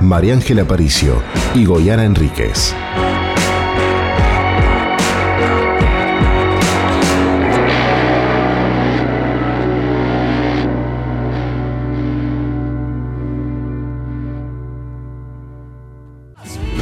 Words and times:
María 0.00 0.32
Ángela 0.32 0.64
Paricio 0.64 1.22
y 1.54 1.66
Goyana 1.66 2.04
Enríquez. 2.04 2.74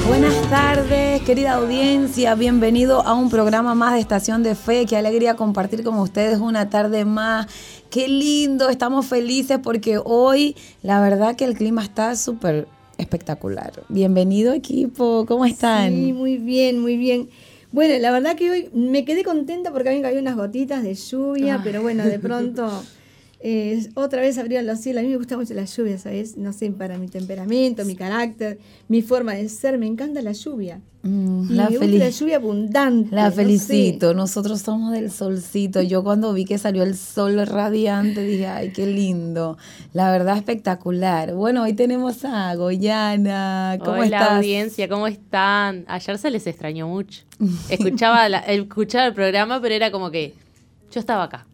Buenas 0.06 0.48
tardes, 0.48 1.23
querida 1.23 1.54
audiencia. 1.54 2.37
Bienvenido 2.37 3.04
a 3.04 3.14
un 3.14 3.30
programa 3.30 3.74
más 3.74 3.95
de 3.95 4.00
Estación 4.00 4.45
de 4.45 4.54
Fe. 4.54 4.87
Qué 4.87 4.96
alegría 4.96 5.34
compartir 5.34 5.82
con 5.82 5.98
ustedes 5.98 6.38
una 6.38 6.70
tarde 6.70 7.04
más. 7.04 7.48
Qué 7.90 8.06
lindo, 8.06 8.68
estamos 8.68 9.06
felices 9.06 9.59
porque 9.60 10.00
hoy 10.02 10.56
la 10.82 11.00
verdad 11.00 11.34
que 11.34 11.45
el 11.45 11.54
clima 11.54 11.82
está 11.82 12.14
súper 12.14 12.68
espectacular. 12.98 13.73
Bienvenido 13.88 14.52
equipo, 14.52 15.25
¿cómo 15.27 15.45
están? 15.45 15.93
Sí, 15.93 16.12
muy 16.12 16.37
bien, 16.37 16.80
muy 16.80 16.97
bien. 16.97 17.30
Bueno, 17.71 17.98
la 17.98 18.11
verdad 18.11 18.37
que 18.37 18.51
hoy 18.51 18.71
me 18.74 19.05
quedé 19.05 19.23
contenta 19.24 19.73
porque 19.73 19.88
habían 19.88 20.02
caído 20.02 20.21
unas 20.21 20.37
gotitas 20.37 20.82
de 20.82 20.95
lluvia, 20.95 21.60
pero 21.63 21.80
bueno, 21.82 22.05
de 22.07 22.18
pronto 22.18 22.82
eh, 23.40 23.88
otra 23.94 24.20
vez 24.20 24.36
abrieron 24.38 24.66
los 24.66 24.80
cielos. 24.80 25.00
A 25.00 25.04
mí 25.04 25.10
me 25.10 25.16
gusta 25.16 25.36
mucho 25.36 25.54
la 25.54 25.64
lluvia, 25.64 25.96
¿sabes? 25.98 26.36
No 26.36 26.52
sé, 26.52 26.70
para 26.70 26.98
mi 26.98 27.06
temperamento, 27.08 27.84
mi 27.84 27.94
carácter, 27.94 28.58
mi 28.88 29.00
forma 29.02 29.34
de 29.34 29.48
ser, 29.48 29.78
me 29.78 29.86
encanta 29.86 30.20
la 30.22 30.32
lluvia. 30.32 30.80
Mm, 31.02 31.46
Y 31.48 31.54
la, 31.54 31.70
me 31.70 31.78
gusta 31.78 31.92
la 31.98 32.10
lluvia 32.10 32.36
abundante. 32.36 33.14
la 33.14 33.26
no 33.26 33.32
felicito, 33.32 34.14
nosotros 34.14 34.60
somos 34.62 34.92
del 34.92 35.12
solcito. 35.12 35.80
Yo 35.82 36.02
cuando 36.02 36.32
vi 36.32 36.44
que 36.44 36.59
salió 36.59 36.82
el 36.82 36.96
sol 36.96 37.46
radiante 37.46 38.24
dije, 38.24 38.48
ay, 38.48 38.72
qué 38.72 38.86
lindo. 38.86 39.56
La 39.92 40.10
verdad 40.10 40.36
espectacular. 40.36 41.34
Bueno, 41.34 41.62
hoy 41.62 41.74
tenemos 41.74 42.24
a 42.24 42.52
Goyana. 42.56 43.76
¿Cómo 43.78 43.92
Hola 43.92 44.04
estás? 44.04 44.30
audiencia, 44.38 44.88
¿cómo 44.88 45.06
están? 45.06 45.84
Ayer 45.86 46.18
se 46.18 46.30
les 46.32 46.46
extrañó 46.48 46.88
mucho. 46.88 47.22
Escuchaba, 47.68 48.28
la- 48.28 48.40
escuchaba 48.40 49.06
el 49.06 49.14
programa, 49.14 49.60
pero 49.60 49.74
era 49.76 49.92
como 49.92 50.10
que 50.10 50.34
yo 50.90 50.98
estaba 51.00 51.24
acá. 51.24 51.46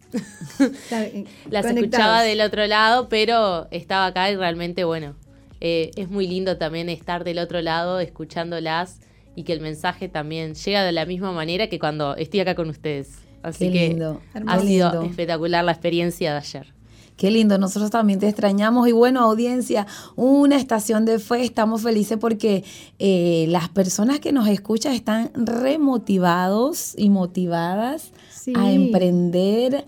Las 1.51 1.67
escuchaba 1.67 2.23
del 2.23 2.41
otro 2.41 2.67
lado, 2.67 3.09
pero 3.09 3.67
estaba 3.71 4.07
acá 4.07 4.31
y 4.31 4.37
realmente, 4.37 4.85
bueno, 4.85 5.15
eh, 5.61 5.91
es 5.97 6.09
muy 6.11 6.27
lindo 6.27 6.57
también 6.59 6.89
estar 6.89 7.25
del 7.25 7.39
otro 7.39 7.61
lado, 7.63 8.01
escuchándolas 8.01 9.01
y 9.37 9.43
que 9.45 9.53
el 9.53 9.61
mensaje 9.61 10.09
también 10.09 10.55
llega 10.55 10.85
de 10.85 10.93
la 10.93 11.07
misma 11.07 11.33
manera 11.33 11.69
que 11.69 11.79
cuando 11.79 12.17
estoy 12.17 12.41
acá 12.41 12.55
con 12.55 12.69
ustedes. 12.71 13.19
Así 13.43 13.67
Qué 13.67 13.73
que 13.73 13.89
lindo, 13.89 14.21
ha 14.33 14.39
hermoso. 14.39 14.61
sido 14.67 14.91
lindo. 14.93 15.07
espectacular 15.07 15.65
la 15.65 15.73
experiencia 15.73 16.33
de 16.33 16.39
ayer. 16.39 16.75
Qué 17.17 17.31
lindo, 17.31 17.59
nosotros 17.59 17.91
también 17.93 18.19
te 18.19 18.27
extrañamos 18.29 18.89
y 18.89 18.93
bueno, 18.93 19.21
audiencia, 19.21 19.87
una 20.17 20.57
estación 20.57 21.05
de 21.05 21.21
fe, 21.21 21.45
estamos 21.45 21.83
felices 21.83 22.19
porque 22.21 22.65
eh, 22.99 23.47
las 23.51 23.69
personas 23.69 24.19
que 24.19 24.33
nos 24.33 24.49
escuchan 24.49 24.95
están 24.95 25.31
remotivados 25.35 26.95
y 26.97 27.11
motivadas 27.11 28.11
Sí. 28.31 28.53
a 28.57 28.73
emprender, 28.73 29.85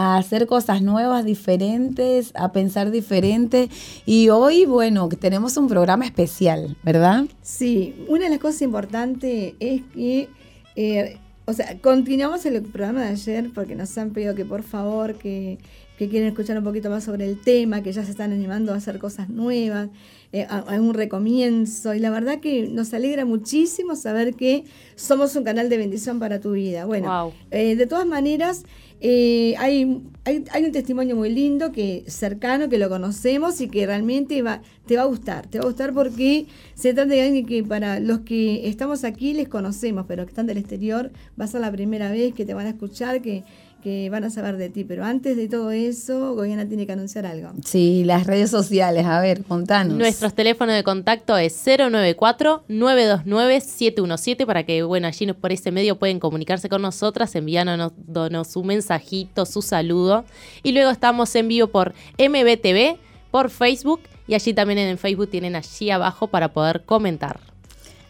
a 0.00 0.16
hacer 0.16 0.46
cosas 0.46 0.80
nuevas, 0.80 1.24
diferentes, 1.24 2.30
a 2.36 2.52
pensar 2.52 2.92
diferente 2.92 3.68
y 4.06 4.28
hoy, 4.28 4.64
bueno, 4.64 5.08
tenemos 5.08 5.56
un 5.56 5.66
programa 5.66 6.04
especial, 6.04 6.76
¿verdad? 6.84 7.24
Sí, 7.42 7.94
una 8.06 8.24
de 8.24 8.30
las 8.30 8.38
cosas 8.38 8.62
importantes 8.62 9.54
es 9.58 9.82
que, 9.92 10.28
eh, 10.76 11.18
o 11.46 11.52
sea, 11.52 11.76
continuamos 11.80 12.46
el 12.46 12.62
programa 12.62 13.02
de 13.02 13.08
ayer 13.08 13.50
porque 13.52 13.74
nos 13.74 13.98
han 13.98 14.10
pedido 14.10 14.36
que 14.36 14.44
por 14.44 14.62
favor, 14.62 15.14
que, 15.16 15.58
que 15.98 16.08
quieren 16.08 16.28
escuchar 16.28 16.56
un 16.58 16.62
poquito 16.64 16.90
más 16.90 17.02
sobre 17.02 17.24
el 17.24 17.40
tema, 17.40 17.82
que 17.82 17.90
ya 17.92 18.04
se 18.04 18.12
están 18.12 18.30
animando 18.32 18.72
a 18.72 18.76
hacer 18.76 19.00
cosas 19.00 19.28
nuevas, 19.28 19.88
eh, 20.32 20.46
a, 20.48 20.58
a 20.58 20.80
un 20.80 20.94
recomienzo. 20.94 21.92
Y 21.94 21.98
la 21.98 22.10
verdad 22.10 22.38
que 22.38 22.68
nos 22.68 22.94
alegra 22.94 23.24
muchísimo 23.24 23.96
saber 23.96 24.34
que 24.34 24.62
somos 24.94 25.34
un 25.34 25.42
canal 25.42 25.68
de 25.68 25.76
bendición 25.76 26.20
para 26.20 26.38
tu 26.38 26.52
vida. 26.52 26.84
Bueno, 26.84 27.08
Wow. 27.24 27.32
eh, 27.50 27.74
de 27.74 27.86
todas 27.88 28.06
maneras, 28.06 28.62
eh, 29.00 29.54
hay, 29.58 30.02
hay, 30.24 30.64
un 30.64 30.72
testimonio 30.72 31.14
muy 31.14 31.30
lindo, 31.30 31.70
que 31.72 32.04
cercano, 32.08 32.68
que 32.68 32.78
lo 32.78 32.88
conocemos 32.88 33.60
y 33.60 33.68
que 33.68 33.86
realmente 33.86 34.42
va, 34.42 34.62
te 34.86 34.96
va 34.96 35.02
a 35.02 35.06
gustar. 35.06 35.46
Te 35.46 35.58
va 35.58 35.64
a 35.64 35.68
gustar 35.68 35.94
porque 35.94 36.46
se 36.74 36.94
trata 36.94 37.10
de 37.10 37.22
alguien 37.22 37.46
que 37.46 37.62
para 37.62 38.00
los 38.00 38.20
que 38.20 38.68
estamos 38.68 39.04
aquí 39.04 39.34
les 39.34 39.48
conocemos, 39.48 40.06
pero 40.08 40.24
que 40.24 40.30
están 40.30 40.46
del 40.46 40.58
exterior, 40.58 41.12
va 41.40 41.44
a 41.44 41.48
ser 41.48 41.60
la 41.60 41.70
primera 41.70 42.10
vez 42.10 42.34
que 42.34 42.44
te 42.44 42.54
van 42.54 42.66
a 42.66 42.70
escuchar, 42.70 43.22
que, 43.22 43.44
que 43.82 44.08
van 44.10 44.24
a 44.24 44.30
saber 44.30 44.56
de 44.56 44.70
ti. 44.70 44.84
Pero 44.84 45.04
antes 45.04 45.36
de 45.36 45.48
todo 45.48 45.70
eso, 45.70 46.34
Goyana 46.34 46.66
tiene 46.66 46.86
que 46.86 46.92
anunciar 46.92 47.26
algo. 47.26 47.50
Sí, 47.64 48.04
las 48.04 48.26
redes 48.26 48.50
sociales, 48.50 49.04
a 49.06 49.20
ver, 49.20 49.44
contanos. 49.44 49.94
Nuestros 49.96 50.34
teléfonos 50.34 50.74
de 50.74 50.82
contacto 50.84 51.36
es 51.36 51.54
094-929-717 51.66 54.46
para 54.46 54.64
que, 54.64 54.82
bueno, 54.82 55.06
allí 55.08 55.26
nos- 55.26 55.36
por 55.36 55.52
ese 55.52 55.70
medio 55.70 55.98
pueden 55.98 56.18
comunicarse 56.20 56.68
con 56.68 56.82
nosotras, 56.82 57.34
enviándonos 57.34 57.92
donos 57.96 58.48
su 58.48 58.64
mensajito, 58.64 59.46
su 59.46 59.62
saludo. 59.62 60.24
Y 60.62 60.72
luego 60.72 60.90
estamos 60.90 61.34
en 61.34 61.48
vivo 61.48 61.68
por 61.68 61.94
MBTV, 62.18 62.98
por 63.30 63.50
Facebook 63.50 64.00
y 64.26 64.34
allí 64.34 64.52
también 64.54 64.78
en 64.78 64.88
el 64.88 64.98
Facebook 64.98 65.28
tienen 65.30 65.56
allí 65.56 65.90
abajo 65.90 66.28
para 66.28 66.52
poder 66.52 66.82
comentar. 66.84 67.40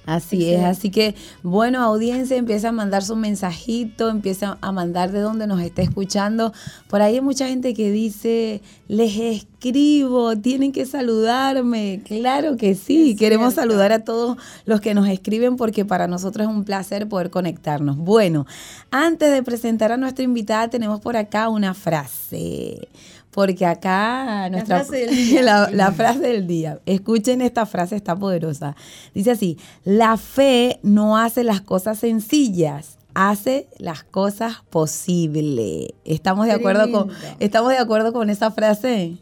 Así 0.09 0.55
es, 0.55 0.65
así 0.65 0.89
que 0.91 1.15
bueno, 1.43 1.83
audiencia, 1.83 2.39
empieza 2.39 2.71
a 2.71 2.73
mandar 2.73 3.05
su 3.05 3.15
mensajito, 3.15 4.09
empieza 4.09 4.57
a 4.63 4.73
mandar 4.73 5.13
de 5.13 5.21
donde 5.21 5.47
nos 5.47 5.61
esté 5.61 5.83
escuchando. 5.83 6.55
Por 6.89 7.03
ahí 7.03 7.17
hay 7.17 7.21
mucha 7.21 7.47
gente 7.47 7.75
que 7.75 7.93
dice, 7.93 8.63
les 8.89 9.15
escribo, 9.19 10.35
tienen 10.39 10.73
que 10.73 10.87
saludarme. 10.87 12.01
Claro 12.07 12.57
que 12.57 12.75
sí, 12.75 13.11
Es 13.11 13.19
queremos 13.19 13.53
cierto. 13.53 13.69
saludar 13.71 13.93
a 13.93 14.03
todos 14.03 14.39
los 14.65 14.81
que 14.81 14.95
nos 14.95 15.07
escriben 15.09 15.57
porque 15.57 15.85
para 15.85 16.07
nosotros 16.09 16.49
es 16.49 16.55
un 16.55 16.65
placer 16.65 17.07
poder 17.07 17.29
conectarnos. 17.29 17.99
Bueno, 17.99 18.47
antes 18.91 19.31
de 19.31 19.43
presentar 19.43 19.93
a 19.93 19.99
nuestra 19.99 20.25
invitada, 20.25 20.69
tenemos 20.69 21.01
por 21.03 21.19
acá 21.19 21.51
una 21.51 21.75
frase. 21.75 22.89
Porque 23.31 23.66
acá 23.66 24.49
nuestra 24.50 24.78
frase 24.84 25.06
del 25.06 25.11
día. 25.16 25.43
la- 25.43 25.71
la 25.71 25.93
frase 25.93 26.21
del 26.21 26.47
día. 26.47 26.81
Escuchen 26.87 27.41
esta 27.41 27.66
frase, 27.66 27.94
está 27.97 28.16
poderosa. 28.16 28.75
Dice 29.15 29.31
así, 29.33 29.59
la 29.84 30.16
fe 30.16 30.81
no 30.83 31.16
hace 31.19 31.44
las 31.44 31.61
cosas 31.61 31.99
sencillas, 31.99 32.99
hace 33.15 33.69
las 33.78 34.03
cosas 34.05 34.56
posibles. 34.71 35.89
¿Estamos 36.05 36.47
de 36.47 36.53
acuerdo 36.53 36.91
con, 36.91 37.11
estamos 37.39 37.71
de 37.71 37.78
acuerdo 37.78 38.12
con 38.12 38.31
esa 38.31 38.50
frase? 38.50 39.16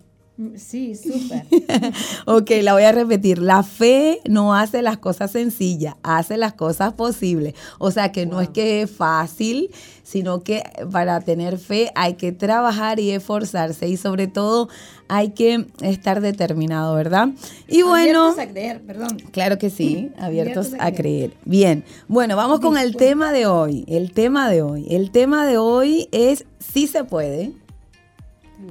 Sí, 0.56 0.94
súper. 0.94 1.46
Ok, 2.26 2.50
la 2.62 2.74
voy 2.74 2.82
a 2.82 2.92
repetir. 2.92 3.38
La 3.38 3.62
fe 3.62 4.20
no 4.28 4.54
hace 4.54 4.82
las 4.82 4.98
cosas 4.98 5.30
sencillas, 5.30 5.94
hace 6.02 6.36
las 6.36 6.52
cosas 6.52 6.92
posibles. 6.92 7.54
O 7.78 7.90
sea 7.90 8.12
que 8.12 8.26
no 8.26 8.42
es 8.42 8.50
que 8.50 8.82
es 8.82 8.90
fácil, 8.90 9.70
sino 10.02 10.40
que 10.40 10.62
para 10.92 11.20
tener 11.20 11.58
fe 11.58 11.90
hay 11.94 12.14
que 12.14 12.32
trabajar 12.32 13.00
y 13.00 13.12
esforzarse 13.12 13.88
y 13.88 13.96
sobre 13.96 14.26
todo 14.26 14.68
hay 15.08 15.30
que 15.30 15.66
estar 15.80 16.20
determinado, 16.20 16.94
¿verdad? 16.94 17.30
Y 17.66 17.82
bueno... 17.82 18.26
Abiertos 18.26 18.38
a 18.38 18.48
creer, 18.48 18.82
perdón. 18.82 19.16
Claro 19.30 19.56
que 19.56 19.70
sí, 19.70 20.10
abiertos 20.18 20.66
Abiertos 20.66 20.80
a 20.80 20.86
a 20.86 20.92
creer. 20.92 21.32
Bien, 21.44 21.82
bueno, 22.08 22.36
vamos 22.36 22.60
con 22.60 22.76
el 22.76 22.94
tema 22.96 23.32
de 23.32 23.46
hoy. 23.46 23.84
El 23.88 24.12
tema 24.12 24.50
de 24.50 24.60
hoy. 24.62 24.86
El 24.90 25.10
tema 25.10 25.46
de 25.46 25.56
hoy 25.56 26.08
es 26.12 26.44
si 26.58 26.86
se 26.86 27.04
puede. 27.04 27.52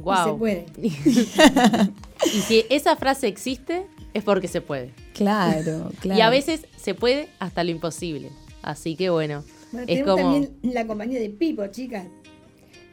Wow. 0.01 0.13
Y 0.13 0.23
se 0.23 0.37
puede. 0.37 0.65
Y 2.25 2.39
si 2.41 2.65
esa 2.69 2.95
frase 2.95 3.27
existe, 3.27 3.85
es 4.13 4.23
porque 4.23 4.47
se 4.47 4.61
puede. 4.61 4.93
Claro, 5.13 5.91
claro. 5.99 6.17
Y 6.17 6.21
a 6.21 6.29
veces 6.29 6.65
se 6.77 6.93
puede 6.93 7.27
hasta 7.39 7.63
lo 7.63 7.71
imposible. 7.71 8.31
Así 8.61 8.95
que 8.95 9.09
bueno, 9.09 9.43
Bueno, 9.71 9.85
es 9.87 9.99
tenemos 9.99 10.15
como... 10.21 10.33
también 10.33 10.73
la 10.73 10.87
compañía 10.87 11.19
de 11.19 11.29
Pipo, 11.29 11.67
chicas, 11.67 12.07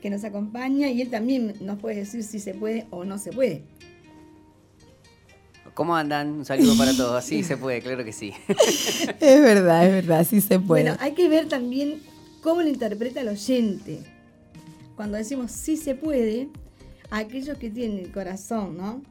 que 0.02 0.10
nos 0.10 0.24
acompaña 0.24 0.90
y 0.90 1.00
él 1.00 1.08
también 1.10 1.54
nos 1.60 1.78
puede 1.78 1.96
decir 1.96 2.24
si 2.24 2.40
se 2.40 2.52
puede 2.52 2.86
o 2.90 3.04
no 3.04 3.16
se 3.18 3.32
puede. 3.32 3.62
¿Cómo 5.74 5.96
andan? 5.96 6.32
Un 6.32 6.44
saludo 6.44 6.76
para 6.76 6.92
todos. 6.96 7.24
Sí, 7.24 7.42
se 7.44 7.56
puede, 7.56 7.80
claro 7.80 8.04
que 8.04 8.12
sí. 8.12 8.32
Es 9.20 9.40
verdad, 9.40 9.86
es 9.86 9.92
verdad, 9.92 10.26
sí 10.28 10.40
se 10.40 10.58
puede. 10.58 10.82
Bueno, 10.82 10.96
hay 11.00 11.12
que 11.12 11.28
ver 11.28 11.48
también 11.48 12.02
cómo 12.42 12.60
lo 12.60 12.68
interpreta 12.68 13.20
el 13.22 13.28
oyente. 13.28 14.00
Cuando 14.96 15.16
decimos 15.16 15.52
sí 15.52 15.76
se 15.78 15.94
puede, 15.94 16.48
aquellos 17.12 17.58
que 17.58 17.70
tienen 17.70 17.98
el 17.98 18.10
corazón, 18.10 18.78
¿no? 18.78 19.02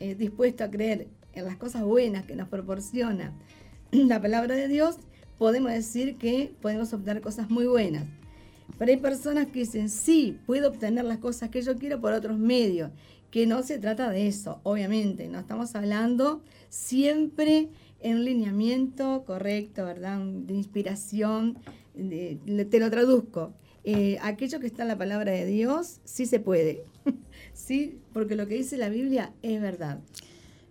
Eh, 0.00 0.14
dispuesto 0.14 0.64
a 0.64 0.70
creer 0.70 1.06
en 1.32 1.44
las 1.44 1.56
cosas 1.56 1.84
buenas 1.84 2.24
que 2.24 2.34
nos 2.34 2.48
proporciona 2.48 3.32
la 3.92 4.20
palabra 4.20 4.56
de 4.56 4.66
Dios, 4.66 4.96
podemos 5.38 5.70
decir 5.70 6.16
que 6.16 6.52
podemos 6.60 6.92
obtener 6.92 7.22
cosas 7.22 7.48
muy 7.48 7.66
buenas. 7.66 8.04
Pero 8.78 8.90
hay 8.90 8.96
personas 8.98 9.46
que 9.46 9.60
dicen, 9.60 9.88
sí, 9.88 10.38
puedo 10.46 10.68
obtener 10.68 11.04
las 11.04 11.18
cosas 11.18 11.50
que 11.50 11.62
yo 11.62 11.76
quiero 11.76 12.00
por 12.00 12.12
otros 12.12 12.38
medios, 12.38 12.90
que 13.30 13.46
no 13.46 13.62
se 13.62 13.78
trata 13.78 14.10
de 14.10 14.26
eso, 14.26 14.60
obviamente, 14.64 15.28
no 15.28 15.38
estamos 15.38 15.76
hablando 15.76 16.42
siempre 16.68 17.68
en 18.00 18.16
un 18.16 18.24
lineamiento 18.24 19.24
correcto, 19.24 19.84
¿verdad? 19.84 20.18
De 20.20 20.54
inspiración, 20.54 21.58
te 21.94 22.80
lo 22.80 22.90
traduzco. 22.90 23.52
Eh, 23.84 24.18
aquello 24.22 24.60
que 24.60 24.66
está 24.66 24.82
en 24.82 24.88
la 24.88 24.98
palabra 24.98 25.32
de 25.32 25.46
Dios, 25.46 26.00
sí 26.04 26.26
se 26.26 26.40
puede. 26.40 26.84
sí, 27.54 27.98
porque 28.12 28.34
lo 28.34 28.46
que 28.46 28.54
dice 28.54 28.76
la 28.76 28.88
Biblia 28.88 29.32
es 29.42 29.60
verdad. 29.60 30.00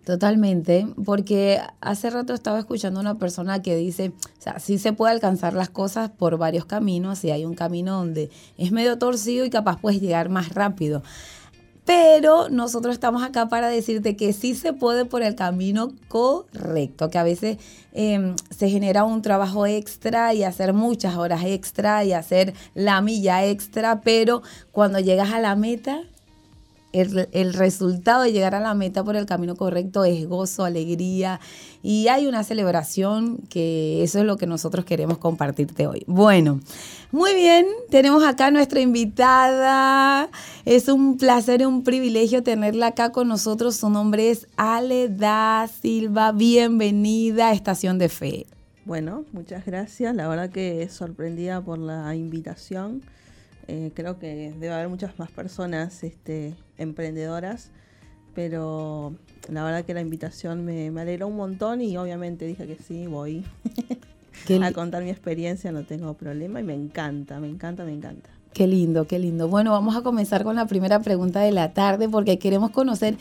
Totalmente, 0.04 0.86
porque 1.04 1.60
hace 1.80 2.08
rato 2.08 2.32
estaba 2.32 2.58
escuchando 2.58 3.00
una 3.00 3.18
persona 3.18 3.60
que 3.60 3.76
dice, 3.76 4.12
o 4.38 4.42
sea, 4.42 4.58
sí 4.58 4.78
se 4.78 4.94
puede 4.94 5.12
alcanzar 5.12 5.52
las 5.52 5.68
cosas 5.68 6.10
por 6.10 6.38
varios 6.38 6.64
caminos 6.64 7.22
y 7.22 7.30
hay 7.30 7.44
un 7.44 7.54
camino 7.54 7.98
donde 7.98 8.30
es 8.56 8.72
medio 8.72 8.98
torcido 8.98 9.44
y 9.44 9.50
capaz 9.50 9.78
puedes 9.78 10.00
llegar 10.00 10.30
más 10.30 10.54
rápido. 10.54 11.02
Pero 11.84 12.48
nosotros 12.48 12.94
estamos 12.94 13.22
acá 13.22 13.48
para 13.48 13.68
decirte 13.68 14.16
que 14.16 14.32
sí 14.32 14.54
se 14.54 14.72
puede 14.72 15.04
por 15.04 15.22
el 15.22 15.34
camino 15.34 15.92
correcto, 16.08 17.10
que 17.10 17.18
a 17.18 17.22
veces 17.22 17.58
em, 17.92 18.36
se 18.50 18.68
genera 18.68 19.04
un 19.04 19.22
trabajo 19.22 19.66
extra 19.66 20.34
y 20.34 20.44
hacer 20.44 20.72
muchas 20.72 21.16
horas 21.16 21.42
extra 21.44 22.04
y 22.04 22.12
hacer 22.12 22.54
la 22.74 23.00
milla 23.00 23.44
extra, 23.44 24.02
pero 24.02 24.42
cuando 24.72 25.00
llegas 25.00 25.32
a 25.32 25.40
la 25.40 25.56
meta, 25.56 26.02
el, 26.92 27.54
resultado 27.54 28.22
de 28.22 28.32
llegar 28.32 28.54
a 28.54 28.60
la 28.60 28.74
meta 28.74 29.04
por 29.04 29.16
el 29.16 29.26
camino 29.26 29.56
correcto 29.56 30.04
es 30.04 30.26
gozo, 30.28 30.64
alegría 30.64 31.40
y 31.82 32.08
hay 32.08 32.26
una 32.26 32.42
celebración 32.42 33.38
que 33.48 34.02
eso 34.02 34.18
es 34.18 34.24
lo 34.24 34.36
que 34.36 34.46
nosotros 34.46 34.84
queremos 34.84 35.18
compartirte 35.18 35.86
hoy. 35.86 36.02
Bueno, 36.06 36.60
muy 37.12 37.34
bien, 37.34 37.66
tenemos 37.90 38.24
acá 38.24 38.50
nuestra 38.50 38.80
invitada. 38.80 40.28
Es 40.64 40.88
un 40.88 41.16
placer 41.16 41.66
un 41.66 41.84
privilegio 41.84 42.42
tenerla 42.42 42.88
acá 42.88 43.12
con 43.12 43.28
nosotros. 43.28 43.76
Su 43.76 43.90
nombre 43.90 44.30
es 44.30 44.46
Ale 44.56 45.08
Da 45.08 45.68
Silva. 45.68 46.32
Bienvenida 46.32 47.48
a 47.48 47.52
Estación 47.52 47.98
de 47.98 48.08
Fe. 48.08 48.46
Bueno, 48.84 49.24
muchas 49.32 49.64
gracias. 49.64 50.14
La 50.14 50.26
verdad 50.26 50.50
que 50.50 50.88
sorprendida 50.88 51.60
por 51.60 51.78
la 51.78 52.14
invitación. 52.14 53.02
Eh, 53.68 53.92
creo 53.94 54.18
que 54.18 54.52
debe 54.58 54.72
haber 54.72 54.88
muchas 54.88 55.16
más 55.18 55.30
personas 55.30 56.02
este, 56.02 56.54
emprendedoras, 56.80 57.70
pero 58.34 59.14
la 59.48 59.64
verdad 59.64 59.84
que 59.84 59.94
la 59.94 60.00
invitación 60.00 60.64
me, 60.64 60.90
me 60.90 61.02
alegró 61.02 61.28
un 61.28 61.36
montón 61.36 61.80
y 61.80 61.96
obviamente 61.96 62.46
dije 62.46 62.66
que 62.66 62.76
sí, 62.76 63.06
voy 63.06 63.44
a 64.62 64.72
contar 64.72 65.02
mi 65.04 65.10
experiencia, 65.10 65.72
no 65.72 65.84
tengo 65.84 66.14
problema 66.14 66.60
y 66.60 66.64
me 66.64 66.74
encanta, 66.74 67.38
me 67.40 67.48
encanta, 67.48 67.84
me 67.84 67.92
encanta. 67.92 68.30
Qué 68.52 68.66
lindo, 68.66 69.06
qué 69.06 69.20
lindo. 69.20 69.46
Bueno, 69.46 69.70
vamos 69.70 69.94
a 69.94 70.02
comenzar 70.02 70.42
con 70.42 70.56
la 70.56 70.66
primera 70.66 71.00
pregunta 71.00 71.40
de 71.40 71.52
la 71.52 71.72
tarde 71.72 72.08
porque 72.08 72.40
queremos 72.40 72.72
conocer 72.72 73.16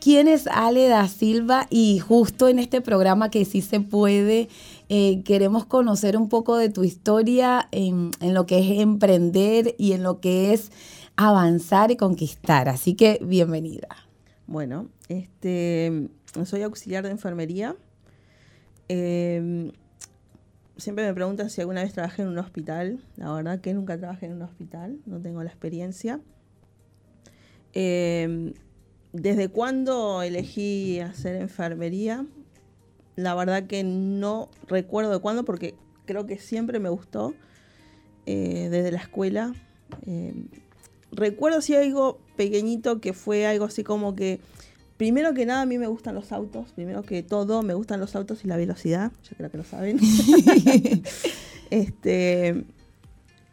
quién 0.00 0.26
es 0.26 0.48
Ale 0.48 0.88
da 0.88 1.06
Silva 1.06 1.68
y 1.70 2.00
justo 2.00 2.48
en 2.48 2.58
este 2.58 2.80
programa 2.80 3.30
que 3.30 3.44
sí 3.44 3.60
se 3.60 3.78
puede 3.78 4.48
eh, 4.88 5.22
queremos 5.24 5.64
conocer 5.64 6.16
un 6.16 6.28
poco 6.28 6.56
de 6.56 6.68
tu 6.68 6.84
historia 6.84 7.68
en, 7.70 8.10
lo 8.20 8.44
que 8.44 8.58
es 8.58 8.80
emprender 8.80 9.74
y 9.78 9.92
en 9.92 10.02
lo 10.02 10.20
que 10.20 10.52
es 10.52 10.72
avanzar 11.16 11.90
y 11.90 11.96
conquistar. 11.96 12.68
Así 12.68 12.94
que 12.94 13.18
bienvenida. 13.22 13.88
Bueno, 14.46 14.88
este, 15.08 16.08
soy 16.44 16.62
auxiliar 16.62 17.04
de 17.04 17.10
enfermería. 17.10 17.76
Em, 18.88 19.72
siempre 20.76 21.06
me 21.06 21.14
preguntan 21.14 21.50
si 21.50 21.60
alguna 21.60 21.82
vez 21.82 21.92
trabajé 21.92 22.22
en 22.22 22.28
un 22.28 22.38
hospital. 22.38 23.04
La 23.16 23.32
verdad 23.32 23.60
que 23.60 23.74
nunca 23.74 23.98
trabajé 23.98 24.26
en 24.26 24.32
un 24.32 24.42
hospital, 24.42 24.98
no 25.06 25.20
tengo 25.20 25.42
la 25.42 25.50
experiencia. 25.50 26.20
Em, 27.72 28.54
¿Desde 29.12 29.48
cuándo 29.48 30.22
elegí 30.22 31.00
hacer 31.00 31.36
enfermería? 31.36 32.26
la 33.16 33.34
verdad 33.34 33.64
que 33.64 33.84
no 33.84 34.50
recuerdo 34.68 35.12
de 35.12 35.18
cuándo, 35.18 35.44
porque 35.44 35.74
creo 36.04 36.26
que 36.26 36.38
siempre 36.38 36.78
me 36.78 36.88
gustó 36.88 37.34
eh, 38.26 38.68
desde 38.70 38.90
la 38.90 38.98
escuela. 38.98 39.52
Eh, 40.06 40.34
recuerdo 41.12 41.60
si 41.60 41.74
algo 41.74 42.18
pequeñito 42.36 43.00
que 43.00 43.12
fue 43.12 43.46
algo 43.46 43.66
así 43.66 43.84
como 43.84 44.14
que, 44.14 44.40
primero 44.96 45.34
que 45.34 45.46
nada, 45.46 45.62
a 45.62 45.66
mí 45.66 45.78
me 45.78 45.86
gustan 45.86 46.14
los 46.14 46.32
autos, 46.32 46.72
primero 46.72 47.02
que 47.02 47.22
todo, 47.22 47.62
me 47.62 47.74
gustan 47.74 48.00
los 48.00 48.16
autos 48.16 48.44
y 48.44 48.48
la 48.48 48.56
velocidad, 48.56 49.12
yo 49.28 49.36
creo 49.36 49.50
que 49.50 49.58
lo 49.58 49.64
saben. 49.64 50.00
este, 51.70 52.64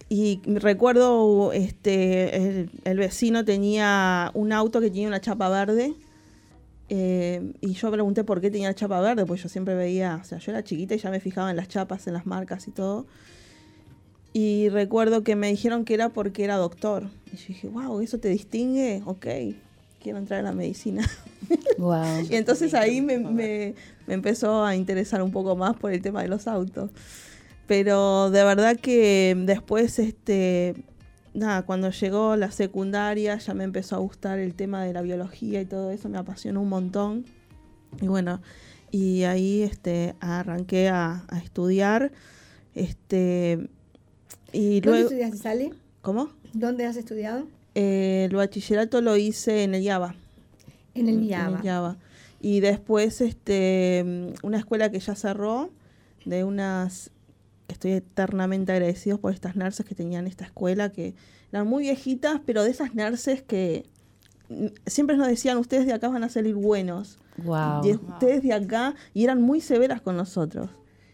y 0.10 0.42
recuerdo, 0.46 1.54
este, 1.54 2.68
el 2.84 2.98
vecino 2.98 3.46
tenía 3.46 4.32
un 4.34 4.54
auto 4.54 4.82
que 4.82 4.90
tenía 4.90 5.08
una 5.08 5.22
chapa 5.22 5.50
verde 5.50 5.94
eh, 6.90 7.54
y 7.62 7.74
yo 7.74 7.92
pregunté 7.92 8.24
por 8.24 8.42
qué 8.42 8.50
tenía 8.50 8.74
chapa 8.74 9.00
verde, 9.00 9.26
pues 9.26 9.44
yo 9.44 9.50
siempre 9.50 9.76
veía, 9.76 10.20
o 10.22 10.26
sea, 10.26 10.40
yo 10.40 10.52
era 10.52 10.64
chiquita 10.64 10.96
y 10.96 10.98
ya 10.98 11.12
me 11.12 11.20
fijaba 11.20 11.52
en 11.52 11.58
las 11.58 11.68
chapas, 11.68 12.08
en 12.08 12.14
las 12.14 12.26
marcas 12.26 12.68
y 12.68 12.72
todo. 12.72 13.06
Y 14.34 14.70
recuerdo 14.70 15.24
que 15.24 15.36
me 15.36 15.50
dijeron 15.50 15.86
que 15.86 15.94
era 15.94 16.10
porque 16.10 16.44
era 16.44 16.58
doctor. 16.58 17.10
Y 17.32 17.38
yo 17.38 17.46
dije, 17.48 17.68
wow, 17.68 18.00
¿eso 18.02 18.20
te 18.20 18.30
distingue? 18.30 19.02
Ok, 19.06 19.26
quiero 20.02 20.20
entrar 20.20 20.40
en 20.40 20.46
la 20.46 20.54
medicina. 20.54 21.08
Wow. 21.80 22.28
y 22.30 22.36
entonces 22.36 22.76
ahí 22.76 23.02
me, 23.02 23.18
me, 23.18 23.74
me, 24.06 24.14
empezó 24.14 24.64
a 24.64 24.76
interesar 24.76 25.24
un 25.24 25.32
poco 25.32 25.56
más 25.56 25.76
por 25.78 25.92
el 25.92 26.02
tema 26.02 26.22
de 26.22 26.28
los 26.28 26.46
autos. 26.46 26.92
Pero 27.66 28.30
de 28.30 28.44
verdad 28.44 28.78
que 28.78 29.36
después 29.36 29.98
este, 29.98 30.76
nada, 31.34 31.64
cuando 31.64 31.90
llegó 31.90 32.36
la 32.36 32.52
secundaria 32.52 33.38
ya 33.38 33.54
me 33.54 33.64
empezó 33.64 33.96
a 33.96 34.00
gustar 34.00 34.40
el 34.40 34.54
tema 34.54 34.84
de 34.84 34.94
la 34.94 35.02
biología 35.02 35.62
y 35.62 35.66
todo 35.66 35.92
eso, 35.92 36.10
me 36.10 36.18
apasionó 36.18 36.62
un 36.62 36.70
montón. 36.70 37.26
Y 38.02 38.08
bueno, 38.08 38.42
y 38.92 39.24
ahí 39.24 39.64
este, 39.64 40.16
arranqué 40.20 40.90
a, 40.90 41.26
estudiar. 41.44 42.12
Este, 42.76 43.70
y 44.52 44.82
¿Dónde 44.82 45.02
estudiaste, 45.02 45.38
Sally? 45.38 45.74
¿Cómo? 46.02 46.30
¿Dónde 46.54 46.86
has 46.86 46.96
estudiado? 46.98 47.48
Eh, 47.76 48.28
el 48.30 48.36
bachillerato 48.36 49.02
lo 49.02 49.16
hice 49.18 49.64
en 49.64 49.76
el 49.76 49.84
IABA. 49.84 50.16
En 50.96 51.08
el 51.08 51.24
IABA. 51.24 51.98
Y 52.42 52.62
después 52.62 53.22
este, 53.22 54.34
una 54.44 54.58
escuela 54.58 54.90
que 54.92 55.00
ya 55.00 55.16
cerró, 55.16 55.70
de 56.26 56.44
unas 56.44 57.12
estoy 57.68 57.92
eternamente 57.92 58.72
agradecido 58.72 59.20
por 59.20 59.34
estas 59.34 59.56
nurses 59.56 59.86
que 59.86 59.96
tenían 59.96 60.28
esta 60.28 60.46
escuela, 60.46 60.90
que 60.90 61.14
eran 61.52 61.68
muy 61.68 61.84
viejitas, 61.84 62.42
pero 62.46 62.64
de 62.64 62.72
esas 62.72 62.96
nurses 62.96 63.42
que 63.42 63.86
mm, 64.50 64.68
siempre 64.86 65.18
nos 65.18 65.28
decían, 65.28 65.58
ustedes 65.58 65.86
de 65.86 65.94
acá 65.94 66.10
van 66.10 66.24
a 66.24 66.30
salir 66.30 66.56
buenos. 66.56 67.20
Wow. 67.38 67.86
Y 67.86 67.94
ustedes 67.94 68.44
de 68.44 68.54
acá, 68.54 68.96
y 69.14 69.24
eran 69.24 69.42
muy 69.42 69.62
severas 69.62 70.02
con 70.02 70.18
nosotros. 70.18 70.70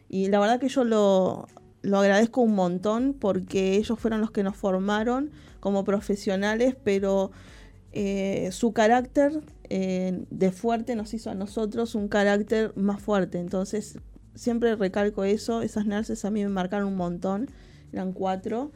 Y 0.10 0.28
la 0.30 0.40
verdad 0.40 0.60
que 0.60 0.70
yo 0.70 0.84
lo, 0.84 1.48
lo 1.86 2.00
agradezco 2.00 2.42
un 2.42 2.56
montón 2.56 3.16
porque 3.18 3.76
ellos 3.76 4.00
fueron 4.00 4.22
los 4.22 4.32
que 4.32 4.44
nos 4.44 4.56
formaron 4.56 5.32
como 5.60 5.84
profesionales, 5.84 6.76
pero 6.84 7.32
eh, 7.92 8.50
su 8.52 8.74
carácter 8.74 9.42
eh, 9.70 10.26
de 10.30 10.52
fuerte 10.52 10.96
nos 10.96 11.14
hizo 11.14 11.30
a 11.30 11.36
nosotros 11.36 11.96
un 11.96 12.08
carácter 12.08 12.74
más 12.76 13.02
fuerte. 13.02 13.40
Entonces, 13.40 14.00
siempre 14.34 14.76
recalco 14.76 15.24
eso, 15.24 15.62
esas 15.62 15.86
nurses 15.86 16.26
a 16.26 16.32
mí 16.32 16.44
me 16.44 16.50
marcaron 16.50 16.88
un 16.88 16.98
montón, 16.98 17.50
eran 17.94 18.14
cuatro, 18.14 18.72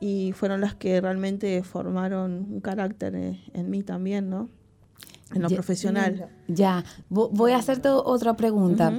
y 0.00 0.32
fueron 0.32 0.60
las 0.60 0.74
que 0.74 1.00
realmente 1.00 1.62
formaron 1.62 2.46
un 2.50 2.60
carácter 2.60 3.14
en, 3.14 3.70
mí 3.70 3.82
también, 3.82 4.30
¿no? 4.30 4.48
En 5.34 5.42
lo 5.42 5.48
profesional. 5.48 6.28
Ya, 6.48 6.84
voy 7.08 7.52
a 7.52 7.56
hacerte 7.56 7.88
otra 7.88 8.36
pregunta. 8.36 8.92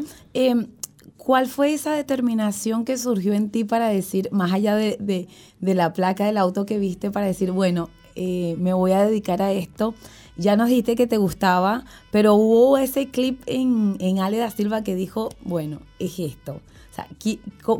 ¿Cuál 1.17 1.47
fue 1.47 1.73
esa 1.73 1.93
determinación 1.93 2.85
que 2.85 2.97
surgió 2.97 3.33
en 3.33 3.49
ti 3.49 3.63
para 3.63 3.87
decir, 3.87 4.29
más 4.31 4.51
allá 4.51 4.75
de, 4.75 5.27
la 5.59 5.93
placa 5.93 6.25
del 6.25 6.37
auto 6.37 6.65
que 6.65 6.79
viste, 6.79 7.11
para 7.11 7.27
decir, 7.27 7.51
bueno, 7.51 7.89
eh, 8.15 8.55
me 8.59 8.73
voy 8.73 8.91
a 8.91 9.05
dedicar 9.05 9.41
a 9.41 9.51
esto? 9.51 9.93
Ya 10.35 10.55
nos 10.55 10.69
dijiste 10.69 10.95
que 10.95 11.07
te 11.07 11.17
gustaba, 11.17 11.85
pero 12.11 12.33
hubo 12.33 12.77
ese 12.77 13.09
clip 13.09 13.41
en, 13.45 13.97
en 13.99 14.19
Ale 14.19 14.37
da 14.37 14.49
Silva 14.49 14.83
que 14.83 14.95
dijo, 14.95 15.29
bueno, 15.43 15.81
es 15.99 16.19
esto. 16.19 16.59
O 16.93 16.95
sea, 16.95 17.07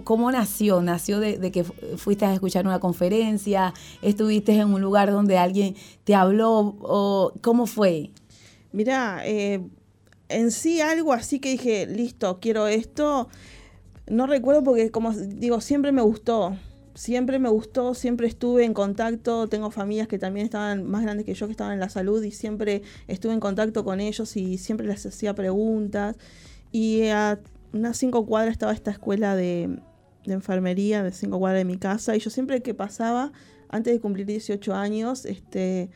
¿cómo 0.03 0.31
nació? 0.31 0.81
¿Nació 0.81 1.19
de, 1.19 1.51
que 1.51 1.63
fuiste 1.63 2.25
a 2.25 2.33
escuchar 2.33 2.65
una 2.65 2.79
conferencia? 2.79 3.71
¿Estuviste 4.01 4.55
en 4.55 4.73
un 4.73 4.81
lugar 4.81 5.11
donde 5.11 5.37
alguien 5.37 5.75
te 6.03 6.15
habló? 6.15 6.75
O, 6.81 7.31
¿Cómo 7.41 7.67
fue? 7.67 8.09
Mira, 8.71 9.21
eh, 9.23 9.61
en 10.33 10.51
sí 10.51 10.81
algo 10.81 11.13
así 11.13 11.39
que 11.39 11.49
dije, 11.49 11.85
listo, 11.87 12.39
quiero 12.39 12.67
esto. 12.67 13.29
No 14.07 14.27
recuerdo 14.27 14.63
porque, 14.63 14.91
como 14.91 15.11
digo, 15.13 15.61
siempre 15.61 15.91
me 15.91 16.01
gustó 16.01 16.57
siempre 16.95 17.39
me 17.39 17.49
gustó, 17.49 17.93
siempre 17.93 18.27
estuve 18.27 18.65
en 18.65 18.73
contacto, 18.73 19.47
tengo 19.47 19.71
familias 19.71 20.07
que 20.07 20.19
también 20.19 20.45
estaban 20.45 20.85
más 20.85 21.03
grandes 21.03 21.25
que 21.25 21.33
yo, 21.33 21.47
que 21.47 21.51
estaban 21.51 21.73
en 21.73 21.79
la 21.79 21.89
salud 21.89 22.23
y 22.23 22.31
siempre 22.31 22.83
estuve 23.07 23.33
en 23.33 23.39
contacto 23.39 23.83
con 23.83 23.99
ellos 23.99 24.35
y 24.37 24.57
siempre 24.57 24.87
les 24.87 25.05
hacía 25.05 25.33
preguntas. 25.33 26.17
Y 26.71 27.07
a, 27.07 27.39
unas 27.71 27.97
cinco 27.97 28.25
cuadras 28.25 28.51
estaba 28.51 28.73
esta 28.73 28.91
escuela 28.91 29.35
de, 29.35 29.79
enfermería, 30.25 31.03
de 31.03 31.11
cinco 31.11 31.39
cuadras 31.39 31.59
de 31.59 31.65
mi 31.65 31.77
casa, 31.77 32.15
y 32.15 32.19
yo 32.19 32.29
siempre 32.29 32.61
que 32.61 32.73
pasaba, 32.73 33.31
antes 33.69 33.93
de 33.93 33.99
cumplir 33.99 34.27
18 34.27 34.73
años, 34.75 35.25
este, 35.25 35.89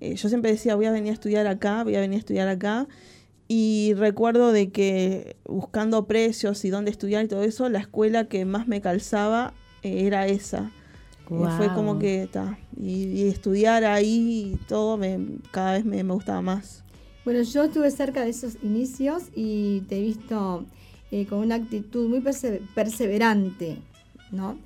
eh, 0.00 0.14
yo 0.16 0.28
siempre 0.28 0.50
decía, 0.50 0.74
voy 0.74 0.86
a 0.86 0.92
venir 0.92 1.10
a 1.10 1.14
estudiar 1.14 1.46
acá, 1.46 1.84
voy 1.84 1.94
a 1.94 2.00
venir 2.00 2.16
a 2.16 2.18
estudiar 2.18 2.48
acá. 2.48 2.88
Y 3.54 3.92
recuerdo 3.94 4.50
de 4.50 4.70
que 4.70 5.36
buscando 5.44 6.06
precios 6.06 6.64
y 6.64 6.70
dónde 6.70 6.90
estudiar 6.90 7.22
y 7.22 7.28
todo 7.28 7.42
eso, 7.42 7.68
la 7.68 7.80
escuela 7.80 8.26
que 8.26 8.46
más 8.46 8.66
me 8.66 8.80
calzaba 8.80 9.52
eh, 9.82 10.06
era 10.06 10.26
esa. 10.26 10.70
Y 11.30 11.44
fue 11.56 11.68
como 11.74 11.98
que 11.98 12.22
está. 12.22 12.58
Y, 12.80 13.04
y 13.04 13.28
estudiar 13.28 13.84
ahí 13.84 14.54
y 14.54 14.66
todo 14.68 14.96
me, 14.96 15.18
cada 15.50 15.72
vez 15.74 15.84
me, 15.84 16.02
me 16.02 16.14
gustaba 16.14 16.40
más. 16.40 16.82
Bueno, 17.26 17.42
yo 17.42 17.64
estuve 17.64 17.90
cerca 17.90 18.24
de 18.24 18.30
esos 18.30 18.56
inicios 18.62 19.24
y 19.34 19.80
te 19.88 19.98
he 19.98 20.00
visto 20.00 20.64
eh, 21.10 21.26
con 21.26 21.40
una 21.40 21.56
actitud 21.56 22.08
muy 22.08 22.20
perse- 22.20 22.60
perseverante, 22.74 23.76
¿no? 24.30 24.56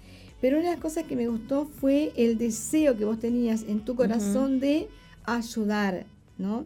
Pero 0.40 0.59
una 0.59 0.66
de 0.66 0.75
las 0.75 0.81
cosas 0.83 1.05
que 1.05 1.16
me 1.16 1.26
gustó 1.26 1.66
fue 1.81 2.12
el 2.14 2.38
deseo 2.38 2.97
que 2.97 3.05
vos 3.05 3.19
tenías 3.19 3.64
en 3.66 3.81
tu 3.85 3.97
corazón 3.97 4.61
de 4.61 4.87
ayudar, 5.25 6.07
¿no? 6.38 6.64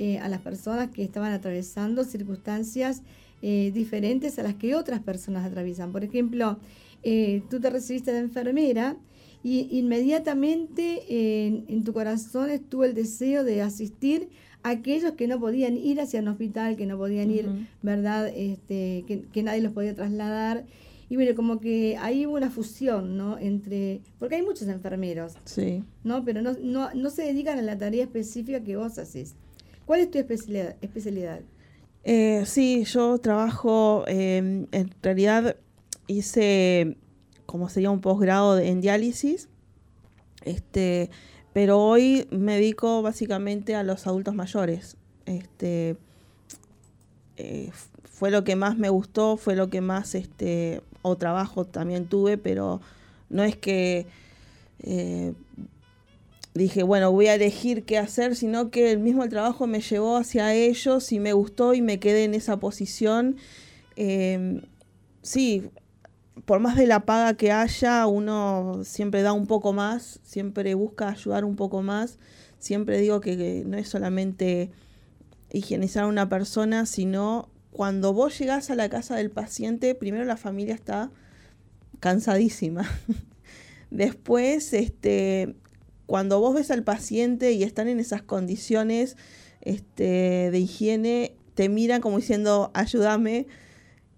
Eh, 0.00 0.18
a 0.20 0.28
las 0.28 0.40
personas 0.42 0.90
que 0.90 1.02
estaban 1.02 1.32
atravesando 1.32 2.04
circunstancias 2.04 3.02
eh, 3.42 3.72
diferentes 3.74 4.38
a 4.38 4.44
las 4.44 4.54
que 4.54 4.76
otras 4.76 5.00
personas 5.00 5.44
atraviesan. 5.44 5.90
Por 5.90 6.04
ejemplo, 6.04 6.58
eh, 7.02 7.42
tú 7.50 7.58
te 7.58 7.68
recibiste 7.68 8.12
de 8.12 8.20
enfermera 8.20 8.96
y 9.42 9.66
inmediatamente 9.76 11.66
en 11.68 11.82
tu 11.82 11.92
corazón 11.92 12.48
estuvo 12.50 12.84
el 12.84 12.94
deseo 12.94 13.42
de 13.42 13.60
asistir 13.62 14.28
a 14.62 14.70
aquellos 14.70 15.12
que 15.14 15.26
no 15.26 15.40
podían 15.40 15.76
ir 15.76 16.00
hacia 16.00 16.20
un 16.20 16.28
hospital, 16.28 16.76
que 16.76 16.86
no 16.86 16.96
podían 16.96 17.30
ir. 17.32 17.48
¿verdad? 17.82 18.28
Este, 18.28 19.04
que, 19.08 19.22
que 19.32 19.42
nadie 19.42 19.62
los 19.62 19.72
podía 19.72 19.96
trasladar. 19.96 20.64
Y 21.10 21.16
mire, 21.16 21.34
como 21.34 21.58
que 21.58 21.96
ahí 21.96 22.24
hubo 22.26 22.36
una 22.36 22.50
fusión, 22.50 23.16
¿no? 23.16 23.36
Entre, 23.38 24.00
porque 24.20 24.36
hay 24.36 24.42
muchos 24.42 24.68
enfermeros, 24.68 25.32
Sí. 25.44 25.82
¿no? 26.04 26.24
Pero 26.24 26.42
no, 26.42 26.52
no, 26.62 26.94
no 26.94 27.10
se 27.10 27.22
dedican 27.22 27.58
a 27.58 27.62
la 27.62 27.78
tarea 27.78 28.04
específica 28.04 28.60
que 28.62 28.76
vos 28.76 28.98
haces. 28.98 29.34
¿Cuál 29.88 30.00
es 30.00 30.10
tu 30.10 30.18
especialidad? 30.18 30.76
especialidad? 30.82 31.40
Eh, 32.04 32.42
sí, 32.44 32.84
yo 32.84 33.16
trabajo, 33.16 34.04
eh, 34.06 34.66
en 34.70 34.94
realidad 35.02 35.56
hice 36.06 36.98
como 37.46 37.70
sería 37.70 37.90
un 37.90 38.02
posgrado 38.02 38.58
en 38.58 38.82
diálisis, 38.82 39.48
este, 40.44 41.08
pero 41.54 41.78
hoy 41.78 42.28
me 42.30 42.56
dedico 42.56 43.00
básicamente 43.00 43.76
a 43.76 43.82
los 43.82 44.06
adultos 44.06 44.34
mayores. 44.34 44.98
Este, 45.24 45.96
eh, 47.38 47.70
fue 48.04 48.30
lo 48.30 48.44
que 48.44 48.56
más 48.56 48.76
me 48.76 48.90
gustó, 48.90 49.38
fue 49.38 49.56
lo 49.56 49.70
que 49.70 49.80
más, 49.80 50.14
este, 50.14 50.82
o 51.00 51.16
trabajo 51.16 51.64
también 51.64 52.08
tuve, 52.08 52.36
pero 52.36 52.82
no 53.30 53.42
es 53.42 53.56
que 53.56 54.04
eh, 54.80 55.32
dije, 56.58 56.82
bueno, 56.82 57.10
voy 57.12 57.28
a 57.28 57.34
elegir 57.34 57.84
qué 57.84 57.98
hacer, 57.98 58.36
sino 58.36 58.70
que 58.70 58.92
el 58.92 58.98
mismo 58.98 59.28
trabajo 59.28 59.66
me 59.66 59.80
llevó 59.80 60.16
hacia 60.16 60.52
ellos 60.54 61.10
y 61.12 61.20
me 61.20 61.32
gustó 61.32 61.74
y 61.74 61.80
me 61.80 61.98
quedé 61.98 62.24
en 62.24 62.34
esa 62.34 62.58
posición. 62.58 63.36
Eh, 63.96 64.62
sí, 65.22 65.70
por 66.44 66.60
más 66.60 66.76
de 66.76 66.86
la 66.86 67.06
paga 67.06 67.34
que 67.34 67.52
haya, 67.52 68.06
uno 68.06 68.80
siempre 68.84 69.22
da 69.22 69.32
un 69.32 69.46
poco 69.46 69.72
más, 69.72 70.20
siempre 70.22 70.74
busca 70.74 71.08
ayudar 71.08 71.44
un 71.44 71.56
poco 71.56 71.82
más. 71.82 72.18
Siempre 72.58 73.00
digo 73.00 73.20
que, 73.20 73.36
que 73.36 73.62
no 73.64 73.78
es 73.78 73.88
solamente 73.88 74.70
higienizar 75.52 76.04
a 76.04 76.08
una 76.08 76.28
persona, 76.28 76.86
sino 76.86 77.48
cuando 77.70 78.12
vos 78.12 78.38
llegás 78.38 78.70
a 78.70 78.74
la 78.74 78.88
casa 78.88 79.16
del 79.16 79.30
paciente, 79.30 79.94
primero 79.94 80.24
la 80.24 80.36
familia 80.36 80.74
está 80.74 81.10
cansadísima. 82.00 82.88
Después, 83.90 84.72
este, 84.74 85.54
cuando 86.08 86.40
vos 86.40 86.54
ves 86.54 86.70
al 86.70 86.84
paciente 86.84 87.52
y 87.52 87.64
están 87.64 87.86
en 87.86 88.00
esas 88.00 88.22
condiciones 88.22 89.18
este, 89.60 90.50
de 90.50 90.58
higiene, 90.58 91.36
te 91.52 91.68
miran 91.68 92.00
como 92.00 92.16
diciendo, 92.16 92.70
ayúdame. 92.72 93.46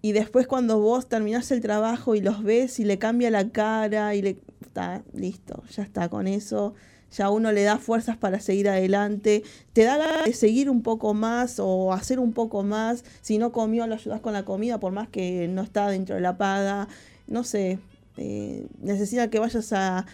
Y 0.01 0.13
después 0.13 0.47
cuando 0.47 0.79
vos 0.79 1.09
terminás 1.09 1.51
el 1.51 1.59
trabajo 1.59 2.15
y 2.15 2.21
los 2.21 2.43
ves 2.43 2.79
y 2.79 2.85
le 2.85 2.97
cambia 2.97 3.29
la 3.29 3.49
cara 3.49 4.15
y 4.15 4.21
le 4.21 4.37
está 4.61 5.03
listo, 5.11 5.63
ya 5.69 5.83
está 5.83 6.07
con 6.07 6.27
eso, 6.27 6.75
ya 7.11 7.29
uno 7.29 7.51
le 7.51 7.63
da 7.63 7.77
fuerzas 7.77 8.15
para 8.15 8.39
seguir 8.39 8.69
adelante, 8.69 9.43
te 9.73 9.83
da 9.83 9.97
ganas 9.97 10.23
de 10.23 10.33
seguir 10.33 10.69
un 10.69 10.83
poco 10.83 11.13
más 11.13 11.59
o 11.59 11.91
hacer 11.91 12.19
un 12.19 12.31
poco 12.31 12.63
más, 12.63 13.03
si 13.21 13.37
no 13.37 13.51
comió 13.51 13.85
lo 13.85 13.95
ayudas 13.95 14.21
con 14.21 14.31
la 14.31 14.45
comida 14.45 14.79
por 14.79 14.93
más 14.93 15.09
que 15.09 15.49
no 15.49 15.61
está 15.61 15.89
dentro 15.89 16.15
de 16.15 16.21
la 16.21 16.37
paga, 16.37 16.87
no 17.27 17.43
sé, 17.43 17.79
eh, 18.15 18.65
necesita 18.79 19.29
que 19.29 19.39
vayas 19.39 19.73
a 19.73 20.05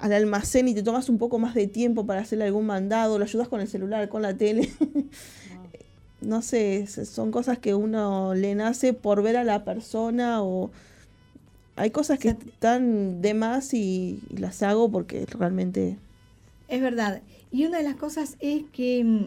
al 0.00 0.12
almacén 0.12 0.68
y 0.68 0.74
te 0.74 0.82
tomas 0.82 1.08
un 1.08 1.18
poco 1.18 1.38
más 1.38 1.54
de 1.54 1.66
tiempo 1.66 2.06
para 2.06 2.20
hacerle 2.20 2.44
algún 2.44 2.66
mandado, 2.66 3.18
lo 3.18 3.24
ayudas 3.24 3.48
con 3.48 3.60
el 3.60 3.68
celular, 3.68 4.08
con 4.08 4.22
la 4.22 4.36
tele. 4.36 4.70
no 6.20 6.42
sé, 6.42 6.86
son 6.86 7.30
cosas 7.30 7.58
que 7.58 7.74
uno 7.74 8.34
le 8.34 8.54
nace 8.54 8.92
por 8.92 9.22
ver 9.22 9.36
a 9.36 9.44
la 9.44 9.64
persona 9.64 10.42
o 10.42 10.70
hay 11.76 11.90
cosas 11.90 12.18
que 12.18 12.28
están 12.28 13.20
de 13.20 13.34
más 13.34 13.74
y, 13.74 14.20
y 14.30 14.36
las 14.36 14.62
hago 14.62 14.90
porque 14.90 15.26
realmente 15.26 15.98
Es 16.68 16.80
verdad. 16.80 17.22
Y 17.50 17.66
una 17.66 17.78
de 17.78 17.84
las 17.84 17.96
cosas 17.96 18.36
es 18.40 18.64
que 18.72 19.04
mm, 19.04 19.26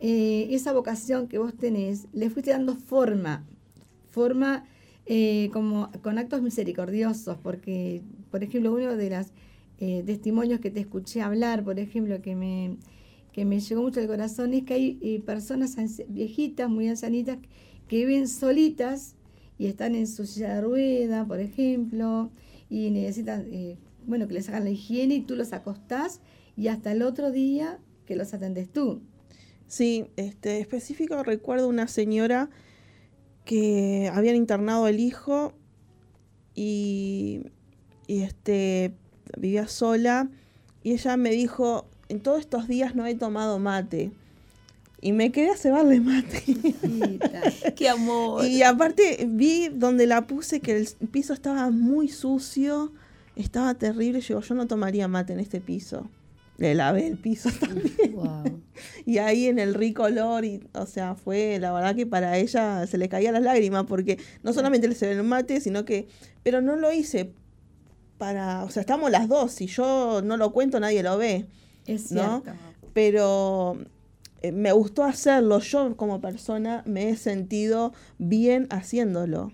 eh, 0.00 0.48
esa 0.50 0.72
vocación 0.72 1.28
que 1.28 1.38
vos 1.38 1.54
tenés, 1.54 2.06
le 2.12 2.28
fuiste 2.30 2.50
dando 2.50 2.76
forma, 2.76 3.42
forma 4.10 4.66
eh, 5.06 5.50
como 5.52 5.90
con 6.02 6.18
actos 6.18 6.42
misericordiosos, 6.42 7.38
porque, 7.42 8.02
por 8.30 8.44
ejemplo, 8.44 8.72
uno 8.72 8.96
de 8.96 9.06
los 9.78 10.06
testimonios 10.06 10.60
que 10.60 10.70
te 10.70 10.80
escuché 10.80 11.20
hablar, 11.20 11.64
por 11.64 11.78
ejemplo, 11.78 12.20
que 12.22 12.34
me, 12.34 12.76
que 13.32 13.44
me 13.44 13.60
llegó 13.60 13.82
mucho 13.82 14.00
al 14.00 14.06
corazón, 14.06 14.54
es 14.54 14.64
que 14.64 14.74
hay 14.74 14.98
eh, 15.02 15.20
personas 15.20 15.76
viejitas, 16.08 16.70
muy 16.70 16.88
ancianitas, 16.88 17.38
que 17.88 18.06
viven 18.06 18.28
solitas 18.28 19.16
y 19.58 19.66
están 19.66 19.94
en 19.94 20.06
su 20.06 20.26
silla 20.26 20.54
de 20.54 20.60
rueda, 20.60 21.26
por 21.26 21.40
ejemplo, 21.40 22.30
y 22.70 22.90
necesitan, 22.90 23.46
eh, 23.52 23.78
bueno, 24.06 24.28
que 24.28 24.34
les 24.34 24.48
hagan 24.48 24.64
la 24.64 24.70
higiene 24.70 25.16
y 25.16 25.20
tú 25.20 25.36
los 25.36 25.52
acostás 25.52 26.20
y 26.56 26.68
hasta 26.68 26.92
el 26.92 27.02
otro 27.02 27.30
día 27.30 27.78
que 28.06 28.16
los 28.16 28.34
atendes 28.34 28.70
tú. 28.70 29.02
Sí, 29.66 30.06
este 30.16 30.60
específico 30.60 31.22
recuerdo 31.22 31.68
una 31.68 31.88
señora 31.88 32.50
que 33.44 34.10
habían 34.12 34.36
internado 34.36 34.88
el 34.88 35.00
hijo 35.00 35.52
y, 36.54 37.42
este 38.06 38.94
vivía 39.36 39.68
sola 39.68 40.28
y 40.82 40.92
ella 40.92 41.16
me 41.16 41.30
dijo, 41.30 41.86
en 42.08 42.20
todos 42.20 42.40
estos 42.40 42.68
días 42.68 42.94
no 42.94 43.06
he 43.06 43.14
tomado 43.14 43.58
mate. 43.58 44.12
Y 45.00 45.12
me 45.12 45.32
quedé 45.32 45.50
a 45.50 45.56
cebarle 45.56 46.00
mate. 46.00 46.42
Qué 47.76 47.88
amor. 47.88 48.44
Y 48.46 48.62
aparte 48.62 49.26
vi 49.28 49.68
donde 49.68 50.06
la 50.06 50.26
puse 50.26 50.60
que 50.60 50.76
el 50.76 50.88
piso 51.10 51.32
estaba 51.32 51.70
muy 51.70 52.08
sucio, 52.08 52.92
estaba 53.36 53.74
terrible. 53.74 54.20
Yo, 54.20 54.40
yo 54.40 54.54
no 54.54 54.66
tomaría 54.66 55.08
mate 55.08 55.34
en 55.34 55.40
este 55.40 55.60
piso. 55.60 56.08
Le 56.56 56.74
lavé 56.74 57.06
el 57.06 57.18
piso 57.18 57.50
también. 57.58 58.14
Wow. 58.14 58.60
Y 59.06 59.18
ahí 59.18 59.46
en 59.46 59.58
el 59.58 59.74
rico 59.74 60.04
olor, 60.04 60.44
y, 60.44 60.60
o 60.72 60.86
sea, 60.86 61.14
fue 61.14 61.58
la 61.60 61.72
verdad 61.72 61.94
que 61.94 62.06
para 62.06 62.38
ella 62.38 62.86
se 62.86 62.96
le 62.96 63.08
caían 63.08 63.34
las 63.34 63.42
lágrimas, 63.42 63.84
porque 63.84 64.18
no 64.42 64.52
solamente 64.52 64.88
le 64.88 64.94
se 64.94 65.12
el 65.12 65.22
mate, 65.22 65.60
sino 65.60 65.84
que, 65.84 66.08
pero 66.42 66.60
no 66.60 66.74
lo 66.74 66.92
hice 66.92 67.30
para, 68.18 68.64
o 68.64 68.70
sea, 68.70 68.80
estamos 68.80 69.10
las 69.10 69.28
dos, 69.28 69.52
si 69.52 69.66
yo 69.66 70.22
no 70.22 70.36
lo 70.36 70.52
cuento 70.52 70.80
nadie 70.80 71.02
lo 71.02 71.18
ve, 71.18 71.46
Es 71.86 72.10
¿no? 72.12 72.42
cierto. 72.42 72.60
Pero 72.92 73.76
eh, 74.42 74.52
me 74.52 74.72
gustó 74.72 75.04
hacerlo, 75.04 75.58
yo 75.60 75.96
como 75.96 76.20
persona 76.20 76.82
me 76.86 77.10
he 77.10 77.16
sentido 77.16 77.92
bien 78.18 78.66
haciéndolo. 78.70 79.52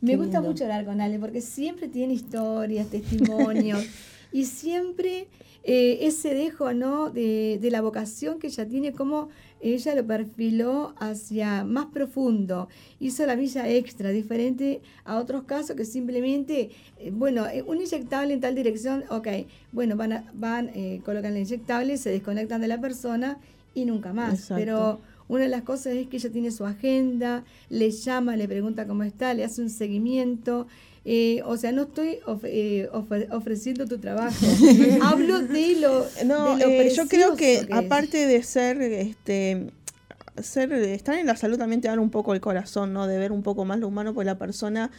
Me 0.00 0.12
Qué 0.12 0.16
gusta 0.16 0.38
lindo. 0.38 0.48
mucho 0.50 0.64
hablar 0.64 0.84
con 0.86 1.00
Ale 1.00 1.18
porque 1.18 1.40
siempre 1.42 1.88
tiene 1.88 2.14
historias, 2.14 2.88
testimonios 2.88 3.84
y 4.32 4.46
siempre 4.46 5.28
eh, 5.62 5.98
ese 6.02 6.34
dejo 6.34 6.72
¿no? 6.72 7.10
de, 7.10 7.58
de 7.60 7.70
la 7.70 7.82
vocación 7.82 8.38
que 8.38 8.46
ella 8.48 8.66
tiene, 8.66 8.92
como 8.92 9.28
ella 9.62 9.94
lo 9.94 10.06
perfiló 10.06 10.94
hacia 10.98 11.64
más 11.64 11.86
profundo, 11.86 12.68
hizo 12.98 13.26
la 13.26 13.36
milla 13.36 13.68
extra, 13.68 14.10
diferente 14.10 14.80
a 15.04 15.18
otros 15.18 15.44
casos 15.44 15.76
que 15.76 15.84
simplemente, 15.84 16.70
eh, 16.98 17.10
bueno, 17.12 17.46
eh, 17.46 17.62
un 17.66 17.80
inyectable 17.80 18.32
en 18.34 18.40
tal 18.40 18.54
dirección, 18.54 19.04
ok, 19.10 19.28
bueno, 19.72 19.96
van, 19.96 20.12
a- 20.12 20.24
van 20.34 20.70
eh, 20.74 21.00
colocan 21.04 21.32
el 21.36 21.42
inyectable, 21.42 21.96
se 21.96 22.10
desconectan 22.10 22.60
de 22.60 22.68
la 22.68 22.80
persona 22.80 23.38
y 23.74 23.84
nunca 23.84 24.12
más. 24.12 24.34
Exacto. 24.34 24.54
Pero 24.64 25.00
una 25.30 25.44
de 25.44 25.48
las 25.48 25.62
cosas 25.62 25.94
es 25.94 26.08
que 26.08 26.16
ella 26.16 26.30
tiene 26.30 26.50
su 26.50 26.66
agenda, 26.66 27.44
le 27.68 27.90
llama, 27.90 28.36
le 28.36 28.46
pregunta 28.48 28.86
cómo 28.86 29.04
está, 29.04 29.32
le 29.34 29.44
hace 29.44 29.62
un 29.62 29.70
seguimiento. 29.70 30.66
Eh, 31.04 31.40
o 31.46 31.56
sea, 31.56 31.72
no 31.72 31.82
estoy 31.82 32.18
of- 32.26 32.44
eh, 32.44 32.88
ofre- 32.92 33.26
ofreciendo 33.32 33.86
tu 33.86 33.98
trabajo. 33.98 34.34
Hablo 35.02 35.40
de 35.40 35.76
lo, 35.80 36.04
No, 36.26 36.56
de 36.56 36.64
lo 36.66 36.70
eh, 36.70 36.90
yo 36.94 37.06
creo 37.08 37.36
que, 37.36 37.66
aparte 37.72 38.26
de 38.26 38.42
ser 38.42 38.82
este 38.82 39.70
ser, 40.42 40.72
estar 40.72 41.16
en 41.18 41.26
la 41.26 41.36
salud 41.36 41.58
también 41.58 41.80
te 41.80 41.88
da 41.88 41.98
un 42.00 42.10
poco 42.10 42.32
el 42.34 42.40
corazón, 42.40 42.92
¿no? 42.92 43.06
De 43.06 43.18
ver 43.18 43.30
un 43.32 43.42
poco 43.42 43.64
más 43.64 43.78
lo 43.78 43.88
humano, 43.88 44.14
porque 44.14 44.26
la 44.26 44.38
persona 44.38 44.90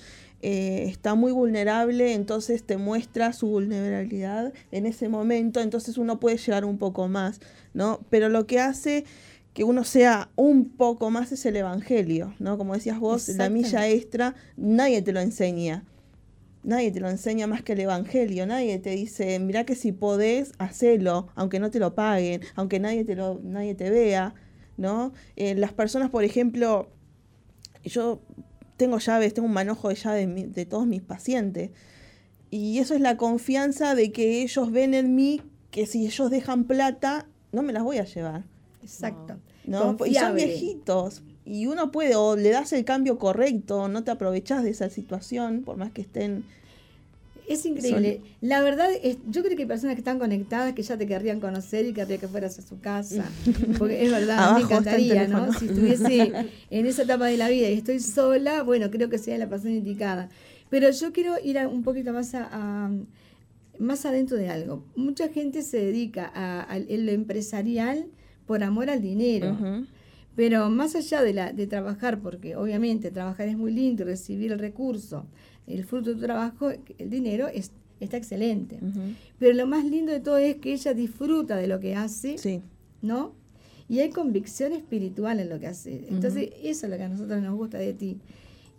eh, 0.42 0.86
está 0.88 1.16
muy 1.16 1.32
vulnerable, 1.32 2.14
entonces 2.14 2.64
te 2.64 2.78
muestra 2.78 3.32
su 3.34 3.48
vulnerabilidad 3.48 4.54
en 4.72 4.86
ese 4.86 5.08
momento, 5.10 5.60
entonces 5.60 5.98
uno 5.98 6.20
puede 6.20 6.38
llegar 6.38 6.66
un 6.66 6.78
poco 6.78 7.08
más, 7.08 7.40
¿no? 7.74 8.00
Pero 8.10 8.30
lo 8.30 8.46
que 8.46 8.60
hace 8.60 9.06
que 9.54 9.64
uno 9.64 9.84
sea 9.84 10.30
un 10.36 10.70
poco 10.70 11.10
más 11.10 11.32
es 11.32 11.46
el 11.46 11.58
evangelio, 11.58 12.34
¿no? 12.40 12.58
Como 12.58 12.74
decías 12.74 13.00
vos, 13.00 13.28
la 13.30 13.50
milla 13.50 13.88
extra, 13.88 14.36
nadie 14.56 15.02
te 15.02 15.12
lo 15.12 15.20
enseña. 15.20 15.86
Nadie 16.64 16.92
te 16.92 17.00
lo 17.00 17.10
enseña 17.10 17.48
más 17.48 17.64
que 17.64 17.74
el 17.74 17.80
Evangelio, 17.80 18.46
nadie 18.46 18.78
te 18.78 18.92
dice, 18.92 19.40
mira 19.40 19.66
que 19.66 19.74
si 19.74 19.92
podés, 19.92 20.52
hacelo, 20.60 21.28
aunque 21.34 21.60
no 21.60 21.72
te 21.72 21.80
lo 21.80 21.96
paguen, 21.96 22.42
aunque 22.56 22.80
nadie 22.80 23.04
te, 23.04 23.16
lo, 23.16 23.40
nadie 23.44 23.74
te 23.74 23.90
vea, 23.90 24.36
¿no? 24.78 25.12
Eh, 25.36 25.56
las 25.56 25.74
personas, 25.74 26.12
por 26.12 26.24
ejemplo, 26.24 26.92
yo 27.84 28.22
tengo 28.78 29.00
llaves, 29.00 29.34
tengo 29.34 29.48
un 29.48 29.56
manojo 29.56 29.90
de 29.90 29.96
llaves 29.96 30.54
de 30.54 30.66
todos 30.68 30.86
mis 30.86 31.02
pacientes, 31.02 31.72
y 32.52 32.78
eso 32.78 32.94
es 32.94 33.02
la 33.02 33.18
confianza 33.18 33.96
de 33.96 34.12
que 34.12 34.44
ellos 34.44 34.72
ven 34.72 34.94
en 34.94 35.16
mí 35.16 35.42
que 35.72 35.88
si 35.88 36.06
ellos 36.06 36.30
dejan 36.30 36.66
plata, 36.66 37.28
no 37.52 37.64
me 37.64 37.74
las 37.74 37.82
voy 37.82 37.98
a 37.98 38.04
llevar. 38.04 38.44
Exacto. 38.82 39.38
¿no? 39.66 39.98
Y 40.06 40.16
son 40.16 40.36
viejitos. 40.36 41.24
Y 41.46 41.68
uno 41.68 41.92
puede, 41.92 42.16
o 42.16 42.36
le 42.36 42.50
das 42.50 42.72
el 42.74 42.86
cambio 42.86 43.18
correcto, 43.18 43.88
no 43.88 44.04
te 44.04 44.12
aprovechas 44.12 44.64
de 44.64 44.70
esa 44.70 44.90
situación, 44.90 45.64
por 45.64 45.78
más 45.78 45.92
que 45.92 46.02
estén 46.02 46.44
es 47.54 47.66
increíble. 47.66 48.22
La 48.40 48.62
verdad, 48.62 48.90
es, 49.04 49.18
yo 49.30 49.44
creo 49.44 49.56
que 49.56 49.64
hay 49.64 49.68
personas 49.68 49.96
que 49.96 50.02
están 50.02 50.20
conectadas 50.20 50.74
que 50.74 50.84
ya 50.84 50.98
te 50.98 51.06
querrían 51.06 51.40
conocer 51.40 51.86
y 51.86 51.94
querría 51.94 52.18
que 52.18 52.28
fueras 52.28 52.58
a 52.60 52.62
su 52.62 52.80
casa. 52.80 53.26
Porque 53.78 54.04
es 54.04 54.12
verdad, 54.12 54.56
me 54.56 54.62
encantaría, 54.62 55.28
¿no? 55.28 55.52
Si 55.54 55.66
estuviese 55.66 56.32
en 56.70 56.86
esa 56.86 57.04
etapa 57.04 57.26
de 57.26 57.38
la 57.38 57.50
vida 57.50 57.70
y 57.70 57.74
estoy 57.74 58.00
sola, 58.00 58.64
bueno, 58.64 58.90
creo 58.90 59.10
que 59.10 59.18
sería 59.18 59.38
la 59.40 59.50
persona 59.50 59.74
indicada. 59.74 60.30
Pero 60.70 60.90
yo 60.92 61.12
quiero 61.12 61.36
ir 61.44 61.58
un 61.68 61.84
poquito 61.84 62.14
más 62.14 62.34
a, 62.34 62.90
más 63.78 64.06
adentro 64.06 64.38
de 64.38 64.50
algo. 64.50 64.86
Mucha 64.96 65.28
gente 65.28 65.62
se 65.64 65.78
dedica 65.78 66.32
a, 66.34 66.80
lo 66.80 67.12
empresarial 67.12 68.06
por 68.46 68.64
amor 68.64 68.90
al 68.90 69.02
dinero. 69.02 69.58
Pero 70.36 70.70
más 70.70 70.96
allá 70.96 71.22
de, 71.22 71.34
la, 71.34 71.52
de 71.52 71.68
trabajar, 71.68 72.20
porque 72.20 72.56
obviamente 72.56 73.12
trabajar 73.12 73.48
es 73.50 73.58
muy 73.58 73.74
lindo, 73.74 74.06
recibir 74.06 74.52
el 74.52 74.60
recurso, 74.60 75.26
el 75.68 75.84
fruto 75.84 76.10
de 76.12 76.16
tu 76.16 76.22
trabajo, 76.22 76.72
el 76.98 77.10
dinero 77.10 77.48
es, 77.48 77.72
está 78.00 78.18
excelente. 78.18 78.80
Pero 79.40 79.54
lo 79.54 79.68
más 79.68 79.84
lindo 79.86 80.12
de 80.12 80.22
todo 80.22 80.38
es 80.38 80.56
que 80.58 80.74
ella 80.74 80.94
disfruta 80.94 81.58
de 81.58 81.68
lo 81.68 81.80
que 81.80 81.96
hace, 81.96 82.38
¿no? 83.02 83.34
Y 83.90 84.00
hay 84.00 84.10
convicción 84.10 84.72
espiritual 84.72 85.42
en 85.42 85.50
lo 85.50 85.60
que 85.60 85.68
hace. 85.68 86.06
Entonces, 86.10 86.52
eso 86.64 86.86
es 86.86 86.92
lo 86.92 86.98
que 86.98 87.04
a 87.04 87.10
nosotros 87.10 87.42
nos 87.42 87.56
gusta 87.58 87.78
de 87.78 87.94
ti. 87.94 88.18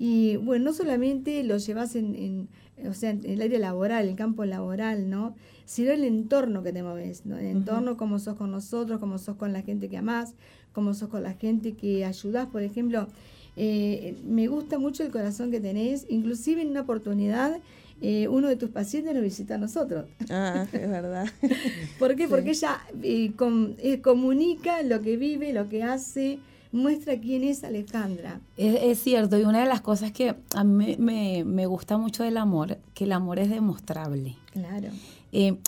Y 0.04 0.34
bueno, 0.34 0.64
no 0.64 0.72
solamente 0.72 1.44
lo 1.44 1.58
llevas 1.58 1.94
en, 1.94 2.48
o 2.84 2.92
sea, 2.92 3.10
en 3.10 3.24
el 3.24 3.40
área 3.40 3.60
laboral, 3.60 4.08
el 4.08 4.16
campo 4.16 4.44
laboral, 4.44 5.08
¿no? 5.08 5.36
Sino 5.64 5.92
el 5.92 6.02
entorno 6.02 6.64
que 6.64 6.72
te 6.72 6.82
mueves, 6.82 7.24
¿no? 7.24 7.38
El 7.38 7.46
entorno, 7.46 7.96
como 7.96 8.18
sos 8.18 8.34
con 8.34 8.50
nosotros, 8.50 8.98
como 8.98 9.18
sos 9.18 9.36
con 9.36 9.52
la 9.52 9.62
gente 9.62 9.88
que 9.88 9.98
amás, 9.98 10.34
como 10.72 10.92
sos 10.94 11.08
con 11.08 11.22
la 11.22 11.34
gente 11.34 11.74
que 11.74 12.04
ayudás, 12.04 12.48
por 12.48 12.62
ejemplo. 12.62 13.06
Eh, 13.54 14.16
me 14.26 14.48
gusta 14.48 14.76
mucho 14.80 15.04
el 15.04 15.12
corazón 15.12 15.52
que 15.52 15.60
tenés, 15.60 16.04
inclusive 16.08 16.62
en 16.62 16.70
una 16.70 16.80
oportunidad 16.80 17.60
eh, 18.04 18.26
uno 18.26 18.48
de 18.48 18.56
tus 18.56 18.70
pacientes 18.70 19.14
nos 19.14 19.22
visita 19.22 19.54
a 19.54 19.58
nosotros. 19.58 20.06
Ah, 20.28 20.66
es 20.72 20.90
verdad. 20.90 21.28
¿Por 22.00 22.16
qué? 22.16 22.26
Porque 22.26 22.50
ella 22.50 22.80
eh, 23.04 24.00
comunica 24.02 24.82
lo 24.82 25.00
que 25.00 25.16
vive, 25.16 25.52
lo 25.52 25.68
que 25.68 25.84
hace, 25.84 26.40
muestra 26.72 27.18
quién 27.20 27.44
es 27.44 27.62
Alejandra. 27.64 28.40
Es, 28.56 29.00
cierto, 29.02 29.38
y 29.38 29.42
una 29.42 29.60
de 29.60 29.66
las 29.66 29.80
cosas 29.80 30.10
que 30.10 30.34
a 30.54 30.64
mí 30.64 30.96
me, 30.98 31.44
me, 31.44 31.66
gusta 31.66 31.98
mucho 31.98 32.24
del 32.24 32.38
amor, 32.38 32.78
que 32.94 33.04
el 33.04 33.12
amor 33.12 33.38
es 33.38 33.50
demostrable. 33.50 34.36
Claro. 34.52 34.88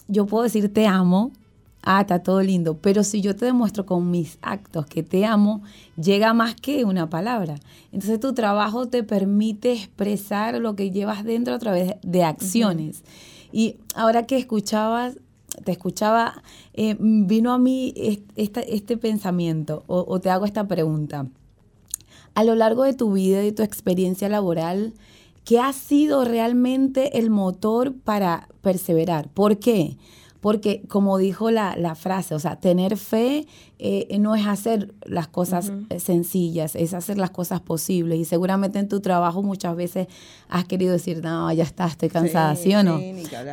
yo 0.09 0.27
puedo 0.27 0.45
decir 0.45 0.73
te 0.73 0.87
amo, 0.87 1.31
ah, 1.85 2.01
está 2.01 2.21
todo 2.21 2.43
lindo, 2.43 2.79
pero 2.79 3.05
si 3.05 3.21
yo 3.21 3.37
te 3.37 3.47
demuestro 3.47 3.87
con 3.87 4.11
mis 4.11 4.39
actos 4.43 4.87
que 4.87 5.03
te 5.03 5.25
amo, 5.25 5.63
llega 5.97 6.35
más 6.35 6.55
que 6.55 6.85
una 6.85 7.09
palabra. 7.09 7.57
Entonces 7.93 8.19
tu 8.19 8.33
trabajo 8.33 8.89
te 8.89 9.03
permite 9.03 9.73
expresar 9.73 10.59
lo 10.61 10.75
que 10.75 10.91
llevas 10.91 11.25
dentro 11.25 11.55
a 11.55 11.59
través 11.59 11.95
de 12.03 12.25
acciones. 12.25 13.05
Y 13.53 13.77
ahora 13.95 14.27
que 14.27 14.37
escuchabas, 14.37 15.19
te 15.65 15.73
escuchaba, 15.73 16.43
eh, 16.73 16.97
vino 16.99 17.53
a 17.53 17.59
mí 17.59 17.95
este, 18.37 18.97
pensamiento 18.97 19.85
o, 19.87 20.05
o 20.09 20.21
te 20.21 20.31
hago 20.31 20.45
esta 20.45 20.67
pregunta. 20.67 21.27
A 22.35 22.45
lo 22.45 22.55
largo 22.55 22.83
de 22.83 22.95
tu 22.95 23.13
vida 23.13 23.43
y 23.43 23.47
de 23.47 23.53
tu 23.53 23.63
experiencia 23.63 24.29
laboral, 24.29 24.93
¿qué 25.45 25.61
ha 25.61 25.73
sido 25.73 26.25
realmente 26.25 27.19
el 27.19 27.31
motor 27.31 27.95
para 27.95 28.49
perseverar? 28.61 29.29
¿Por 29.29 29.59
qué? 29.59 29.97
Porque 30.45 30.83
como 30.89 31.17
dijo 31.17 31.51
la, 31.51 31.95
frase, 31.95 32.35
o 32.35 32.39
sea, 32.39 32.57
tener 32.57 32.99
fe 32.99 33.47
eh, 33.79 34.19
no 34.21 34.35
es 34.35 34.47
hacer 34.47 34.93
las 35.07 35.27
cosas 35.27 35.73
eh, 35.89 35.99
sencillas, 36.01 36.77
es 36.77 36.93
hacer 36.93 37.17
las 37.17 37.31
cosas 37.31 37.63
posibles. 37.63 38.19
Y 38.19 38.27
seguramente 38.27 38.79
en 38.79 38.87
tu 38.87 39.01
trabajo 39.01 39.43
muchas 39.43 39.75
veces 39.75 40.07
has 40.51 40.67
querido 40.67 40.93
decir, 40.93 41.23
no, 41.23 41.51
ya 41.51 41.65
está, 41.65 41.87
estoy 41.87 42.11
cansada, 42.11 42.57
¿sí, 42.57 42.75
o 42.75 42.83
no? 42.83 43.01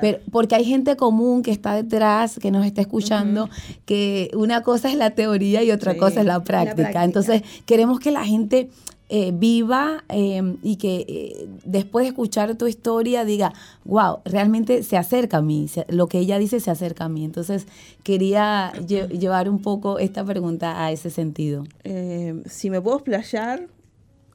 Pero, 0.01 0.19
porque 0.33 0.55
hay 0.55 0.65
gente 0.65 0.97
común 0.97 1.43
que 1.43 1.51
está 1.51 1.75
detrás, 1.75 2.37
que 2.39 2.51
nos 2.51 2.65
está 2.65 2.81
escuchando, 2.81 3.49
que 3.85 4.29
una 4.33 4.61
cosa 4.61 4.89
es 4.89 4.97
la 4.97 5.11
teoría 5.11 5.63
y 5.63 5.71
otra 5.71 5.95
cosa 5.95 6.19
es 6.19 6.25
la 6.25 6.43
práctica. 6.43 7.05
Entonces, 7.05 7.41
queremos 7.65 8.01
que 8.01 8.11
la 8.11 8.25
gente 8.25 8.69
eh, 9.13 9.33
viva 9.33 10.05
em, 10.07 10.55
y 10.63 10.77
que 10.77 11.05
eh, 11.05 11.47
después 11.65 12.05
de 12.05 12.09
escuchar 12.11 12.55
tu 12.55 12.65
historia 12.65 13.25
diga, 13.25 13.51
wow, 13.83 14.19
realmente 14.23 14.83
se 14.83 14.95
acerca 14.95 15.37
a 15.37 15.41
mí, 15.41 15.69
lo 15.89 16.07
que 16.07 16.19
ella 16.19 16.39
dice 16.39 16.61
se 16.61 16.71
acerca 16.71 17.03
a 17.03 17.09
mí. 17.09 17.25
Entonces 17.25 17.67
quería 18.03 18.71
llevar 18.87 19.49
un 19.49 19.61
poco 19.61 19.99
esta 19.99 20.23
pregunta 20.23 20.81
a 20.81 20.93
ese 20.93 21.09
sentido. 21.09 21.65
Eh, 21.83 22.41
si 22.45 22.69
me 22.69 22.79
puedo 22.79 22.99
explayar, 22.99 23.67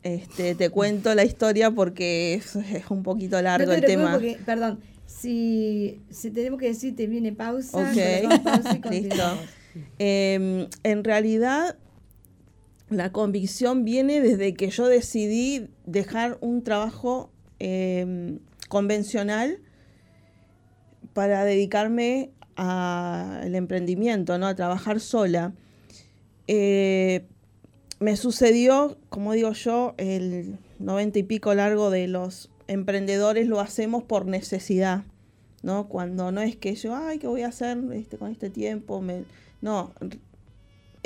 este, 0.03 0.55
te 0.55 0.69
cuento 0.69 1.15
la 1.15 1.25
historia 1.25 1.71
porque 1.71 2.35
es, 2.35 2.55
un 2.91 3.03
poquito 3.03 3.41
largo 3.41 3.73
el 3.73 3.81
tema. 3.81 4.21
perdón, 4.45 4.81
si, 5.07 6.03
tenemos 6.35 6.61
que 6.61 6.67
decir, 6.67 6.95
te 6.95 7.07
viene 7.07 7.33
pausa. 7.33 7.79
Ok, 7.79 8.91
listo. 8.91 9.39
Em, 9.99 10.67
en 10.83 11.03
realidad 11.03 11.77
la 12.89 13.11
convicción 13.13 13.85
viene 13.85 14.21
desde 14.21 14.55
que 14.55 14.71
yo 14.71 14.87
decidí 14.87 15.69
dejar 15.87 16.39
un 16.41 16.63
trabajo 16.63 17.31
em, 17.59 18.39
convencional 18.69 19.59
para 21.13 21.45
dedicarme 21.45 22.31
al 22.57 23.55
emprendimiento, 23.55 24.39
¿no? 24.39 24.47
a 24.47 24.55
trabajar 24.55 25.01
sola. 25.01 25.53
Eh, 26.49 27.27
me 27.99 28.17
sucedió, 28.17 28.99
como 29.09 29.33
digo 29.33 29.53
yo, 29.53 29.95
el 29.99 30.59
90 30.79 31.19
y 31.19 31.23
pico 31.23 31.55
largo 31.55 31.91
de 31.91 32.07
los 32.09 32.51
emprendedores 32.69 33.49
lo 33.49 33.61
hacemos 33.61 34.05
por 34.05 34.27
necesidad, 34.27 35.05
¿no? 35.63 35.89
Cuando 35.89 36.33
no 36.33 36.41
es 36.41 36.57
que 36.57 36.75
yo, 36.75 36.95
ay, 36.95 37.19
¿qué 37.19 37.27
voy 37.27 37.43
a 37.43 37.49
hacer 37.49 37.79
este, 37.93 38.19
con 38.19 38.31
este 38.31 38.51
tiempo? 38.51 39.01
Me, 39.01 39.25
no, 39.63 39.93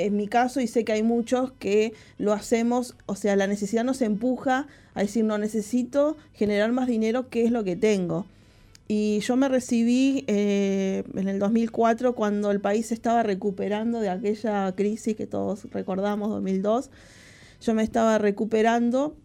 en 0.05 0.15
mi 0.17 0.27
caso, 0.27 0.61
y 0.61 0.67
sé 0.67 0.85
que 0.85 0.93
hay 0.93 1.03
muchos 1.03 1.51
que 1.53 1.93
lo 2.17 2.33
hacemos, 2.33 2.95
o 3.05 3.15
sea, 3.15 3.35
la 3.35 3.47
necesidad 3.47 3.83
nos 3.83 4.01
empuja 4.01 4.67
a 4.93 5.01
decir, 5.01 5.23
no 5.23 5.37
necesito 5.37 6.17
generar 6.33 6.71
más 6.71 6.87
dinero, 6.87 7.29
¿qué 7.29 7.43
es 7.43 7.51
lo 7.51 7.63
que 7.63 7.75
tengo? 7.75 8.25
Y 8.93 9.21
yo 9.21 9.37
me 9.37 9.47
recibí 9.47 10.25
eh, 10.27 11.05
en 11.15 11.29
el 11.29 11.39
2004 11.39 12.13
cuando 12.13 12.51
el 12.51 12.59
país 12.59 12.91
estaba 12.91 13.23
recuperando 13.23 14.01
de 14.01 14.09
aquella 14.09 14.69
crisis 14.75 15.15
que 15.15 15.27
todos 15.27 15.71
recordamos, 15.71 16.29
2002. 16.29 16.91
Yo 17.61 17.73
me 17.73 17.83
estaba 17.83 18.17
recuperando. 18.17 19.15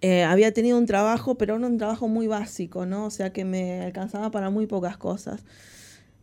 Eh, 0.00 0.22
había 0.22 0.54
tenido 0.54 0.78
un 0.78 0.86
trabajo, 0.86 1.34
pero 1.34 1.56
era 1.56 1.66
un 1.66 1.76
trabajo 1.76 2.08
muy 2.08 2.26
básico, 2.26 2.86
¿no? 2.86 3.04
O 3.04 3.10
sea, 3.10 3.34
que 3.34 3.44
me 3.44 3.82
alcanzaba 3.82 4.30
para 4.30 4.48
muy 4.48 4.66
pocas 4.66 4.96
cosas. 4.96 5.44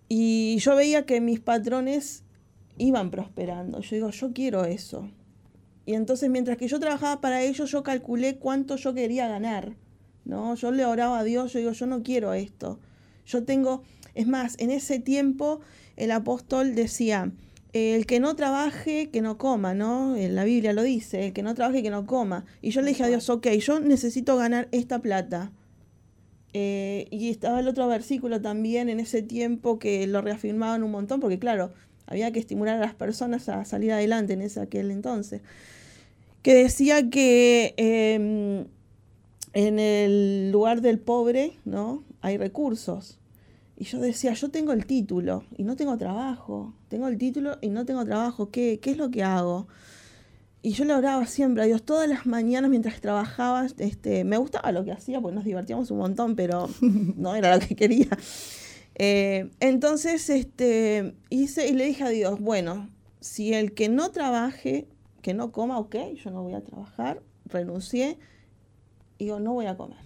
Y 0.10 0.58
yo 0.58 0.76
veía 0.76 1.06
que 1.06 1.22
mis 1.22 1.40
patrones 1.40 2.24
iban 2.78 3.12
prosperando. 3.12 3.82
Yo 3.82 3.96
digo, 3.96 4.10
yo 4.10 4.34
quiero 4.34 4.66
eso. 4.66 5.10
Y 5.86 5.94
entonces 5.94 6.30
mientras 6.30 6.58
que 6.58 6.68
yo 6.68 6.80
trabajaba 6.80 7.22
para 7.22 7.42
ellos, 7.42 7.72
yo 7.72 7.84
calculé 7.84 8.38
cuánto 8.38 8.76
yo 8.76 8.94
quería 8.94 9.28
ganar. 9.28 9.76
¿no? 10.28 10.56
Yo 10.56 10.72
le 10.72 10.86
oraba 10.86 11.20
a 11.20 11.24
Dios, 11.24 11.54
yo 11.54 11.60
digo, 11.60 11.72
yo 11.72 11.88
no 11.88 12.04
quiero 12.04 12.34
esto. 12.34 12.80
Yo 13.26 13.44
tengo, 13.44 13.84
es 14.14 14.28
más, 14.28 14.56
en 14.60 14.70
ese 14.70 15.00
tiempo 15.00 15.62
el 15.96 16.12
apóstol 16.12 16.76
decía, 16.76 17.32
el 17.74 18.06
que 18.06 18.20
no 18.20 18.36
trabaje, 18.36 19.10
que 19.10 19.22
no 19.22 19.38
coma, 19.38 19.74
¿no? 19.74 20.16
En 20.16 20.36
la 20.36 20.44
Biblia 20.44 20.74
lo 20.74 20.84
dice, 20.84 21.28
el 21.28 21.34
que 21.34 21.44
no 21.44 21.56
trabaje, 21.56 21.84
que 21.84 21.90
no 21.90 22.06
coma. 22.06 22.46
Y 22.62 22.72
yo 22.72 22.82
le 22.82 22.90
dije 22.90 23.04
a 23.04 23.08
Dios, 23.08 23.30
ok, 23.30 23.48
yo 23.48 23.80
necesito 23.80 24.38
ganar 24.38 24.68
esta 24.72 25.00
plata. 25.00 25.52
Eh, 26.54 27.08
y 27.12 27.30
estaba 27.30 27.60
el 27.60 27.68
otro 27.68 27.88
versículo 27.88 28.42
también 28.42 28.90
en 28.90 29.00
ese 29.00 29.22
tiempo 29.22 29.80
que 29.80 30.08
lo 30.08 30.22
reafirmaban 30.22 30.84
un 30.84 30.92
montón, 30.92 31.20
porque 31.20 31.40
claro, 31.40 31.74
había 32.08 32.32
que 32.32 32.40
estimular 32.40 32.78
a 32.78 32.80
las 32.80 32.96
personas 32.96 33.48
a 33.50 33.64
salir 33.66 33.92
adelante 33.92 34.34
en 34.34 34.42
ese 34.42 34.60
aquel 34.60 34.90
entonces, 34.92 35.42
que 36.42 36.56
decía 36.56 37.10
que 37.10 37.74
em, 37.78 38.66
en 39.54 39.80
el 39.80 40.52
lugar 40.52 40.82
del 40.82 41.00
pobre, 41.00 41.54
¿no? 41.66 42.04
Hay 42.22 42.38
recursos. 42.38 43.20
Y 43.76 43.84
yo 43.84 44.00
decía, 44.00 44.34
yo 44.34 44.50
tengo 44.50 44.72
el 44.72 44.86
título 44.86 45.44
y 45.56 45.64
no 45.64 45.76
tengo 45.76 45.98
trabajo. 45.98 46.74
Tengo 46.88 47.08
el 47.08 47.18
título 47.18 47.58
y 47.62 47.70
no 47.70 47.86
tengo 47.86 48.04
trabajo. 48.06 48.50
¿Qué, 48.50 48.80
qué 48.82 48.92
es 48.92 48.98
lo 48.98 49.12
que 49.12 49.24
hago? 49.24 49.68
Y 50.64 50.72
yo 50.72 50.84
le 50.86 50.94
oraba 50.94 51.26
siempre 51.28 51.64
a 51.64 51.66
Dios 51.66 51.84
todas 51.84 52.10
las 52.10 52.26
mañanas 52.26 52.70
mientras 52.70 53.00
trabajaba. 53.02 53.68
Este, 53.78 54.24
me 54.24 54.38
gustaba 54.38 54.72
lo 54.72 54.84
que 54.84 54.92
hacía, 54.92 55.22
porque 55.22 55.36
nos 55.36 55.46
divertíamos 55.46 55.92
un 55.92 56.00
montón, 56.00 56.36
pero 56.36 56.70
no 56.82 57.36
era 57.36 57.56
lo 57.56 57.66
que 57.66 57.76
quería. 57.76 58.08
Eh, 59.00 59.52
entonces 59.60 60.28
este, 60.32 61.16
hice 61.30 61.68
y 61.68 61.74
le 61.74 61.86
dije 61.86 62.04
a 62.04 62.10
Dios, 62.10 62.40
bueno, 62.40 62.90
si 63.20 63.54
el 63.54 63.74
que 63.74 63.90
no 63.90 64.10
trabaje, 64.10 64.88
que 65.22 65.36
no 65.36 65.52
coma, 65.52 65.78
ok, 65.78 65.96
yo 66.16 66.32
no 66.32 66.42
voy 66.42 66.56
a 66.56 66.62
trabajar, 66.62 67.22
renuncié, 67.46 68.18
y 69.20 69.26
digo, 69.26 69.40
no 69.40 69.54
voy 69.54 69.68
a 69.68 69.78
comer. 69.78 70.00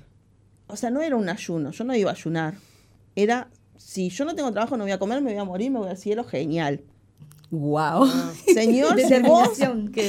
O 0.67 0.75
sea, 0.75 0.89
no 0.89 1.01
era 1.01 1.15
un 1.15 1.29
ayuno, 1.29 1.71
yo 1.71 1.83
no 1.85 1.95
iba 1.95 2.11
a 2.11 2.13
ayunar. 2.13 2.55
Era, 3.15 3.49
si 3.77 4.09
yo 4.09 4.25
no 4.25 4.35
tengo 4.35 4.51
trabajo, 4.51 4.75
no 4.75 4.83
voy 4.83 4.91
a 4.91 4.99
comer, 4.99 5.21
me 5.21 5.31
voy 5.31 5.39
a 5.39 5.45
morir, 5.45 5.71
me 5.71 5.79
voy 5.79 5.89
al 5.89 5.97
cielo, 5.97 6.25
genial. 6.25 6.81
Wow. 7.49 8.07
Señor, 8.53 8.99
si 8.99 9.19
vos, 9.21 9.49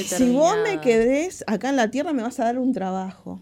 si 0.07 0.33
vos 0.33 0.57
me 0.65 0.81
quedés 0.81 1.45
acá 1.47 1.69
en 1.69 1.77
la 1.77 1.91
tierra, 1.91 2.13
me 2.13 2.23
vas 2.23 2.41
a 2.41 2.45
dar 2.45 2.59
un 2.59 2.73
trabajo. 2.73 3.41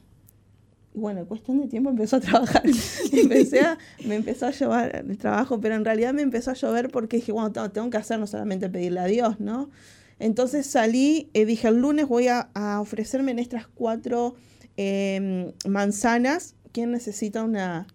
Y 1.00 1.02
bueno, 1.02 1.20
en 1.20 1.26
cuestión 1.26 1.58
de 1.62 1.66
tiempo 1.66 1.88
empezó 1.88 2.16
a 2.16 2.20
trabajar. 2.20 2.62
Empecé 3.12 3.62
me 4.04 4.16
empezó 4.16 4.44
a 4.46 4.50
llevar 4.50 5.04
el 5.08 5.16
trabajo, 5.16 5.58
pero 5.58 5.74
en 5.74 5.82
realidad 5.82 6.12
me 6.12 6.20
empezó 6.20 6.50
a 6.50 6.54
llover 6.54 6.90
porque 6.90 7.16
dije, 7.16 7.32
bueno, 7.32 7.50
tengo- 7.52 7.88
que 7.88 7.96
hacer 7.96 8.20
no 8.20 8.26
solamente 8.26 8.68
pedirle 8.68 9.00
a 9.00 9.06
Dios, 9.06 9.40
¿no? 9.40 9.70
Entonces 10.18 10.66
salí, 10.66 11.30
eh, 11.32 11.46
dije, 11.46 11.68
el 11.68 11.76
lunes 11.80 12.06
voy 12.06 12.28
a, 12.28 12.50
ofrecerme 12.82 13.30
en 13.30 13.38
estas 13.38 13.66
cuatro 13.66 14.34
eh, 14.76 15.54
manzanas. 15.66 16.54
¿Quién 16.70 16.90
necesita 16.90 17.44
una...? 17.44 17.86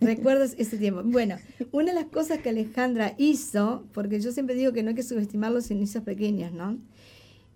¿Recuerdas 0.00 0.54
ese 0.58 0.78
tiempo? 0.78 1.02
Bueno, 1.04 1.38
una 1.72 1.92
de 1.92 1.94
las 1.94 2.06
cosas 2.06 2.38
que 2.38 2.50
Alejandra 2.50 3.16
hizo, 3.18 3.84
porque 3.92 4.20
yo 4.20 4.30
siempre 4.30 4.54
digo 4.54 4.72
que 4.72 4.84
no 4.84 4.90
hay 4.90 4.94
que 4.94 5.02
subestimar 5.02 5.50
los 5.50 5.72
inicios 5.72 6.04
pequeños, 6.04 6.52
¿no? 6.52 6.78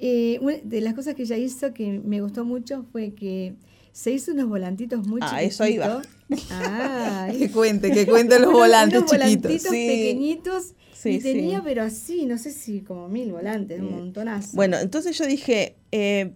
Eh, 0.00 0.38
una 0.40 0.56
de 0.62 0.80
las 0.80 0.94
cosas 0.94 1.14
que 1.14 1.22
ella 1.22 1.36
hizo 1.36 1.74
que 1.74 2.00
me 2.04 2.20
gustó 2.20 2.44
mucho 2.44 2.84
fue 2.92 3.14
que 3.14 3.54
se 3.92 4.12
hizo 4.12 4.32
unos 4.32 4.48
volantitos 4.48 5.06
muy 5.06 5.20
Ah, 5.24 5.42
eso 5.42 5.66
iba. 5.66 6.02
Ah, 6.50 7.28
Que 7.36 7.50
cuente, 7.50 7.90
que 7.90 8.06
cuente 8.06 8.38
los 8.38 8.52
volantes 8.52 8.98
unos 9.00 9.10
chiquitos. 9.10 9.40
volantitos 9.40 9.70
Sí. 9.72 9.86
pequeñitos 9.88 10.74
Sí, 10.92 11.10
y 11.10 11.18
tenía, 11.20 11.58
sí. 11.58 11.62
pero 11.64 11.82
así, 11.84 12.26
no 12.26 12.36
sé 12.38 12.50
si 12.50 12.80
como 12.80 13.08
mil 13.08 13.30
volantes, 13.32 13.80
un 13.80 13.92
montonazo. 13.92 14.50
Bueno, 14.56 14.78
entonces 14.78 15.16
yo 15.16 15.26
dije, 15.26 15.76
eh, 15.92 16.32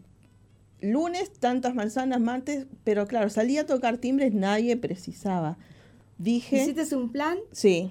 lunes 0.81 1.33
tantas 1.33 1.75
manzanas, 1.75 2.20
martes, 2.20 2.66
pero 2.85 3.07
claro, 3.07 3.29
salí 3.29 3.59
a 3.59 3.66
tocar 3.66 3.98
timbres, 3.98 4.33
nadie 4.33 4.77
precisaba. 4.77 5.59
Dije, 6.18 6.62
Hiciste 6.62 6.94
un 6.96 7.11
plan, 7.11 7.38
sí, 7.51 7.90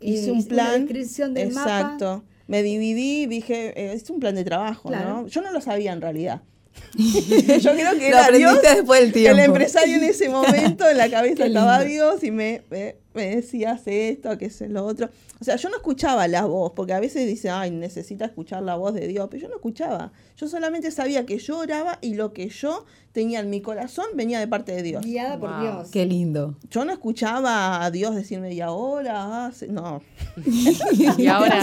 eh, 0.00 0.10
hice 0.10 0.30
un 0.30 0.38
una 0.38 0.46
plan. 0.48 0.80
descripción 0.86 1.34
del 1.34 1.52
mapa. 1.52 2.22
Me 2.46 2.62
dividí, 2.62 3.26
dije, 3.26 3.72
eh, 3.78 3.92
es 3.92 4.08
un 4.10 4.20
plan 4.20 4.34
de 4.34 4.44
trabajo, 4.44 4.88
Claro. 4.88 5.22
¿no? 5.22 5.26
Yo 5.26 5.42
no 5.42 5.50
lo 5.52 5.60
sabía 5.60 5.92
en 5.92 6.00
realidad. 6.00 6.42
yo 6.96 7.72
creo 7.72 7.92
que 7.92 8.10
Lo 8.10 8.16
era 8.18 8.28
Dios, 8.30 8.52
aprendiste 8.54 8.74
después 8.76 9.00
del 9.00 9.12
tiempo. 9.12 9.38
el 9.38 9.44
empresario 9.44 9.96
en 9.96 10.04
ese 10.04 10.28
momento, 10.28 10.88
en 10.88 10.96
la 10.96 11.10
cabeza 11.10 11.46
estaba. 11.46 11.84
Dios 11.84 12.22
y 12.24 12.30
me, 12.30 12.62
me, 12.70 12.96
me 13.14 13.36
decía, 13.36 13.72
hace 13.72 14.08
esto, 14.10 14.36
que 14.38 14.46
es 14.46 14.60
lo 14.62 14.84
otro. 14.84 15.10
O 15.38 15.44
sea, 15.44 15.56
yo 15.56 15.68
no 15.68 15.76
escuchaba 15.76 16.26
la 16.28 16.46
voz, 16.46 16.72
porque 16.74 16.94
a 16.94 17.00
veces 17.00 17.26
dice, 17.26 17.50
ay, 17.50 17.70
necesita 17.70 18.24
escuchar 18.24 18.62
la 18.62 18.76
voz 18.76 18.94
de 18.94 19.06
Dios, 19.06 19.28
pero 19.30 19.42
yo 19.42 19.48
no 19.48 19.56
escuchaba. 19.56 20.10
Yo 20.38 20.48
solamente 20.48 20.90
sabía 20.90 21.26
que 21.26 21.36
yo 21.38 21.58
oraba 21.58 21.98
y 22.00 22.14
lo 22.14 22.32
que 22.32 22.48
yo 22.48 22.86
tenía 23.12 23.40
en 23.40 23.50
mi 23.50 23.60
corazón 23.60 24.06
venía 24.14 24.38
de 24.40 24.48
parte 24.48 24.72
de 24.72 24.82
Dios. 24.82 25.04
Guiada 25.04 25.38
por 25.38 25.50
Wow. 25.50 25.60
Dios. 25.60 25.88
Qué 25.90 26.06
lindo. 26.06 26.56
Yo 26.70 26.86
no 26.86 26.92
escuchaba 26.92 27.84
a 27.84 27.90
Dios 27.90 28.14
decirme, 28.14 28.54
y 28.54 28.62
ahora, 28.62 29.46
hace-". 29.46 29.68
no. 29.68 30.02
Y 31.18 31.26
ahora, 31.26 31.60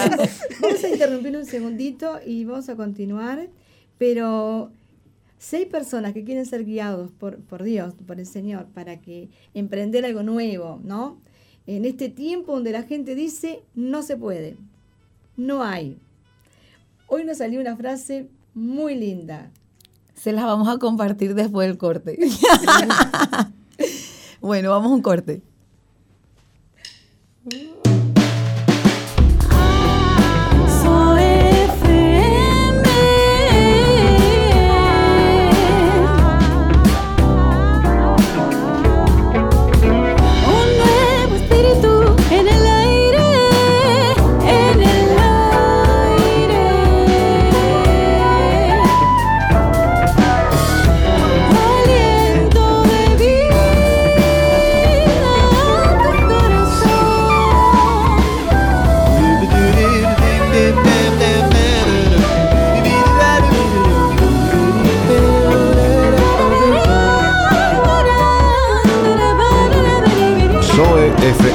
Vamos 0.62 0.84
a 0.84 0.90
interrumpir 0.90 1.36
un 1.36 1.46
segundito 1.46 2.20
y 2.26 2.46
vamos 2.46 2.70
a 2.70 2.76
continuar, 2.76 3.48
pero 3.98 4.72
si 5.44 5.58
hay 5.58 5.66
personas 5.66 6.14
que 6.14 6.24
quieren 6.24 6.46
ser 6.46 6.64
guiados 6.64 7.12
por, 7.12 7.38
por 7.40 7.64
Dios, 7.64 7.94
por 8.08 8.18
el 8.18 8.26
Señor, 8.26 8.68
para 8.68 9.02
que 9.02 9.28
emprender 9.54 10.06
algo 10.06 10.24
nuevo, 10.24 10.80
¿no? 10.86 11.18
En 11.68 11.84
este 11.84 12.08
tiempo 12.08 12.54
donde 12.54 12.72
la 12.72 12.84
gente 12.84 13.14
dice, 13.14 13.62
no 13.76 14.04
se 14.04 14.16
puede, 14.16 14.56
no 15.36 15.62
hay. 15.62 15.98
Hoy 17.08 17.26
nos 17.26 17.40
salió 17.40 17.60
una 17.60 17.76
frase 17.76 18.30
muy 18.54 18.96
linda. 18.96 19.52
Se 20.16 20.32
las 20.32 20.46
vamos 20.46 20.70
a 20.70 20.78
compartir 20.78 21.36
después 21.36 21.68
del 21.68 21.78
corte. 21.78 22.18
bueno, 24.40 24.70
vamos 24.70 24.94
a 24.94 24.96
un 24.96 25.02
corte. 25.02 25.42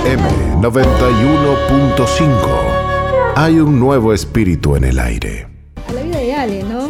FM 0.09 0.23
91.5. 0.62 3.35
Hay 3.37 3.59
un 3.61 3.79
nuevo 3.79 4.14
espíritu 4.14 4.75
en 4.75 4.85
el 4.85 4.99
aire. 4.99 5.47
A 5.87 5.92
la 5.92 6.03
vida 6.03 6.16
de 6.18 6.33
Ale, 6.33 6.62
¿no? 6.62 6.88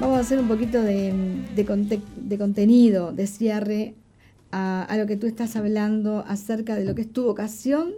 Vamos 0.00 0.18
a 0.18 0.22
hacer 0.22 0.40
un 0.40 0.48
poquito 0.48 0.82
de, 0.82 1.14
de 1.54 1.64
conte- 1.64 2.00
de 2.16 2.36
contenido, 2.38 3.12
de 3.12 3.28
cierre 3.28 3.94
a, 4.50 4.82
a 4.82 4.96
lo 4.96 5.06
que 5.06 5.16
tú 5.16 5.28
estás 5.28 5.54
hablando 5.54 6.24
acerca 6.26 6.74
de 6.74 6.84
lo 6.84 6.96
que 6.96 7.02
es 7.02 7.12
tu 7.12 7.22
vocación, 7.22 7.92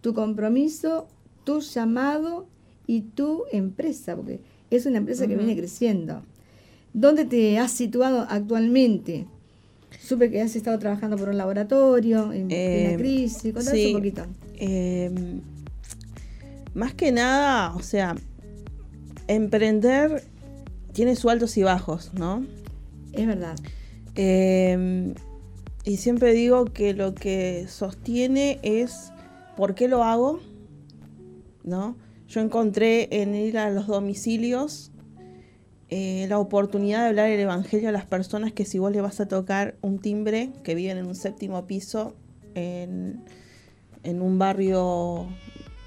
tu 0.00 0.14
compromiso, 0.14 1.06
tu 1.44 1.60
llamado 1.60 2.48
y 2.88 3.02
tu 3.02 3.44
empresa, 3.52 4.16
porque 4.16 4.40
es 4.72 4.84
una 4.86 4.98
empresa 4.98 5.28
que 5.28 5.36
viene 5.36 5.56
creciendo. 5.56 6.22
¿Dónde 6.92 7.24
te 7.24 7.56
has 7.60 7.70
situado 7.70 8.26
actualmente? 8.28 9.28
Supe 10.00 10.30
que 10.30 10.40
has 10.40 10.54
estado 10.56 10.78
trabajando 10.78 11.16
por 11.16 11.28
un 11.28 11.36
laboratorio 11.36 12.32
en 12.32 12.50
Eh, 12.50 12.94
plena 12.94 12.98
crisis. 12.98 13.52
Contanos 13.52 13.70
sí. 13.72 13.86
un 13.88 13.92
poquito. 14.00 14.26
Eh, 14.54 15.40
más 16.74 16.94
que 16.94 17.12
nada, 17.12 17.74
o 17.74 17.82
sea, 17.82 18.16
emprender 19.26 20.24
tiene 20.92 21.16
sus 21.16 21.30
altos 21.30 21.56
y 21.56 21.62
bajos, 21.62 22.12
¿no? 22.14 22.44
Es 23.12 23.26
verdad. 23.26 23.56
Eh, 24.14 25.14
y 25.84 25.96
siempre 25.96 26.32
digo 26.32 26.66
que 26.66 26.92
lo 26.92 27.14
que 27.14 27.66
sostiene 27.68 28.58
es 28.62 29.12
por 29.56 29.74
qué 29.74 29.88
lo 29.88 30.04
hago, 30.04 30.40
¿no? 31.64 31.96
Yo 32.28 32.40
encontré 32.40 33.08
en 33.22 33.34
ir 33.34 33.58
a 33.58 33.70
los 33.70 33.86
domicilios 33.86 34.90
eh, 35.90 36.26
la 36.28 36.38
oportunidad 36.38 37.02
de 37.02 37.08
hablar 37.08 37.30
el 37.30 37.40
evangelio 37.40 37.88
a 37.88 37.92
las 37.92 38.04
personas 38.04 38.52
que 38.52 38.64
si 38.64 38.78
vos 38.78 38.92
le 38.92 39.00
vas 39.00 39.20
a 39.20 39.28
tocar 39.28 39.76
un 39.80 39.98
timbre, 39.98 40.50
que 40.62 40.74
viven 40.74 40.98
en 40.98 41.06
un 41.06 41.14
séptimo 41.14 41.66
piso, 41.66 42.14
en, 42.54 43.22
en 44.02 44.20
un 44.20 44.38
barrio 44.38 45.26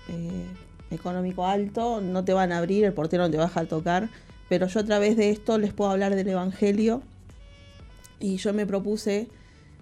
eh, 0.10 0.46
económico 0.90 1.46
alto, 1.46 2.02
no 2.02 2.26
te 2.26 2.34
van 2.34 2.52
a 2.52 2.58
abrir, 2.58 2.84
el 2.84 2.94
portero 2.94 3.24
no 3.24 3.32
te 3.32 3.38
va 3.38 3.52
a 3.54 3.66
tocar, 3.66 4.10
pero 4.50 4.68
yo 4.68 4.80
a 4.80 4.84
través 4.84 5.18
de 5.18 5.30
esto 5.30 5.58
les 5.58 5.74
puedo 5.74 5.92
hablar 5.92 6.16
del 6.16 6.28
evangelio 6.28 7.02
y 8.20 8.38
yo 8.38 8.54
me 8.54 8.66
propuse 8.66 9.28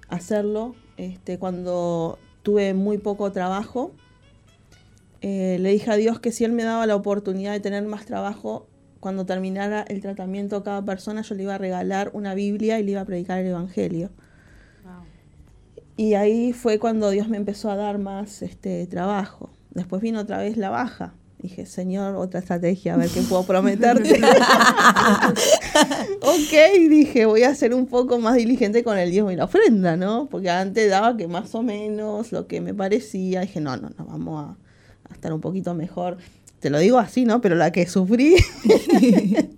hacerlo 0.09 0.75
este, 0.97 1.39
cuando 1.39 2.19
tuve 2.43 2.73
muy 2.73 2.97
poco 2.97 3.31
trabajo. 3.31 3.91
Eh, 5.21 5.57
le 5.59 5.71
dije 5.71 5.91
a 5.91 5.95
Dios 5.95 6.19
que 6.19 6.31
si 6.31 6.45
Él 6.45 6.51
me 6.51 6.63
daba 6.63 6.85
la 6.85 6.95
oportunidad 6.95 7.51
de 7.53 7.59
tener 7.59 7.83
más 7.83 8.05
trabajo, 8.05 8.67
cuando 8.99 9.25
terminara 9.25 9.81
el 9.83 10.01
tratamiento 10.01 10.57
a 10.57 10.63
cada 10.63 10.83
persona, 10.83 11.21
yo 11.21 11.35
le 11.35 11.43
iba 11.43 11.55
a 11.55 11.57
regalar 11.57 12.11
una 12.13 12.33
Biblia 12.33 12.79
y 12.79 12.83
le 12.83 12.91
iba 12.91 13.01
a 13.01 13.05
predicar 13.05 13.39
el 13.39 13.47
Evangelio. 13.47 14.09
Y 15.95 16.13
ahí 16.13 16.53
fue 16.53 16.79
cuando 16.79 17.09
Dios 17.09 17.27
me 17.27 17.35
empezó 17.35 17.69
a 17.69 17.75
dar 17.75 17.97
más 17.97 18.41
este, 18.41 18.87
trabajo. 18.87 19.49
Después 19.71 20.01
vino 20.01 20.21
otra 20.21 20.37
vez 20.37 20.55
la 20.55 20.69
baja. 20.69 21.13
Dije, 21.39 21.65
Señor, 21.65 22.15
otra 22.15 22.39
estrategia, 22.39 22.93
a 22.93 22.97
ver 22.97 23.09
qué 23.09 23.21
puedo 23.21 23.43
prometerte. 23.43 24.13
ok, 26.21 26.89
dije, 26.89 27.25
voy 27.25 27.43
a 27.43 27.55
ser 27.55 27.73
un 27.73 27.85
poco 27.85 28.17
más 28.19 28.35
diligente 28.35 28.83
con 28.83 28.97
el 28.97 29.11
diezmo 29.11 29.31
y 29.31 29.37
la 29.37 29.45
ofrenda, 29.45 29.95
¿no? 29.95 30.27
Porque 30.29 30.49
antes 30.49 30.89
daba 30.89 31.15
que 31.15 31.27
más 31.27 31.53
o 31.55 31.63
menos 31.63 32.31
lo 32.31 32.47
que 32.47 32.59
me 32.59 32.73
parecía. 32.73 33.41
Dije, 33.41 33.61
no, 33.61 33.77
no, 33.77 33.89
no, 33.97 34.05
vamos 34.05 34.45
a, 34.45 34.57
a 35.09 35.13
estar 35.13 35.31
un 35.31 35.39
poquito 35.41 35.73
mejor. 35.73 36.17
Te 36.59 36.69
lo 36.69 36.79
digo 36.79 36.97
así, 36.99 37.25
¿no? 37.25 37.41
Pero 37.41 37.55
la 37.55 37.71
que 37.71 37.87
sufrí. 37.87 38.35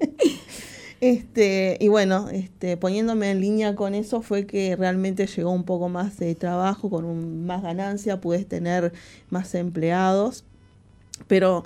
Este, 1.00 1.78
y 1.80 1.88
bueno, 1.88 2.30
este, 2.30 2.78
poniéndome 2.78 3.32
en 3.32 3.42
línea 3.42 3.76
con 3.76 3.96
eso 3.96 4.22
fue 4.22 4.46
que 4.46 4.76
realmente 4.76 5.26
llegó 5.26 5.50
un 5.52 5.64
poco 5.64 5.90
más 5.90 6.18
de 6.20 6.36
trabajo, 6.36 6.92
con 6.92 7.06
un- 7.06 7.46
más 7.46 7.64
ganancia, 7.64 8.22
pude 8.22 8.46
tener 8.46 8.94
más 9.32 9.56
empleados, 9.56 10.44
pero 11.28 11.64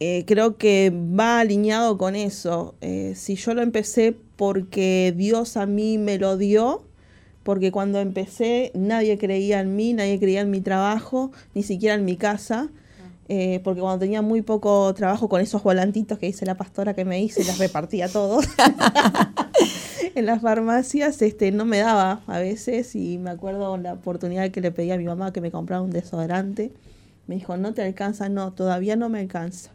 eh, 0.00 0.24
creo 0.26 0.56
que 0.58 0.92
va 0.94 1.40
alineado 1.40 1.98
con 1.98 2.16
eso. 2.16 2.74
Eh, 2.82 3.14
si 3.16 3.36
yo 3.36 3.54
lo 3.54 3.62
empecé 3.62 4.16
porque 4.36 5.14
Dios 5.16 5.56
a 5.56 5.66
mí 5.66 5.98
me 5.98 6.18
lo 6.18 6.36
dio, 6.36 6.84
porque 7.44 7.72
cuando 7.72 8.00
empecé 8.00 8.72
nadie 8.74 9.18
creía 9.18 9.60
en 9.60 9.76
mí, 9.76 9.92
nadie 9.94 10.18
creía 10.20 10.42
en 10.42 10.50
mi 10.50 10.60
trabajo, 10.60 11.32
ni 11.54 11.62
siquiera 11.62 11.94
en 11.96 12.04
mi 12.04 12.16
casa. 12.16 12.68
Eh, 13.28 13.60
porque 13.64 13.80
cuando 13.80 13.98
tenía 13.98 14.22
muy 14.22 14.42
poco 14.42 14.94
trabajo 14.94 15.28
con 15.28 15.40
esos 15.40 15.62
volantitos 15.62 16.18
que 16.18 16.28
hice 16.28 16.46
la 16.46 16.56
pastora 16.56 16.94
que 16.94 17.04
me 17.04 17.20
hice, 17.20 17.44
las 17.44 17.58
repartía 17.58 18.06
a 18.06 18.08
todos 18.08 18.46
en 20.14 20.26
las 20.26 20.40
farmacias, 20.40 21.20
este, 21.22 21.50
no 21.50 21.64
me 21.64 21.78
daba 21.78 22.20
a 22.26 22.38
veces 22.38 22.94
y 22.94 23.18
me 23.18 23.30
acuerdo 23.30 23.76
la 23.78 23.94
oportunidad 23.94 24.50
que 24.50 24.60
le 24.60 24.70
pedí 24.70 24.92
a 24.92 24.96
mi 24.96 25.04
mamá 25.04 25.32
que 25.32 25.40
me 25.40 25.50
comprara 25.50 25.82
un 25.82 25.90
desodorante. 25.90 26.72
Me 27.26 27.34
dijo, 27.34 27.56
no 27.56 27.74
te 27.74 27.82
alcanza, 27.82 28.28
no, 28.28 28.52
todavía 28.52 28.94
no 28.94 29.08
me 29.08 29.18
alcanza. 29.18 29.70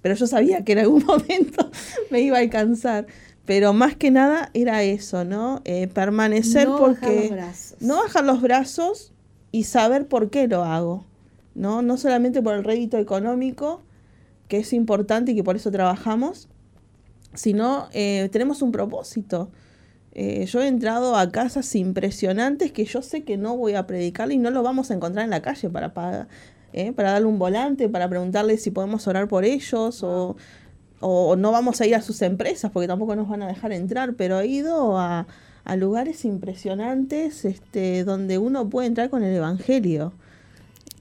Pero 0.00 0.14
yo 0.14 0.28
sabía 0.28 0.64
que 0.64 0.72
en 0.72 0.78
algún 0.78 1.04
momento 1.06 1.70
me 2.10 2.20
iba 2.20 2.38
a 2.38 2.40
alcanzar. 2.40 3.06
Pero 3.44 3.72
más 3.72 3.96
que 3.96 4.12
nada 4.12 4.50
era 4.54 4.84
eso, 4.84 5.24
¿no? 5.24 5.60
Eh, 5.64 5.88
permanecer 5.88 6.68
No 6.68 6.80
bajar 6.80 6.94
porque... 7.00 7.20
los 7.20 7.30
brazos. 7.30 7.76
No 7.80 7.96
bajar 7.96 8.24
los 8.24 8.40
brazos 8.40 9.12
y 9.50 9.64
saber 9.64 10.06
por 10.06 10.30
qué 10.30 10.46
lo 10.46 10.62
hago. 10.62 11.04
¿No? 11.54 11.82
No 11.82 11.96
solamente 11.96 12.42
por 12.42 12.54
el 12.54 12.64
rédito 12.64 12.98
económico, 12.98 13.82
que 14.48 14.58
es 14.58 14.72
importante 14.72 15.32
y 15.32 15.36
que 15.36 15.44
por 15.44 15.56
eso 15.56 15.70
trabajamos, 15.70 16.48
sino 17.34 17.88
eh, 17.92 18.28
tenemos 18.32 18.62
un 18.62 18.72
propósito. 18.72 19.50
Eh, 20.12 20.46
yo 20.46 20.60
he 20.60 20.66
entrado 20.66 21.16
a 21.16 21.30
casas 21.30 21.74
impresionantes 21.76 22.72
que 22.72 22.84
yo 22.84 23.00
sé 23.00 23.22
que 23.22 23.36
no 23.36 23.56
voy 23.56 23.74
a 23.74 23.86
predicar 23.86 24.32
y 24.32 24.38
no 24.38 24.50
lo 24.50 24.62
vamos 24.62 24.90
a 24.90 24.94
encontrar 24.94 25.24
en 25.24 25.30
la 25.30 25.40
calle 25.40 25.70
para, 25.70 26.26
eh, 26.72 26.92
para 26.92 27.12
darle 27.12 27.28
un 27.28 27.38
volante, 27.38 27.88
para 27.88 28.08
preguntarle 28.08 28.56
si 28.58 28.72
podemos 28.72 29.06
orar 29.06 29.28
por 29.28 29.44
ellos 29.44 30.02
o, 30.02 30.36
o 30.98 31.36
no 31.36 31.52
vamos 31.52 31.80
a 31.80 31.86
ir 31.86 31.94
a 31.94 32.02
sus 32.02 32.22
empresas 32.22 32.72
porque 32.72 32.88
tampoco 32.88 33.14
nos 33.14 33.28
van 33.28 33.42
a 33.42 33.46
dejar 33.46 33.72
entrar, 33.72 34.14
pero 34.14 34.40
he 34.40 34.46
ido 34.46 34.98
a, 34.98 35.28
a 35.64 35.76
lugares 35.76 36.24
impresionantes 36.24 37.44
este, 37.44 38.04
donde 38.04 38.38
uno 38.38 38.68
puede 38.68 38.88
entrar 38.88 39.10
con 39.10 39.22
el 39.22 39.34
Evangelio. 39.34 40.12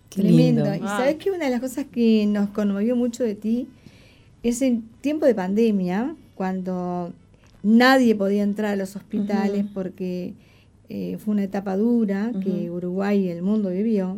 Qué 0.09 0.21
Tremendo. 0.21 0.63
lindo. 0.63 0.75
Y 0.75 0.87
sabes 0.87 1.15
que 1.15 1.29
una 1.31 1.45
de 1.45 1.51
las 1.51 1.59
cosas 1.61 1.85
que 1.91 2.25
nos 2.25 2.49
conmovió 2.49 2.95
mucho 2.95 3.23
de 3.23 3.35
ti 3.35 3.67
es 4.43 4.61
en 4.61 4.83
tiempo 5.01 5.25
de 5.25 5.35
pandemia, 5.35 6.15
cuando 6.35 7.13
nadie 7.61 8.15
podía 8.15 8.43
entrar 8.43 8.71
a 8.73 8.75
los 8.75 8.95
hospitales 8.95 9.65
porque 9.73 10.33
eh, 10.87 11.17
fue 11.19 11.33
una 11.33 11.43
etapa 11.43 11.75
dura 11.77 12.31
que. 12.43 12.71
Uruguay 12.71 13.25
y 13.25 13.29
el 13.29 13.41
mundo 13.43 13.69
vivió. 13.69 14.17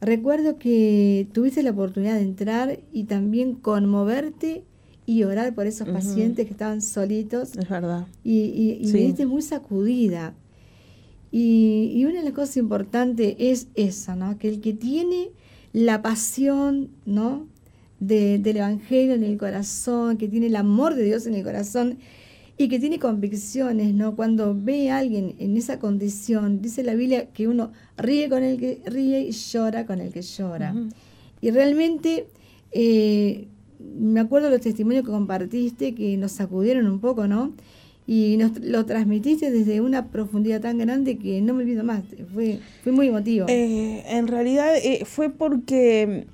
Recuerdo 0.00 0.58
que 0.58 1.26
tuviste 1.32 1.62
la 1.64 1.70
oportunidad 1.70 2.14
de 2.14 2.22
entrar 2.22 2.78
y 2.92 3.04
también 3.04 3.54
conmoverte 3.54 4.62
y 5.06 5.24
orar 5.24 5.54
por 5.54 5.66
esos 5.66 5.88
pacientes 5.88 6.44
que 6.46 6.52
estaban 6.52 6.82
solitos 6.82 7.56
Es 7.56 7.68
verdad. 7.68 8.06
y, 8.22 8.40
y, 8.40 8.78
y 8.80 8.86
Sí. 8.88 8.92
viniste 8.98 9.26
muy 9.26 9.42
sacudida. 9.42 10.34
Y, 11.30 11.92
y 11.94 12.04
una 12.06 12.18
de 12.20 12.24
las 12.24 12.32
cosas 12.32 12.56
importantes 12.56 13.36
es 13.38 13.68
esa, 13.74 14.16
¿no? 14.16 14.38
Que 14.38 14.48
el 14.48 14.60
que 14.60 14.72
tiene 14.72 15.30
la 15.72 16.00
pasión, 16.02 16.88
¿no? 17.04 17.46
De- 18.00 18.38
del 18.38 18.58
Evangelio 18.58 19.14
en 19.14 19.24
el 19.24 19.36
corazón, 19.38 20.16
que 20.16 20.28
tiene 20.28 20.46
el 20.46 20.56
amor 20.56 20.94
de 20.94 21.04
Dios 21.04 21.26
en 21.26 21.34
el 21.34 21.42
corazón 21.44 21.98
y 22.56 22.68
que 22.68 22.78
tiene 22.80 22.98
convicciones, 22.98 23.94
¿no? 23.94 24.16
Cuando 24.16 24.54
ve 24.54 24.90
a 24.90 24.98
alguien 24.98 25.34
en 25.38 25.56
esa 25.56 25.78
condición, 25.78 26.60
dice 26.62 26.82
la 26.82 26.94
Biblia 26.94 27.26
que 27.32 27.46
uno 27.46 27.72
ríe 27.96 28.28
con 28.28 28.42
el 28.42 28.58
que 28.58 28.80
ríe 28.86 29.20
y 29.20 29.30
llora 29.32 29.84
con 29.86 30.00
el 30.00 30.12
que 30.12 30.22
llora. 30.22 30.74
Y 31.40 31.50
realmente 31.50 32.26
eh, 32.72 33.46
me 33.78 34.18
acuerdo 34.20 34.50
los 34.50 34.60
testimonios 34.60 35.04
que 35.04 35.10
compartiste 35.12 35.94
que 35.94 36.16
nos 36.16 36.32
sacudieron 36.32 36.86
un 36.88 36.98
poco, 37.00 37.28
¿no? 37.28 37.52
Y 38.10 38.38
nos 38.38 38.58
lo 38.60 38.86
transmitiste 38.86 39.50
desde 39.50 39.82
una 39.82 40.06
profundidad 40.06 40.62
tan 40.62 40.78
grande 40.78 41.18
que 41.18 41.42
no 41.42 41.52
me 41.52 41.62
olvido 41.64 41.84
más. 41.84 42.02
Fue, 42.32 42.58
fue 42.82 42.90
muy 42.90 43.08
emotivo. 43.08 43.44
Eh, 43.50 44.02
en 44.08 44.26
realidad 44.28 44.74
eh, 44.82 45.02
fue 45.04 45.28
porque 45.28 46.26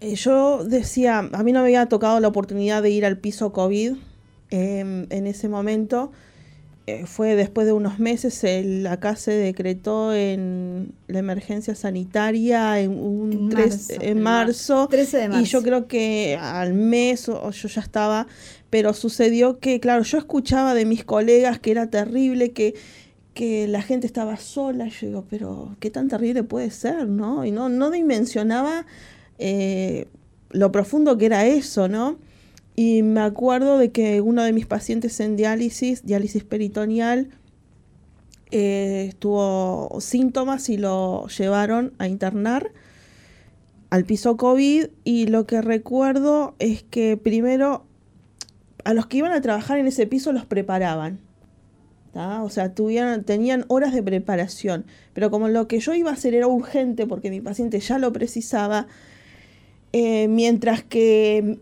eh, 0.00 0.14
yo 0.16 0.64
decía, 0.64 1.18
a 1.32 1.42
mí 1.44 1.52
no 1.52 1.60
me 1.60 1.66
había 1.66 1.86
tocado 1.86 2.18
la 2.18 2.26
oportunidad 2.28 2.82
de 2.82 2.90
ir 2.90 3.04
al 3.06 3.18
piso 3.18 3.52
COVID 3.52 3.92
em, 4.50 5.06
en 5.10 5.26
ese 5.28 5.48
momento. 5.48 6.10
Eh, 6.88 7.04
fue 7.04 7.34
después 7.36 7.66
de 7.66 7.74
unos 7.74 7.98
meses, 7.98 8.42
el- 8.44 8.86
acá 8.86 9.14
se 9.14 9.32
decretó 9.32 10.14
en 10.14 10.92
la 11.06 11.18
emergencia 11.18 11.74
sanitaria 11.74 12.80
en, 12.80 12.98
un 12.98 13.32
En 13.32 13.48
tres- 13.50 13.90
marzo. 13.90 13.92
en 14.02 14.08
En 14.08 14.20
marzo. 14.22 14.88
13 14.90 15.16
de 15.18 15.28
marzo. 15.28 15.42
Y 15.42 15.44
yo 15.44 15.62
creo 15.62 15.86
que 15.86 16.38
al 16.40 16.72
mes 16.72 17.28
o 17.28 17.50
yo 17.50 17.68
ya 17.68 17.80
estaba, 17.82 18.26
pero 18.70 18.92
sucedió 18.92 19.58
que, 19.58 19.80
claro, 19.80 20.02
yo 20.02 20.18
escuchaba 20.18 20.74
de 20.74 20.84
mis 20.84 21.04
colegas 21.04 21.58
que 21.58 21.70
era 21.70 21.88
terrible, 21.88 22.52
que, 22.52 22.74
que 23.34 23.66
la 23.68 23.82
gente 23.82 24.06
estaba 24.06 24.36
sola. 24.36 24.88
Yo 24.88 25.06
digo, 25.06 25.24
pero 25.28 25.76
qué 25.80 25.90
tan 25.90 26.08
terrible 26.08 26.42
puede 26.42 26.70
ser, 26.70 27.08
¿no? 27.08 27.44
Y 27.44 27.50
no, 27.50 27.68
no 27.68 27.90
dimensionaba 27.90 28.86
eh, 29.38 30.06
lo 30.50 30.72
profundo 30.72 31.16
que 31.16 31.26
era 31.26 31.46
eso, 31.46 31.88
¿no? 31.88 32.18
Y 32.76 33.02
me 33.02 33.20
acuerdo 33.20 33.78
de 33.78 33.90
que 33.90 34.20
uno 34.20 34.42
de 34.42 34.52
mis 34.52 34.66
pacientes 34.66 35.18
en 35.20 35.36
diálisis, 35.36 36.04
diálisis 36.04 36.44
peritoneal, 36.44 37.30
eh, 38.50 39.14
tuvo 39.18 40.00
síntomas 40.00 40.68
y 40.68 40.78
lo 40.78 41.26
llevaron 41.26 41.92
a 41.98 42.08
internar 42.08 42.70
al 43.90 44.04
piso 44.04 44.36
COVID 44.36 44.86
y 45.04 45.26
lo 45.26 45.46
que 45.46 45.60
recuerdo 45.60 46.54
es 46.58 46.82
que 46.82 47.16
primero 47.16 47.84
a 48.88 48.94
los 48.94 49.04
que 49.04 49.18
iban 49.18 49.32
a 49.32 49.42
trabajar 49.42 49.78
en 49.78 49.86
ese 49.86 50.06
piso 50.06 50.32
los 50.32 50.46
preparaban. 50.46 51.18
¿tá? 52.14 52.42
O 52.42 52.48
sea, 52.48 52.72
tuvieron, 52.72 53.22
tenían 53.22 53.66
horas 53.68 53.92
de 53.92 54.02
preparación, 54.02 54.86
pero 55.12 55.30
como 55.30 55.48
lo 55.48 55.68
que 55.68 55.78
yo 55.78 55.92
iba 55.92 56.08
a 56.08 56.14
hacer 56.14 56.32
era 56.32 56.46
urgente 56.46 57.06
porque 57.06 57.28
mi 57.28 57.42
paciente 57.42 57.80
ya 57.80 57.98
lo 57.98 58.14
precisaba, 58.14 58.86
eh, 59.92 60.26
mientras 60.28 60.82
que 60.84 61.58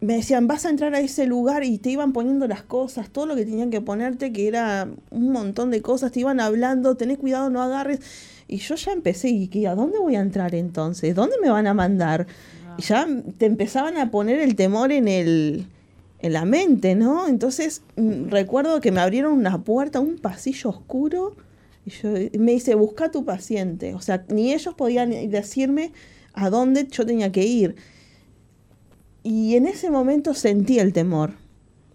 me 0.00 0.14
decían, 0.14 0.48
vas 0.48 0.66
a 0.66 0.70
entrar 0.70 0.92
a 0.96 0.98
ese 0.98 1.26
lugar 1.26 1.62
y 1.62 1.78
te 1.78 1.90
iban 1.90 2.12
poniendo 2.12 2.48
las 2.48 2.62
cosas, 2.62 3.10
todo 3.10 3.26
lo 3.26 3.36
que 3.36 3.44
tenían 3.44 3.70
que 3.70 3.80
ponerte, 3.80 4.32
que 4.32 4.48
era 4.48 4.88
un 5.10 5.30
montón 5.30 5.70
de 5.70 5.82
cosas, 5.82 6.10
te 6.10 6.18
iban 6.18 6.40
hablando, 6.40 6.96
tenés 6.96 7.18
cuidado, 7.18 7.48
no 7.48 7.62
agarres. 7.62 8.00
Y 8.48 8.56
yo 8.56 8.74
ya 8.74 8.90
empecé, 8.90 9.28
¿y 9.28 9.66
a 9.66 9.76
dónde 9.76 10.00
voy 10.00 10.16
a 10.16 10.20
entrar 10.20 10.52
entonces? 10.56 11.14
¿Dónde 11.14 11.36
me 11.40 11.48
van 11.48 11.68
a 11.68 11.74
mandar? 11.74 12.26
Y 12.76 12.82
ya 12.82 13.06
te 13.38 13.46
empezaban 13.46 13.98
a 13.98 14.10
poner 14.10 14.40
el 14.40 14.56
temor 14.56 14.90
en 14.90 15.06
el 15.06 15.66
en 16.20 16.32
la 16.32 16.44
mente, 16.44 16.94
¿no? 16.94 17.28
Entonces 17.28 17.82
mm, 17.96 18.28
recuerdo 18.28 18.80
que 18.80 18.92
me 18.92 19.00
abrieron 19.00 19.32
una 19.32 19.62
puerta, 19.62 20.00
un 20.00 20.18
pasillo 20.18 20.70
oscuro, 20.70 21.36
y 21.86 21.90
yo 21.90 22.10
me 22.38 22.52
dice, 22.52 22.74
busca 22.74 23.06
a 23.06 23.10
tu 23.12 23.24
paciente. 23.24 23.94
O 23.94 24.00
sea, 24.00 24.24
ni 24.28 24.52
ellos 24.52 24.74
podían 24.74 25.10
decirme 25.30 25.92
a 26.34 26.50
dónde 26.50 26.88
yo 26.90 27.06
tenía 27.06 27.30
que 27.30 27.44
ir. 27.44 27.76
Y 29.22 29.54
en 29.54 29.66
ese 29.66 29.90
momento 29.90 30.34
sentí 30.34 30.80
el 30.80 30.92
temor. 30.92 31.34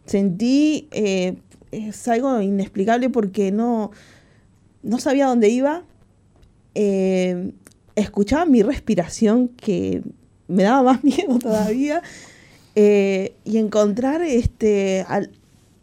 Sentí, 0.06 0.88
eh, 0.92 1.36
es 1.72 2.08
algo 2.08 2.42
inexplicable 2.42 3.10
porque 3.10 3.52
no, 3.52 3.92
no 4.82 4.98
sabía 4.98 5.28
dónde 5.28 5.50
iba. 5.50 5.84
Eh, 6.74 7.52
escuchaba 7.96 8.46
mi 8.46 8.64
respiración 8.64 9.50
que 9.50 10.04
me 10.48 10.64
daba 10.64 10.84
más 10.84 11.04
miedo 11.06 11.38
todavía. 11.38 12.02
Eh, 12.76 13.36
y 13.44 13.58
encontrar 13.58 14.22
este 14.22 15.06
al 15.08 15.32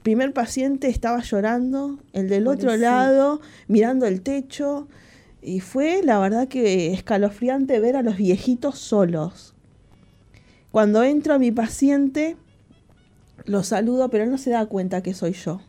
primer 0.03 0.33
paciente 0.33 0.89
estaba 0.89 1.21
llorando, 1.21 1.99
el 2.15 2.29
del 2.31 2.47
otro 2.47 2.77
lado 2.77 3.41
mirando 3.67 4.07
el 4.07 4.23
techo. 4.23 4.89
Y 5.43 5.61
fue 5.61 6.03
la 6.03 6.19
verdad 6.19 6.49
que 6.49 6.93
escalofriante 6.93 7.79
ver 7.79 7.97
a 7.97 8.03
los 8.03 8.17
viejitos 8.17 8.79
solos. 8.79 9.55
Cuando 10.71 11.03
entro 11.03 11.35
a 11.35 11.39
mi 11.39 11.53
paciente, 11.53 12.37
lo 13.45 13.63
saludo, 13.63 14.09
pero 14.11 14.25
él 14.25 14.31
no 14.31 14.39
se 14.39 14.51
da 14.51 14.67
cuenta 14.67 15.03
que 15.03 15.15
soy 15.15 15.33
yo. 15.33 15.61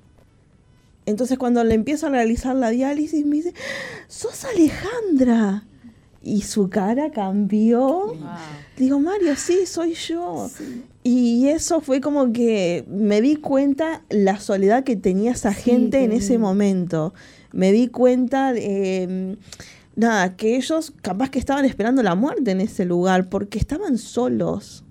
Entonces 1.05 1.38
cuando 1.38 1.63
le 1.63 1.73
empiezo 1.73 2.08
a 2.08 2.10
realizar 2.10 2.55
la 2.55 2.69
diálisis, 2.69 3.25
me 3.25 3.38
dice, 3.38 3.53
sos 4.08 4.45
Alejandra. 4.45 5.63
y 6.21 6.41
su 6.41 6.69
cara 6.69 7.12
cambió. 7.12 8.15
Digo, 8.77 8.99
Mario, 8.99 9.36
sí, 9.36 9.65
soy 9.65 9.93
yo. 9.93 10.49
Y 11.03 11.47
eso 11.47 11.79
fue 11.81 12.01
como 12.01 12.33
que 12.33 12.83
me 12.88 13.21
di 13.21 13.38
cuenta 13.38 14.03
la 14.09 14.39
soledad 14.39 14.83
que 14.83 14.95
tenía 14.95 15.31
esa 15.31 15.53
Sí, 15.53 15.62
gente 15.71 16.03
en 16.03 16.12
ese 16.12 16.38
momento. 16.38 17.13
Me 17.53 17.71
di 17.71 17.88
cuenta 17.88 18.51
de, 18.53 19.35
mm, 19.38 19.99
nada, 19.99 20.35
que 20.35 20.57
ellos 20.57 20.93
capaz 21.01 21.29
que 21.29 21.39
estaban 21.39 21.65
esperando 21.65 22.03
la 22.03 22.15
muerte 22.15 22.51
en 22.51 22.62
ese 22.62 22.85
lugar 22.85 23.29
porque 23.29 23.59
estaban 23.59 23.97
solos. 23.97 24.83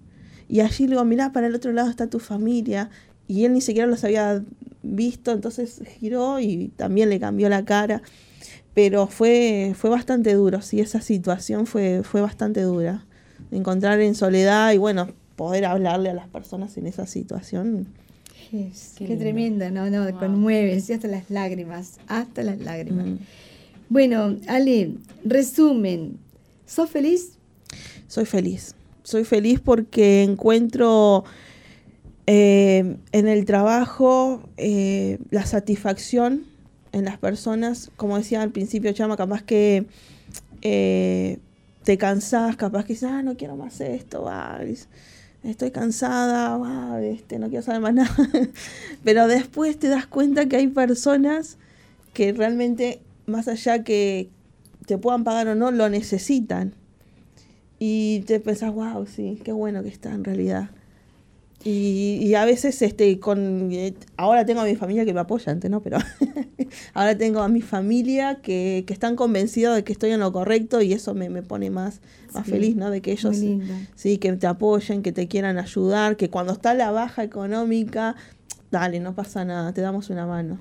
Y 0.49 0.61
allí 0.61 0.85
le 0.85 0.93
digo, 0.93 1.05
mirá, 1.05 1.33
para 1.33 1.47
el 1.47 1.55
otro 1.55 1.73
lado 1.73 1.91
está 1.91 2.07
tu 2.09 2.21
familia. 2.21 2.89
Y 3.27 3.45
él 3.45 3.53
ni 3.53 3.61
siquiera 3.61 3.87
los 3.87 4.03
había 4.05 4.43
visto, 4.83 5.33
entonces 5.33 5.83
giró 5.99 6.41
y 6.41 6.73
también 6.77 7.11
le 7.11 7.21
cambió 7.21 7.51
la 7.51 7.67
cara. 7.67 8.01
Pero 8.73 9.09
fue, 9.09 9.75
fue 9.77 9.91
bastante 9.91 10.33
duro, 10.35 10.63
sí, 10.63 10.81
esa 10.81 11.03
situación 11.03 11.67
fue, 11.67 12.03
fue 12.03 12.23
bastante 12.23 12.63
dura. 12.63 13.05
Encontrar 13.51 14.01
en 14.01 14.15
soledad 14.15 14.73
y 14.73 14.79
bueno, 14.79 15.09
poder 15.39 15.65
hablarle 15.65 16.11
a 16.11 16.15
las 16.15 16.27
personas 16.29 16.77
en 16.77 16.89
esa 16.89 17.07
situación. 17.07 17.87
Qué 18.51 18.73
qué 18.97 19.05
lindo. 19.05 19.21
tremenda, 19.21 19.71
no, 19.71 19.89
no, 19.89 20.19
conmueve, 20.19 20.81
sí, 20.81 20.93
hasta 20.93 21.07
las 21.07 21.31
lágrimas, 21.31 21.99
hasta 22.09 22.43
las 22.43 22.59
lágrimas. 22.59 23.07
Mm. 23.07 23.17
Bueno, 23.89 24.37
Ale, 24.49 24.95
resumen, 25.25 26.19
¿sos 26.67 26.91
feliz? 26.91 27.35
Soy 28.09 28.25
feliz. 28.25 28.75
Soy 29.05 29.25
feliz 29.25 29.61
porque 29.61 30.25
encuentro 30.25 31.25
eh, 32.27 32.97
en 33.13 33.29
el 33.29 33.45
trabajo 33.45 34.43
eh, 34.57 35.19
la 35.31 35.47
satisfacción 35.47 36.47
en 36.93 37.05
las 37.05 37.19
personas. 37.19 37.93
Como 37.97 38.19
decía 38.19 38.43
al 38.43 38.51
principio, 38.51 38.93
Chama, 38.93 39.17
capaz 39.17 39.43
que 39.43 39.87
eh, 40.63 41.39
te 41.85 41.97
cansás, 41.97 42.57
capaz 42.57 42.85
que 42.85 42.95
dices, 42.95 43.09
ah, 43.11 43.23
no 43.23 43.37
quiero 43.37 43.57
más 43.57 43.81
esto, 43.81 44.23
va, 44.23 44.59
estoy 45.43 45.71
cansada, 45.71 46.57
va, 46.57 47.03
este, 47.03 47.39
no 47.39 47.49
quiero 47.49 47.63
saber 47.63 47.81
más 47.81 47.95
nada. 47.95 48.17
Pero 49.05 49.29
después 49.29 49.79
te 49.79 49.89
das 49.89 50.07
cuenta 50.07 50.47
que 50.47 50.57
hay 50.57 50.69
personas 50.69 51.59
que 52.13 52.33
realmente, 52.33 53.01
más 53.27 53.49
allá 53.49 53.85
que 53.85 54.31
te 54.87 54.99
puedan 54.99 55.25
pagar 55.25 55.49
o 55.49 55.55
no, 55.55 55.71
lo 55.71 55.89
necesitan. 55.89 56.75
Y 57.79 58.21
te 58.27 58.41
pensás, 58.41 58.73
wow, 58.73 59.07
sí, 59.07 59.41
qué 59.45 59.53
bueno 59.53 59.83
que 59.83 59.89
está 59.89 60.13
en 60.13 60.25
realidad. 60.25 60.71
Y, 61.65 62.21
y 62.23 62.35
a 62.35 62.45
veces, 62.45 62.81
este, 62.83 63.19
con 63.19 63.71
eh, 63.73 63.93
ahora 64.17 64.47
tengo 64.47 64.61
a 64.61 64.65
mi 64.65 64.77
familia 64.77 65.05
que 65.05 65.13
me 65.13 65.21
apoya, 65.21 65.51
antes 65.51 65.69
no, 65.71 65.83
pero 65.83 65.99
ahora 66.95 67.19
tengo 67.19 67.41
a 67.41 67.49
mi 67.49 67.63
familia 67.63 68.37
que, 68.37 68.85
que 68.87 68.93
están 68.93 69.17
convencidos 69.17 69.75
de 69.75 69.83
que 69.83 69.93
estoy 69.93 70.13
en 70.13 70.21
lo 70.21 70.33
correcto 70.33 70.81
y 70.81 70.93
eso 70.93 71.15
me, 71.15 71.29
me 71.29 71.43
pone 71.43 71.71
más, 71.71 72.01
más 72.33 72.45
Sí, 72.45 72.53
feliz, 72.53 72.77
¿no? 72.77 72.91
De 72.91 73.01
que 73.03 73.11
ellos, 73.13 73.37
sí, 73.97 74.19
que 74.19 74.33
te 74.35 74.47
apoyen, 74.47 75.03
que 75.03 75.11
te 75.13 75.27
quieran 75.27 75.59
ayudar, 75.59 76.17
que 76.17 76.31
cuando 76.31 76.53
está 76.53 76.75
la 76.75 76.93
baja 76.93 77.25
económica, 77.25 78.15
dale, 78.71 79.01
no 79.01 79.15
pasa 79.15 79.45
nada, 79.45 79.73
te 79.73 79.81
damos 79.81 80.11
una 80.11 80.27
mano. 80.27 80.61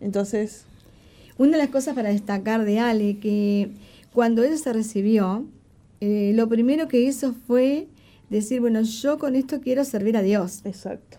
Entonces, 0.00 0.64
Una 1.36 1.52
de 1.52 1.58
las 1.58 1.68
cosas 1.70 1.94
para 1.94 2.10
destacar 2.10 2.64
de 2.64 2.78
Ale, 2.78 3.18
que 3.18 3.70
cuando 4.12 4.44
ella 4.44 4.56
se 4.56 4.72
recibió, 4.72 5.44
eh, 6.00 6.32
lo 6.34 6.48
primero 6.48 6.86
que 6.86 7.00
hizo 7.00 7.34
fue 7.46 7.88
decir, 8.30 8.60
bueno, 8.60 8.82
yo 8.82 9.18
con 9.18 9.34
esto 9.34 9.60
quiero 9.60 9.84
servir 9.84 10.16
a 10.16 10.22
Dios. 10.22 10.60
exacto. 10.64 11.18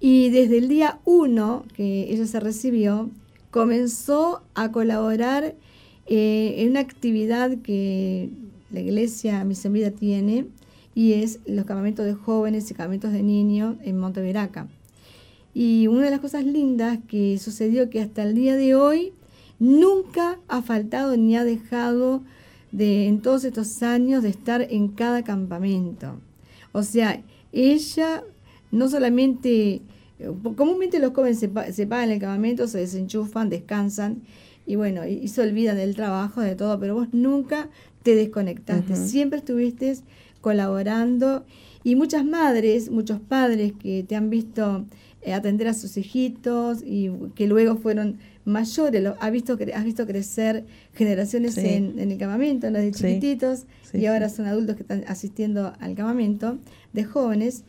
Y 0.00 0.30
desde 0.30 0.58
el 0.58 0.68
día 0.68 0.98
uno 1.04 1.64
que 1.76 2.10
ella 2.10 2.26
se 2.26 2.40
recibió, 2.40 3.10
comenzó 3.50 4.42
a 4.54 4.72
colaborar 4.72 5.54
eh, 6.06 6.54
en 6.58 6.70
una 6.70 6.80
actividad 6.80 7.58
que 7.58 8.30
la 8.70 8.80
iglesia 8.80 9.44
Misión 9.44 9.72
Vida 9.72 9.90
tiene, 9.90 10.46
y 10.94 11.14
es 11.14 11.40
los 11.46 11.64
campamentos 11.66 12.06
de 12.06 12.14
jóvenes 12.14 12.70
y 12.70 12.74
campamentos 12.74 13.12
de 13.12 13.22
niños 13.22 13.76
en 13.82 13.98
Monteveraca. 13.98 14.68
Y 15.54 15.86
una 15.86 16.04
de 16.04 16.10
las 16.10 16.20
cosas 16.20 16.44
lindas 16.44 16.98
que 17.08 17.38
sucedió 17.38 17.90
que 17.90 18.00
hasta 18.00 18.22
el 18.22 18.34
día 18.34 18.56
de 18.56 18.74
hoy 18.74 19.12
nunca 19.58 20.38
ha 20.48 20.62
faltado 20.62 21.16
ni 21.16 21.36
ha 21.36 21.44
dejado 21.44 22.22
de 22.72 23.06
en 23.06 23.20
todos 23.20 23.44
estos 23.44 23.82
años 23.82 24.22
de 24.22 24.28
estar 24.30 24.66
en 24.70 24.88
cada 24.88 25.22
campamento. 25.22 26.20
O 26.72 26.82
sea, 26.82 27.22
ella 27.52 28.22
no 28.70 28.88
solamente, 28.88 29.82
eh, 30.18 30.32
comúnmente 30.56 30.98
los 30.98 31.12
jóvenes 31.12 31.38
se, 31.38 31.50
se 31.72 31.86
pagan 31.86 32.10
el 32.10 32.20
campamento, 32.20 32.68
se 32.68 32.78
desenchufan, 32.78 33.48
descansan 33.48 34.22
y 34.66 34.76
bueno, 34.76 35.06
y, 35.06 35.14
y 35.14 35.28
se 35.28 35.42
olvidan 35.42 35.76
del 35.76 35.96
trabajo, 35.96 36.40
de 36.40 36.54
todo, 36.54 36.78
pero 36.78 36.94
vos 36.94 37.08
nunca 37.12 37.68
te 38.02 38.14
desconectaste, 38.14 38.96
siempre 38.96 39.40
estuviste 39.40 39.96
colaborando 40.40 41.44
y 41.84 41.94
muchas 41.96 42.24
madres, 42.24 42.90
muchos 42.90 43.20
padres 43.20 43.72
que 43.80 44.04
te 44.06 44.16
han 44.16 44.30
visto 44.30 44.84
eh, 45.22 45.32
atender 45.34 45.68
a 45.68 45.74
sus 45.74 45.96
hijitos 45.96 46.82
y 46.84 47.10
que 47.34 47.46
luego 47.46 47.76
fueron 47.76 48.18
mayores, 48.44 49.02
lo, 49.02 49.16
has, 49.20 49.30
visto, 49.30 49.58
has 49.74 49.84
visto 49.84 50.06
crecer 50.06 50.64
generaciones 50.94 51.54
Sí. 51.54 51.60
en, 51.66 51.98
en 51.98 52.10
el 52.10 52.18
campamento, 52.18 52.70
¿no? 52.70 52.78
de 52.78 52.92
Sí. 52.92 53.02
chiquititos 53.04 53.64
Sí, 53.90 53.98
y 53.98 54.06
ahora 54.06 54.28
son 54.28 54.46
adultos 54.46 54.76
que 54.76 54.82
están 54.82 55.04
asistiendo 55.08 55.72
al 55.80 55.94
campamento 55.94 56.58
de 56.92 57.04
jóvenes. 57.04 57.64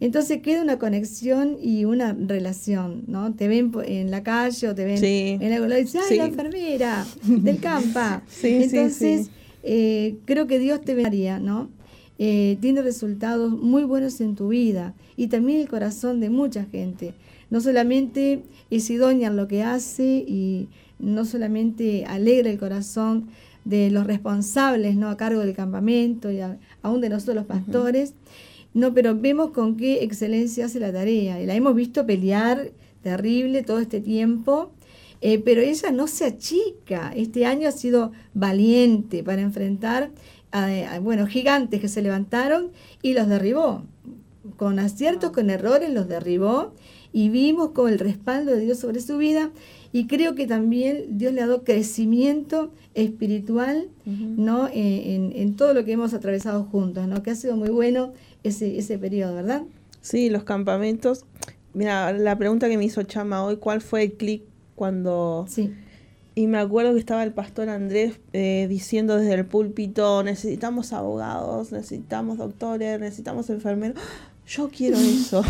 Entonces 0.00 0.40
queda 0.42 0.60
una 0.62 0.78
conexión 0.78 1.56
y 1.62 1.84
una 1.84 2.12
relación, 2.14 3.04
¿no? 3.06 3.32
Te 3.34 3.48
ven 3.48 3.72
en 3.86 4.10
la 4.10 4.22
calle 4.22 4.68
o 4.68 4.74
te 4.74 4.84
ven 4.84 5.02
en 5.04 5.50
lado 5.68 5.78
y 5.78 5.84
dicen, 5.84 6.00
¡ay, 6.10 6.16
la 6.18 6.24
enfermera 6.26 7.06
del 7.22 7.60
campa! 7.60 8.22
Entonces, 8.42 9.30
eh, 9.62 10.16
creo 10.24 10.46
que 10.46 10.58
Dios 10.58 10.80
te 10.82 10.94
bendiga, 10.94 11.38
¿no? 11.38 11.70
Eh, 12.18 12.58
tiene 12.60 12.80
resultados 12.82 13.50
muy 13.52 13.82
buenos 13.84 14.20
en 14.20 14.36
tu 14.36 14.48
vida 14.48 14.94
y 15.16 15.26
también 15.26 15.60
el 15.60 15.68
corazón 15.68 16.20
de 16.20 16.30
mucha 16.30 16.64
gente. 16.66 17.12
No 17.50 17.60
solamente 17.60 18.42
es 18.70 18.88
idónea 18.90 19.28
en 19.28 19.36
lo 19.36 19.48
que 19.48 19.62
hace 19.64 20.24
y 20.26 20.68
no 20.98 21.24
solamente 21.24 22.04
alegra 22.06 22.50
el 22.50 22.58
corazón 22.58 23.28
de 23.64 23.90
los 23.90 24.06
responsables 24.06 24.94
¿no? 24.96 25.08
a 25.08 25.16
cargo 25.16 25.40
del 25.40 25.54
campamento 25.54 26.30
y 26.30 26.40
a- 26.40 26.58
aún 26.82 27.00
de 27.00 27.08
nosotros 27.08 27.36
los 27.36 27.46
pastores, 27.46 28.14
no, 28.74 28.92
pero 28.94 29.16
vemos 29.18 29.50
con 29.50 29.76
qué 29.76 30.02
excelencia 30.04 30.66
hace 30.66 30.80
la 30.80 30.92
tarea 30.92 31.40
y 31.40 31.46
la 31.46 31.54
hemos 31.54 31.74
visto 31.74 32.04
pelear 32.06 32.70
terrible 33.02 33.62
todo 33.62 33.78
este 33.78 34.00
tiempo. 34.00 34.70
Eh, 35.20 35.38
pero 35.38 35.62
ella 35.62 35.90
no 35.90 36.06
se 36.06 36.26
achica. 36.26 37.10
Este 37.16 37.46
año 37.46 37.66
ha 37.68 37.72
sido 37.72 38.12
valiente 38.34 39.22
para 39.24 39.40
enfrentar 39.40 40.10
a, 40.54 40.94
a, 40.94 41.00
bueno, 41.00 41.26
gigantes 41.26 41.80
que 41.80 41.88
se 41.88 42.00
levantaron 42.00 42.70
y 43.02 43.12
los 43.12 43.28
derribó. 43.28 43.82
Con 44.56 44.78
aciertos, 44.78 45.32
con 45.32 45.50
errores, 45.50 45.90
los 45.90 46.08
derribó 46.08 46.72
y 47.12 47.28
vimos 47.28 47.70
con 47.70 47.92
el 47.92 47.98
respaldo 47.98 48.52
de 48.52 48.60
Dios 48.60 48.78
sobre 48.78 49.00
su 49.00 49.18
vida. 49.18 49.50
Y 49.92 50.06
creo 50.06 50.34
que 50.34 50.46
también 50.46 51.18
Dios 51.18 51.32
le 51.32 51.40
ha 51.42 51.46
dado 51.46 51.62
crecimiento 51.62 52.72
espiritual 52.94 53.88
¿no? 54.04 54.66
Eh, 54.68 55.14
en, 55.14 55.32
en 55.34 55.54
todo 55.54 55.74
lo 55.74 55.84
que 55.84 55.92
hemos 55.92 56.14
atravesado 56.14 56.64
juntos, 56.64 57.06
¿no? 57.06 57.22
que 57.22 57.30
ha 57.30 57.34
sido 57.34 57.56
muy 57.56 57.70
bueno 57.70 58.12
ese, 58.42 58.78
ese 58.78 58.98
periodo, 58.98 59.34
¿verdad? 59.36 59.62
Sí, 60.00 60.30
los 60.30 60.44
campamentos. 60.44 61.24
Mira, 61.72 62.12
la 62.12 62.36
pregunta 62.36 62.68
que 62.68 62.76
me 62.76 62.84
hizo 62.84 63.02
Chama 63.04 63.44
hoy, 63.44 63.56
¿cuál 63.56 63.80
fue 63.80 64.02
el 64.02 64.12
clic 64.12 64.42
cuando... 64.74 65.46
Sí. 65.48 65.72
Y 66.36 66.48
me 66.48 66.58
acuerdo 66.58 66.94
que 66.94 66.98
estaba 66.98 67.22
el 67.22 67.32
pastor 67.32 67.68
Andrés 67.68 68.18
eh, 68.32 68.66
diciendo 68.68 69.16
desde 69.16 69.34
el 69.34 69.46
púlpito, 69.46 70.24
necesitamos 70.24 70.92
abogados, 70.92 71.70
necesitamos 71.70 72.38
doctores, 72.38 72.98
necesitamos 72.98 73.48
enfermeros. 73.50 73.96
Yo 74.46 74.68
quiero 74.68 74.98
eso. 74.98 75.42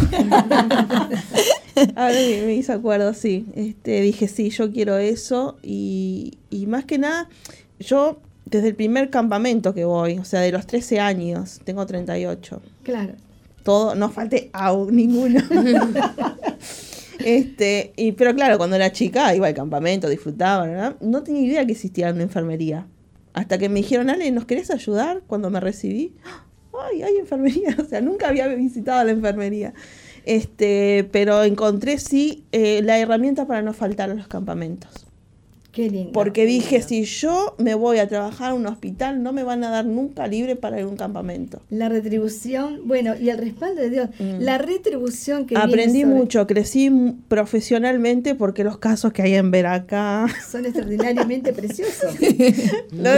Ahora 1.97 2.15
me, 2.15 2.43
me 2.47 2.55
hizo 2.55 2.73
acuerdo, 2.73 3.13
sí. 3.15 3.47
Este, 3.55 4.01
dije, 4.03 4.29
sí, 4.29 4.51
yo 4.51 4.71
quiero 4.73 4.97
eso. 4.99 5.57
Y, 5.63 6.39
y 6.51 6.67
más 6.67 6.85
que 6.85 6.99
nada, 6.99 7.29
yo 7.81 8.19
desde 8.45 8.69
el 8.69 8.75
primer 8.77 9.11
campamento 9.11 9.75
que 9.75 9.85
voy, 9.85 10.19
o 10.19 10.25
sea, 10.25 10.41
de 10.41 10.53
los 10.53 10.67
13 10.67 11.01
años, 11.01 11.61
tengo 11.65 11.85
38 11.87 12.61
Claro. 12.83 13.15
todo, 13.65 13.95
no 13.95 14.11
falte 14.11 14.51
au, 14.53 14.91
ninguno. 14.91 15.41
este, 17.25 17.95
y, 17.97 18.13
pero 18.13 18.35
claro, 18.35 18.59
cuando 18.59 18.77
era 18.77 18.93
chica 18.93 19.35
iba 19.35 19.47
al 19.47 19.55
campamento, 19.55 20.11
disfrutaba, 20.11 20.67
¿verdad? 20.67 20.97
No 21.01 21.23
tenía 21.23 21.41
idea 21.41 21.65
que 21.65 21.73
existía 21.73 22.11
una 22.11 22.23
enfermería. 22.23 22.87
Hasta 23.33 23.57
que 23.57 23.71
me 23.71 23.81
dijeron, 23.81 24.11
Ale, 24.11 24.31
¿nos 24.31 24.45
querés 24.45 24.71
ayudar? 24.71 25.23
Cuando 25.27 25.49
me 25.49 25.59
recibí, 25.59 26.15
ay, 26.91 27.03
hay 27.03 27.17
enfermería. 27.17 27.77
O 27.83 27.87
sea, 27.87 28.03
nunca 28.03 28.29
había 28.29 28.47
visitado 28.49 29.03
la 29.05 29.13
enfermería. 29.13 29.73
Este, 30.27 31.09
pero 31.13 31.45
encontré 31.45 31.99
sí 31.99 32.45
eh, 32.53 32.83
la 32.83 32.99
herramienta 32.99 33.47
para 33.47 33.63
no 33.63 33.73
faltar 33.73 34.11
a 34.11 34.15
los 34.15 34.29
campamentos. 34.29 35.04
Qué 35.75 35.91
lindo. 35.91 36.13
Porque 36.13 36.47
dije, 36.47 36.81
si 36.83 37.03
yo 37.05 37.57
me 37.59 37.75
voy 37.75 37.99
a 37.99 38.07
trabajar 38.09 38.53
a 38.53 38.55
un 38.55 38.65
hospital, 38.67 39.23
no 39.25 39.33
me 39.33 39.43
van 39.43 39.65
a 39.65 39.71
dar 39.71 39.85
nunca 39.85 40.27
libre 40.29 40.55
para 40.55 40.79
ir 40.79 40.85
a 40.85 40.89
un 40.89 40.97
campamento. 40.97 41.61
La 41.69 41.89
retribución, 41.89 42.83
bueno, 42.85 43.15
y 43.21 43.29
el 43.31 43.39
respaldo 43.39 43.83
de 43.83 43.91
Dios. 43.91 44.09
La 44.39 44.59
retribución 44.59 45.47
que 45.47 45.57
Mm. 45.57 45.59
Aprendí 45.59 46.03
sobre- 46.03 46.15
mucho, 46.15 46.47
crecí 46.47 46.91
profesionalmente 47.29 48.35
porque 48.35 48.65
los 48.65 48.79
casos 48.79 49.13
que 49.13 49.23
hay 49.23 49.35
en 49.35 49.51
Veraca... 49.51 50.27
Son 50.51 50.65
extraordinariamente 50.65 51.53
preciosos. 51.53 52.15
No, 52.93 53.11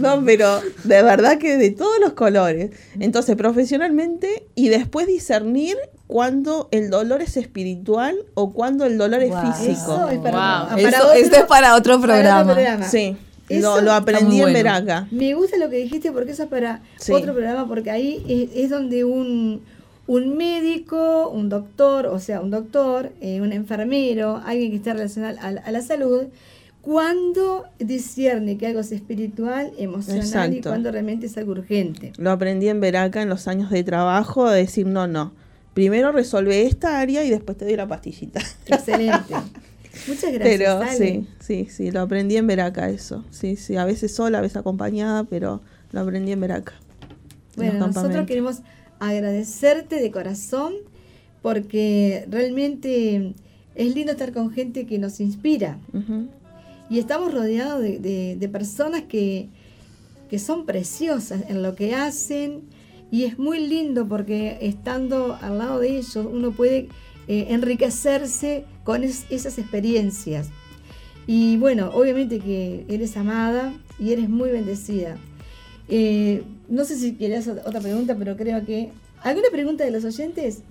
no, 0.00 0.24
pero 0.24 0.60
de 0.84 1.02
verdad 1.02 1.38
que 1.38 1.56
de 1.56 1.70
todos 1.70 1.98
los 2.00 2.12
colores. 2.12 2.70
Entonces, 3.00 3.36
profesionalmente 3.36 4.44
y 4.54 4.68
después 4.68 5.06
discernir 5.06 5.76
cuando 6.06 6.68
el 6.72 6.90
dolor 6.90 7.22
es 7.22 7.36
espiritual 7.36 8.16
o 8.34 8.52
cuando 8.52 8.84
el 8.84 8.98
dolor 8.98 9.22
es 9.22 9.32
físico. 9.34 9.72
Eso 9.72 10.08
es 10.10 10.18
para, 10.18 10.64
Wow. 10.64 10.68
para 10.68 10.88
Eso, 10.88 11.02
otro- 11.06 11.12
esto 11.12 11.36
es 11.36 11.44
para 11.44 11.74
otro 11.76 12.00
para 12.00 12.12
programa. 12.14 12.40
otro 12.42 12.54
programa. 12.54 12.88
Sí, 12.88 13.16
Eso 13.48 13.76
lo, 13.76 13.82
lo 13.82 13.92
aprendí 13.92 14.40
en. 14.42 14.52
Veraca. 14.52 15.06
Me 15.10 15.34
gusta 15.34 15.56
lo 15.56 15.70
que 15.70 15.76
dijiste 15.76 16.12
porque 16.12 16.32
eso 16.32 16.42
es 16.44 16.48
para 16.48 16.82
Sí. 16.98 17.12
otro 17.12 17.32
programa, 17.32 17.66
porque 17.66 17.90
ahí 17.90 18.22
es, 18.28 18.64
es 18.64 18.70
donde 18.70 19.04
un, 19.04 19.62
un 20.06 20.36
médico, 20.36 21.30
un 21.30 21.48
doctor, 21.48 22.06
o 22.06 22.18
sea, 22.18 22.40
un 22.40 22.50
doctor, 22.50 23.10
eh, 23.20 23.40
un 23.40 23.52
enfermero, 23.52 24.42
alguien 24.44 24.70
que 24.70 24.76
esté 24.76 24.92
relacionado 24.92 25.38
a, 25.40 25.46
a 25.66 25.70
la 25.70 25.80
salud, 25.80 26.24
cuando 26.82 27.64
discierne 27.78 28.58
que 28.58 28.66
algo 28.66 28.80
es 28.80 28.90
espiritual, 28.92 29.70
emocional 29.78 30.52
y 30.52 30.60
cuando 30.60 30.90
realmente 30.90 31.26
es 31.26 31.38
algo 31.38 31.52
urgente. 31.52 32.12
Lo 32.18 32.32
aprendí 32.32 32.68
en 32.68 32.80
Veraca 32.80 33.22
en 33.22 33.28
los 33.28 33.46
años 33.48 33.70
de 33.70 33.84
trabajo, 33.84 34.50
de 34.50 34.58
decir, 34.58 34.86
no, 34.86 35.06
no. 35.06 35.32
Primero 35.74 36.12
resuelve 36.12 36.62
esta 36.66 37.00
área 37.00 37.24
y 37.24 37.30
después 37.30 37.56
te 37.56 37.64
doy 37.64 37.76
la 37.76 37.86
pastillita. 37.88 38.40
Excelente. 38.66 39.34
Muchas 40.08 40.32
gracias. 40.32 40.58
pero 40.58 40.78
Ale. 40.80 40.96
sí, 40.96 41.26
sí, 41.40 41.68
sí, 41.70 41.90
lo 41.90 42.00
aprendí 42.00 42.36
en 42.36 42.46
Veraca 42.46 42.88
eso. 42.90 43.24
Sí, 43.30 43.56
sí, 43.56 43.76
a 43.76 43.84
veces 43.84 44.14
sola, 44.14 44.38
a 44.38 44.40
veces 44.40 44.56
acompañada, 44.56 45.24
pero 45.24 45.60
lo 45.92 46.00
aprendí 46.00 46.32
en 46.32 46.40
Veraca. 46.40 46.72
en 46.72 47.56
Bueno, 47.56 47.86
nosotros 47.86 48.26
queremos 48.26 48.60
agradecerte 49.00 49.96
de 50.00 50.10
corazón 50.10 50.74
porque 51.42 52.24
realmente 52.30 53.34
es 53.74 53.94
lindo 53.94 54.12
estar 54.12 54.32
con 54.32 54.50
gente 54.50 54.86
que 54.86 54.98
nos 54.98 55.20
inspira 55.20 55.78
y 56.88 56.98
estamos 56.98 57.32
rodeados 57.34 57.82
de, 57.82 57.98
de- 57.98 58.36
de 58.38 58.48
personas 58.48 59.02
que, 59.02 59.48
que 60.30 60.38
son 60.38 60.66
preciosas 60.66 61.42
en 61.48 61.62
lo 61.62 61.74
que 61.74 61.94
hacen 61.94 62.62
y 63.12 63.24
es 63.24 63.38
muy 63.38 63.64
lindo 63.68 64.08
porque 64.08 64.58
estando 64.60 65.38
al 65.40 65.58
lado 65.58 65.78
de 65.78 65.98
ellos 65.98 66.16
uno 66.16 66.50
puede 66.50 66.88
eh, 67.28 67.46
enriquecerse 67.50 68.64
con 68.82 69.04
es- 69.04 69.26
esas 69.30 69.58
experiencias. 69.58 70.50
Y 71.28 71.56
bueno, 71.58 71.90
obviamente 71.94 72.40
que 72.40 72.84
eres 72.88 73.16
amada 73.16 73.72
y 74.00 74.12
eres 74.12 74.28
muy 74.28 74.50
bendecida. 74.50 75.16
Eh, 75.88 76.42
no 76.68 76.84
sé 76.84 76.96
si 76.96 77.14
querías 77.14 77.46
ot- 77.46 77.62
otra 77.64 77.80
pregunta, 77.80 78.16
pero 78.18 78.36
creo 78.36 78.64
que... 78.66 78.90
¿Alguna 79.22 79.48
pregunta 79.52 79.84
de 79.84 79.92
los 79.92 80.04
oyentes? 80.04 80.62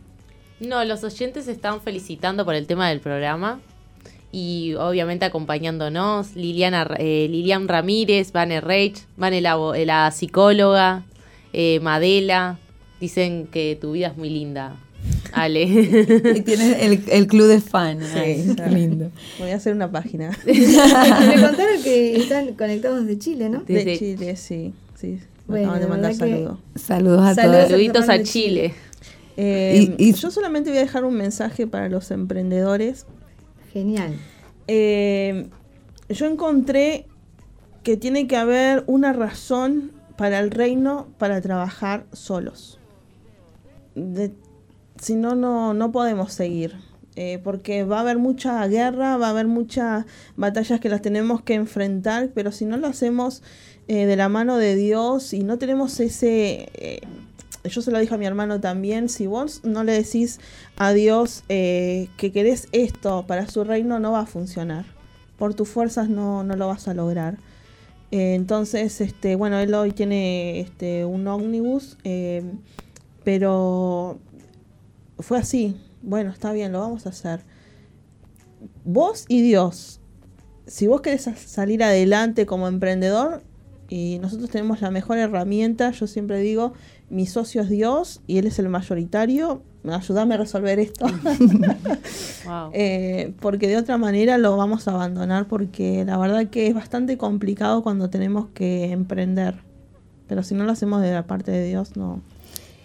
No, 0.60 0.84
los 0.84 1.04
oyentes 1.06 1.48
están 1.48 1.80
felicitando 1.82 2.44
por 2.44 2.56
el 2.56 2.68
tema 2.68 2.90
del 2.90 3.00
programa 3.00 3.62
y 4.32 4.74
obviamente 4.76 5.24
acompañándonos. 5.26 6.36
Liliana, 6.36 6.90
eh, 7.00 7.28
Lilian 7.30 7.68
Ramírez, 7.70 8.32
Vane 8.34 8.60
Reich, 8.62 9.06
Vane 9.16 9.40
la, 9.42 9.58
eh, 9.76 9.86
la 9.86 10.12
psicóloga, 10.12 11.04
eh, 11.54 11.80
Madela. 11.82 12.60
Dicen 13.00 13.48
que 13.48 13.78
tu 13.82 13.94
vida 13.94 14.08
es 14.08 14.18
muy 14.18 14.30
linda, 14.30 14.76
Ale. 15.34 15.64
Y 15.64 16.42
tienes 16.42 16.78
el, 16.84 17.04
el 17.10 17.28
club 17.28 17.48
de 17.48 17.60
fans. 17.60 18.06
Sí, 18.14 18.20
Ay, 18.20 18.56
lindo. 18.74 19.10
Voy 19.40 19.50
a 19.50 19.56
hacer 19.56 19.74
una 19.74 19.92
página. 19.92 20.38
Me 20.46 21.42
contaron 21.42 21.82
que 21.84 22.16
están 22.18 22.54
conectados 22.54 23.06
de 23.08 23.18
Chile, 23.18 23.50
¿no? 23.50 23.62
De 23.62 23.74
Desde- 23.74 23.98
Chile, 23.98 24.36
sí. 24.36 24.74
sí. 24.96 25.20
Bueno, 25.48 25.70
acaban 25.72 25.82
de 25.82 25.88
mandar 25.88 26.14
saludos. 26.14 26.60
Saludos 26.76 27.22
a 27.24 27.34
Saludos. 27.34 27.58
todos. 27.58 27.70
Saluditos 27.72 28.10
a 28.10 28.14
Chile. 28.24 28.26
Chile. 28.26 28.74
Eh, 29.38 29.96
Y- 29.98 30.10
y- 30.10 30.14
yo 30.14 30.30
solamente 30.30 30.70
voy 30.70 30.78
a 30.78 30.82
dejar 30.82 31.04
un 31.04 31.16
mensaje 31.16 31.66
para 31.66 31.90
los 31.90 32.12
emprendedores. 32.12 33.08
Genial. 33.74 34.14
Eh, 34.68 35.48
yo 36.10 36.28
encontré 36.28 37.08
que 37.84 37.98
tiene 37.98 38.28
que 38.28 38.36
haber 38.38 38.84
una 38.86 39.12
razón 39.14 39.92
para 40.22 40.38
el 40.38 40.52
reino 40.52 41.08
para 41.18 41.42
trabajar 41.42 42.06
solos. 42.14 42.78
Si 45.00 45.16
no, 45.16 45.34
no, 45.34 45.74
no 45.74 45.92
podemos 45.92 46.32
seguir. 46.32 46.76
Eh, 47.16 47.40
porque 47.44 47.86
va 47.86 47.98
a 47.98 48.02
haber 48.02 48.20
mucha 48.20 48.68
guerra, 48.68 49.18
va 49.18 49.28
a 49.28 49.30
haber 49.32 49.48
muchas 49.48 50.06
batallas 50.36 50.80
que 50.80 50.90
las 50.90 51.02
tenemos 51.02 51.42
que 51.42 51.56
enfrentar, 51.56 52.30
pero 52.36 52.52
si 52.52 52.66
no 52.66 52.78
lo 52.78 52.86
hacemos 52.86 53.42
eh, 53.88 54.06
de 54.06 54.16
la 54.16 54.30
mano 54.30 54.58
de 54.58 54.76
Dios 54.76 55.34
y 55.34 55.44
no 55.44 55.58
tenemos 55.58 56.00
ese... 56.00 56.70
eh, 56.76 57.02
yo 57.64 57.82
se 57.82 57.90
lo 57.90 57.98
dije 57.98 58.14
a 58.14 58.20
mi 58.20 58.28
hermano 58.28 58.60
también, 58.62 59.10
si 59.10 59.26
vos 59.26 59.62
no 59.64 59.84
le 59.84 59.94
decís 59.94 60.40
a 60.78 60.94
Dios 60.94 61.44
eh, 61.50 62.10
que 62.18 62.32
querés 62.32 62.68
esto 62.74 63.26
para 63.26 63.48
su 63.48 63.64
reino, 63.64 63.98
no 63.98 64.12
va 64.12 64.20
a 64.20 64.26
funcionar. 64.28 64.86
Por 65.40 65.56
tus 65.56 65.68
fuerzas 65.68 66.10
no, 66.10 66.44
no 66.44 66.56
lo 66.56 66.68
vas 66.68 66.88
a 66.88 66.94
lograr. 66.94 67.40
Eh, 68.12 68.36
entonces, 68.36 69.00
este, 69.02 69.36
bueno, 69.36 69.58
él 69.60 69.74
hoy 69.74 69.92
tiene 69.92 70.60
este, 70.60 71.06
un 71.06 71.28
ómnibus, 71.28 71.98
eh, 72.04 72.44
pero 73.24 74.20
fue 75.20 75.38
así. 75.38 75.78
Bueno, 76.02 76.32
está 76.32 76.52
bien, 76.52 76.72
lo 76.72 76.80
vamos 76.80 77.06
a 77.06 77.10
hacer. 77.10 77.42
Vos 78.84 79.26
y 79.28 79.42
Dios. 79.42 80.00
Si 80.68 80.88
vos 80.88 81.02
querés 81.02 81.24
sa- 81.24 81.36
salir 81.36 81.84
adelante 81.84 82.46
como 82.46 82.68
emprendedor, 82.68 83.44
y 83.90 84.20
nosotros 84.22 84.50
tenemos 84.50 84.82
la 84.82 84.90
mejor 84.92 85.18
herramienta, 85.18 85.92
yo 85.92 86.08
siempre 86.08 86.40
digo, 86.40 86.74
mi 87.12 87.26
socio 87.26 87.62
es 87.62 87.70
Dios 87.70 88.22
y 88.26 88.38
él 88.38 88.48
es 88.48 88.58
el 88.58 88.70
mayoritario, 88.70 89.62
ayúdame 89.88 90.36
a 90.36 90.38
resolver 90.38 90.80
esto. 90.80 91.06
Wow. 92.46 92.72
Eh, 92.74 93.34
porque 93.40 93.68
de 93.68 93.78
otra 93.78 93.98
manera 94.00 94.38
lo 94.40 94.58
vamos 94.58 94.88
a 94.88 94.92
abandonar 94.92 95.48
porque 95.48 96.04
la 96.06 96.18
verdad 96.18 96.48
que 96.48 96.68
es 96.68 96.74
bastante 96.74 97.18
complicado 97.18 97.84
cuando 97.84 98.10
tenemos 98.10 98.48
que 98.54 98.92
emprender. 98.92 99.56
Pero 100.28 100.42
si 100.42 100.56
no 100.56 100.64
lo 100.64 100.72
hacemos 100.72 101.02
de 101.02 101.12
la 101.12 101.28
parte 101.28 101.52
de 101.52 101.68
Dios, 101.68 101.96
no. 101.96 102.22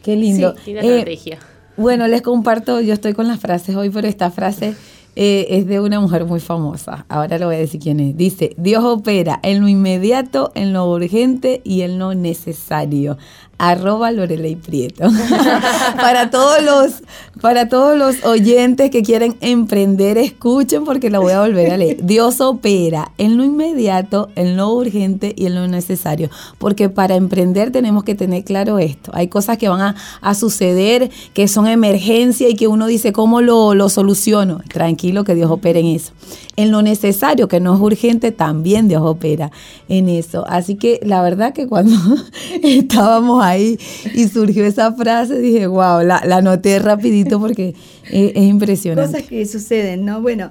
Qué 0.03 0.15
lindo. 0.17 0.55
Linda 0.67 0.83
Eh, 0.83 0.99
estrategia. 0.99 1.39
Bueno, 1.77 2.07
les 2.07 2.23
comparto, 2.23 2.81
yo 2.81 2.93
estoy 2.93 3.15
con 3.15 3.29
las 3.29 3.41
frases 3.41 3.77
hoy, 3.77 3.91
pero 3.91 4.09
esta 4.09 4.31
frase 4.31 4.75
eh, 5.15 5.47
es 5.51 5.67
de 5.67 5.81
una 5.81 5.99
mujer 6.01 6.27
muy 6.27 6.41
famosa. 6.41 7.07
Ahora 7.09 7.39
le 7.39 7.47
voy 7.47 7.55
a 7.55 7.59
decir 7.59 7.81
quién 7.81 8.01
es. 8.01 8.17
Dice, 8.17 8.55
Dios 8.59 8.85
opera 8.85 9.41
en 9.43 9.61
lo 9.63 9.69
inmediato, 9.69 10.53
en 10.55 10.75
lo 10.75 10.91
urgente 10.91 11.63
y 11.65 11.81
en 11.83 11.99
lo 11.99 12.15
necesario. 12.15 13.17
Arroba 13.59 14.11
Lorelei 14.11 14.57
Prieto. 14.57 15.09
para 15.97 16.31
todos 16.31 16.63
los, 16.63 17.03
para 17.41 17.69
todos 17.69 17.97
los 17.97 18.25
oyentes 18.25 18.91
que 18.91 19.03
quieren 19.03 19.37
emprender, 19.41 20.19
escuchen 20.19 20.85
porque 20.85 21.11
la 21.11 21.19
voy 21.19 21.33
a 21.33 21.41
volver 21.41 21.73
a 21.73 21.77
leer. 21.77 21.97
Dios 22.03 22.41
opera 22.41 23.13
en 23.19 23.37
lo 23.37 23.45
inmediato, 23.45 24.29
en 24.37 24.57
lo 24.57 24.73
urgente 24.75 25.35
y 25.37 25.47
en 25.47 25.55
lo 25.55 25.67
necesario. 25.69 26.29
Porque 26.59 26.89
para 26.89 27.17
emprender 27.17 27.73
tenemos 27.73 28.05
que 28.05 28.15
tener 28.15 28.45
claro 28.45 28.79
esto. 28.79 29.11
Hay 29.15 29.29
cosas 29.29 29.59
que 29.59 29.69
van 29.69 29.81
a, 29.81 29.97
a 30.21 30.35
suceder, 30.35 31.11
que 31.33 31.49
son 31.49 31.67
emergencia 31.67 32.49
y 32.49 32.55
que 32.55 32.69
uno 32.69 32.87
dice, 32.87 33.13
¿cómo 33.13 33.41
lo, 33.41 33.75
lo 33.75 33.89
soluciono? 33.89 34.61
Tranquilo 34.69 35.25
que 35.25 35.35
Dios 35.35 35.51
opera 35.51 35.79
en 35.79 35.87
eso. 35.87 36.13
En 36.57 36.71
lo 36.71 36.83
necesario, 36.83 37.49
que 37.49 37.61
no 37.61 37.75
es 37.75 37.81
urgente, 37.81 38.33
también 38.33 38.89
Dios 38.89 39.03
opera 39.05 39.51
en 39.89 40.09
eso. 40.09 40.45
Así 40.49 40.77
que 40.77 41.01
la 41.03 41.23
verdad 41.23 41.53
que 41.53 41.67
cuando 41.67 41.97
estábamos 42.63 43.45
ahí 43.49 43.79
y 44.15 44.29
surgió 44.29 44.65
esa 44.65 44.93
frase, 44.93 45.39
dije, 45.39 45.67
wow, 45.67 46.03
la, 46.03 46.23
la 46.27 46.37
anoté 46.39 46.79
rapidito 46.79 47.39
porque 47.41 47.75
es, 48.11 48.33
es 48.35 48.43
impresionante. 48.45 49.13
Cosas 49.13 49.29
que 49.29 49.47
suceden, 49.47 50.05
¿no? 50.05 50.21
Bueno, 50.21 50.51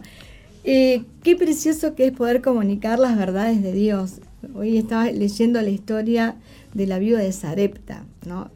eh, 0.63 1.03
qué 1.23 1.35
precioso 1.35 1.95
que 1.95 2.07
es 2.07 2.11
poder 2.11 2.41
comunicar 2.41 2.99
las 2.99 3.17
verdades 3.17 3.61
de 3.61 3.71
Dios. 3.71 4.13
Hoy 4.55 4.77
estaba 4.77 5.09
leyendo 5.11 5.61
la 5.61 5.69
historia 5.69 6.35
de 6.73 6.87
la 6.87 6.99
viuda 6.99 7.19
de 7.19 7.31
Sarepta, 7.31 8.05
¿no? 8.25 8.49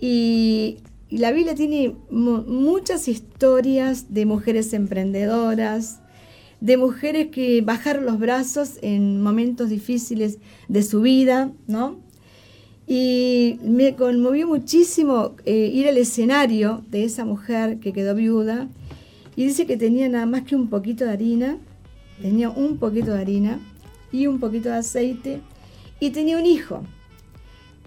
Y, 0.00 0.78
y 1.08 1.18
la 1.18 1.32
Biblia 1.32 1.54
tiene 1.54 1.94
mu- 2.10 2.42
muchas 2.42 3.08
historias 3.08 4.12
de 4.12 4.26
mujeres 4.26 4.72
emprendedoras, 4.72 6.00
de 6.60 6.76
mujeres 6.76 7.28
que 7.28 7.62
bajaron 7.62 8.04
los 8.04 8.18
brazos 8.18 8.78
en 8.82 9.22
momentos 9.22 9.70
difíciles 9.70 10.38
de 10.68 10.82
su 10.82 11.00
vida, 11.00 11.52
¿no? 11.66 11.96
Y 12.90 13.58
me 13.62 13.94
conmovió 13.96 14.48
muchísimo 14.48 15.36
eh, 15.44 15.70
ir 15.74 15.86
al 15.88 15.98
escenario 15.98 16.82
de 16.88 17.04
esa 17.04 17.26
mujer 17.26 17.80
que 17.80 17.92
quedó 17.92 18.14
viuda 18.14 18.66
y 19.36 19.44
dice 19.44 19.66
que 19.66 19.76
tenía 19.76 20.08
nada 20.08 20.24
más 20.24 20.44
que 20.44 20.56
un 20.56 20.68
poquito 20.68 21.04
de 21.04 21.12
harina, 21.12 21.58
tenía 22.22 22.48
un 22.48 22.78
poquito 22.78 23.12
de 23.12 23.20
harina 23.20 23.60
y 24.10 24.26
un 24.26 24.40
poquito 24.40 24.70
de 24.70 24.76
aceite 24.76 25.40
y 26.00 26.10
tenía 26.10 26.38
un 26.38 26.46
hijo. 26.46 26.82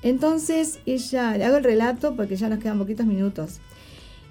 Entonces 0.04 0.80
ella, 0.86 1.36
le 1.36 1.46
hago 1.46 1.58
el 1.58 1.64
relato 1.64 2.16
porque 2.16 2.36
ya 2.36 2.48
nos 2.48 2.60
quedan 2.60 2.78
poquitos 2.78 3.08
minutos. 3.08 3.60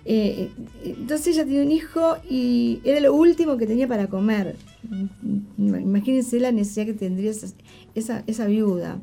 Eh, 0.05 0.51
entonces 0.85 1.35
ella 1.35 1.45
tenía 1.45 1.63
un 1.63 1.73
hijo 1.73 2.17
y 2.29 2.81
era 2.85 3.01
lo 3.01 3.13
último 3.13 3.57
que 3.57 3.67
tenía 3.67 3.89
para 3.89 4.07
comer. 4.07 4.55
Mm, 4.89 5.81
Imagínense 5.81 6.39
la 6.39 6.53
necesidad 6.53 6.87
que 6.87 6.95
tendría 6.95 7.33
esa, 7.97 8.23
esa 8.29 8.47
viuda. 8.47 9.01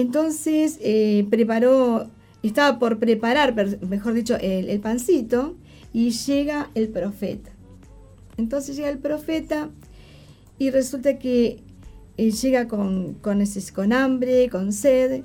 Entonces 0.00 0.78
eh, 0.82 1.26
preparó, 1.30 2.08
estaba 2.42 2.78
por 2.78 2.98
preparar, 2.98 3.54
mejor 3.88 4.12
dicho, 4.14 4.36
el, 4.36 4.68
el 4.68 4.80
pancito 4.80 5.56
y 5.92 6.10
llega 6.10 6.70
el 6.74 6.88
profeta. 6.88 7.50
Entonces 8.36 8.76
llega 8.76 8.90
el 8.90 8.98
profeta 8.98 9.70
y 10.58 10.70
resulta 10.70 11.18
que 11.18 11.60
eh, 12.18 12.30
llega 12.30 12.68
con, 12.68 13.14
con, 13.14 13.42
con 13.74 13.92
hambre, 13.92 14.48
con 14.50 14.72
sed, 14.72 15.22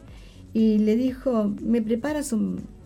y 0.53 0.79
le 0.79 0.95
dijo, 0.97 1.53
¿me 1.61 1.81
preparas 1.81 2.33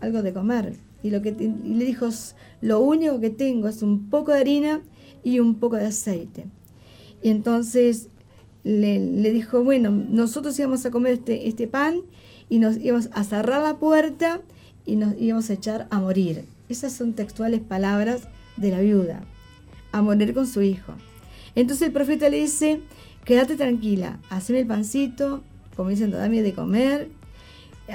algo 0.00 0.22
de 0.22 0.32
comer? 0.32 0.74
Y, 1.02 1.10
lo 1.10 1.20
que 1.22 1.30
y 1.38 1.74
le 1.74 1.84
dijo, 1.84 2.06
"S- 2.06 2.34
lo 2.60 2.80
único 2.80 3.20
que 3.20 3.30
tengo 3.30 3.68
es 3.68 3.82
un 3.82 4.08
poco 4.08 4.32
de 4.32 4.38
harina 4.40 4.82
y 5.24 5.40
un 5.40 5.56
poco 5.56 5.76
de 5.76 5.86
aceite. 5.86 6.46
Y 7.22 7.30
entonces 7.30 8.08
le, 8.66 8.98
le 8.98 9.30
dijo, 9.30 9.62
bueno, 9.62 9.92
nosotros 9.92 10.58
íbamos 10.58 10.84
a 10.84 10.90
comer 10.90 11.12
este, 11.12 11.46
este 11.46 11.68
pan 11.68 12.00
y 12.48 12.58
nos 12.58 12.76
íbamos 12.78 13.08
a 13.12 13.22
cerrar 13.22 13.62
la 13.62 13.76
puerta 13.76 14.40
y 14.84 14.96
nos 14.96 15.14
íbamos 15.20 15.48
a 15.50 15.52
echar 15.52 15.86
a 15.90 16.00
morir. 16.00 16.44
Esas 16.68 16.92
son 16.92 17.12
textuales 17.12 17.60
palabras 17.60 18.22
de 18.56 18.72
la 18.72 18.80
viuda, 18.80 19.22
a 19.92 20.02
morir 20.02 20.34
con 20.34 20.48
su 20.48 20.62
hijo. 20.62 20.94
Entonces 21.54 21.86
el 21.86 21.92
profeta 21.92 22.28
le 22.28 22.40
dice, 22.40 22.80
quédate 23.24 23.54
tranquila, 23.54 24.18
haceme 24.30 24.60
el 24.60 24.66
pancito, 24.66 25.44
como 25.76 25.90
diciendo, 25.90 26.16
dame 26.16 26.42
de 26.42 26.52
comer, 26.52 27.08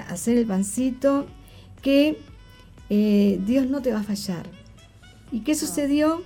hacer 0.07 0.37
el 0.37 0.45
pancito, 0.45 1.27
que 1.81 2.17
eh, 2.89 3.41
Dios 3.45 3.67
no 3.67 3.81
te 3.81 3.91
va 3.91 3.99
a 3.99 4.03
fallar. 4.03 4.49
¿Y 5.33 5.41
qué 5.41 5.53
sucedió? 5.53 6.23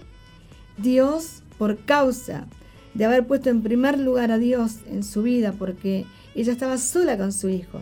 Dios, 0.77 1.41
por 1.57 1.79
causa 1.79 2.45
de 2.95 3.05
haber 3.05 3.27
puesto 3.27 3.49
en 3.49 3.61
primer 3.61 3.99
lugar 3.99 4.31
a 4.31 4.39
Dios 4.39 4.77
en 4.89 5.03
su 5.03 5.21
vida, 5.21 5.51
porque 5.51 6.05
ella 6.33 6.51
estaba 6.51 6.77
sola 6.77 7.17
con 7.17 7.31
su 7.31 7.49
hijo, 7.49 7.81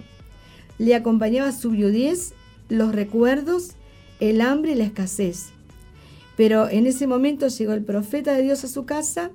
le 0.77 0.95
acompañaba 0.95 1.51
su 1.51 1.69
viudez, 1.71 2.33
los 2.67 2.93
recuerdos, 2.93 3.71
el 4.19 4.41
hambre 4.41 4.71
y 4.73 4.75
la 4.75 4.83
escasez. 4.85 5.49
Pero 6.35 6.67
en 6.67 6.87
ese 6.87 7.05
momento 7.07 7.47
llegó 7.47 7.73
el 7.73 7.83
profeta 7.83 8.33
de 8.33 8.41
Dios 8.41 8.63
a 8.63 8.67
su 8.67 8.85
casa 8.85 9.31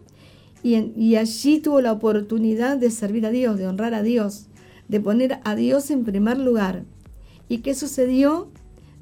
y, 0.65 0.75
en- 0.75 0.93
y 0.97 1.15
allí 1.17 1.61
tuvo 1.61 1.81
la 1.81 1.93
oportunidad 1.93 2.77
de 2.77 2.91
servir 2.91 3.25
a 3.25 3.31
Dios, 3.31 3.57
de 3.57 3.69
honrar 3.69 3.95
a 3.95 4.03
Dios, 4.03 4.47
de 4.89 4.99
poner 5.01 5.39
a 5.45 5.55
Dios 5.55 5.91
en 5.93 6.05
primer 6.05 6.39
lugar. 6.39 6.83
¿Y 7.49 7.59
qué 7.59 7.75
sucedió? 7.75 8.51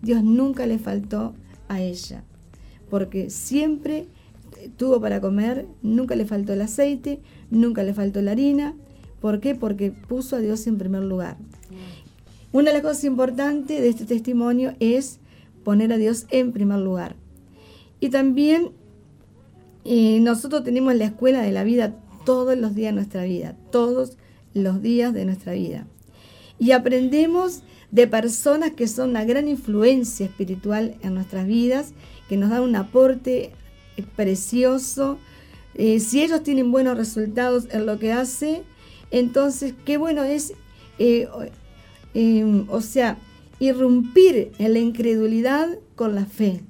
Dios 0.03 0.23
nunca 0.23 0.67
le 0.67 0.79
faltó 0.79 1.35
a 1.69 1.81
ella, 1.81 2.23
porque 2.91 3.31
siempre 3.31 4.07
tuvo 4.69 5.01
para 5.01 5.21
comer, 5.21 5.67
nunca 5.83 6.17
le 6.17 6.25
faltó 6.25 6.53
el 6.53 6.63
aceite, 6.63 7.21
nunca 7.51 7.83
le 7.83 7.95
faltó 7.95 8.21
la 8.23 8.33
harina. 8.33 8.75
¿Por 9.21 9.41
qué? 9.41 9.55
Porque 9.55 9.91
puso 9.91 10.37
a 10.37 10.41
Dios 10.41 10.67
en 10.67 10.79
primer 10.79 11.03
lugar. 11.03 11.37
Una 12.53 12.71
de 12.71 12.75
las 12.75 12.83
cosas 12.83 13.05
importantes 13.05 13.81
de 13.81 13.89
este 13.89 14.05
testimonio 14.05 14.75
es 14.81 15.19
poner 15.65 15.93
a 15.93 15.97
Dios 15.97 16.27
en 16.31 16.53
primer 16.53 16.79
lugar. 16.79 17.17
Y 18.01 18.11
también 18.11 18.71
eh, 19.85 20.21
nosotros 20.21 20.65
tenemos 20.65 20.95
la 20.95 21.07
escuela 21.07 21.43
de 21.43 21.53
la 21.53 21.65
vida 21.65 21.95
todos 22.25 22.57
los 22.57 22.75
días 22.75 22.93
de 22.93 22.97
nuestra 22.97 23.25
vida, 23.25 23.57
todos 23.71 24.17
los 24.55 24.83
días 24.83 25.13
de 25.13 25.25
nuestra 25.25 25.53
vida. 25.53 25.87
Y 26.59 26.73
aprendemos 26.73 27.63
de 27.91 28.07
personas 28.07 28.73
que 28.73 28.89
son 28.89 29.11
una 29.11 29.25
gran 29.25 29.49
influencia 29.49 30.27
espiritual 30.27 30.97
en 31.03 31.15
nuestras 31.15 31.47
vidas, 31.47 31.93
que 32.29 32.37
nos 32.37 32.51
dan 32.51 32.63
un 32.63 32.77
aporte 32.77 33.53
precioso. 34.03 35.19
Eh, 35.75 36.01
si 36.01 36.23
ellos 36.23 36.43
tienen 36.43 36.71
buenos 36.73 36.97
resultados 36.97 37.67
en 37.71 37.87
lo 37.87 37.99
que 37.99 38.13
hace, 38.13 38.63
entonces 39.11 39.75
qué 39.85 39.97
bueno 39.99 40.23
es, 40.25 40.53
eh, 40.99 41.27
o- 41.33 41.45
eh, 42.15 42.65
o 42.69 42.81
sea, 42.81 43.19
irrumpir 43.61 44.53
en 44.59 44.73
la 44.73 44.79
incredulidad 44.79 45.79
con 45.95 46.15
la 46.15 46.27
fe 46.27 46.61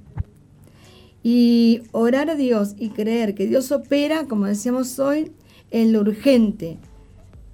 y 1.22 1.82
orar 1.92 2.30
a 2.30 2.34
Dios 2.36 2.74
y 2.78 2.90
creer 2.90 3.34
que 3.34 3.46
Dios 3.46 3.72
opera, 3.72 4.24
como 4.26 4.46
decíamos 4.46 4.98
hoy, 4.98 5.32
en 5.70 5.92
lo 5.92 6.00
urgente, 6.00 6.78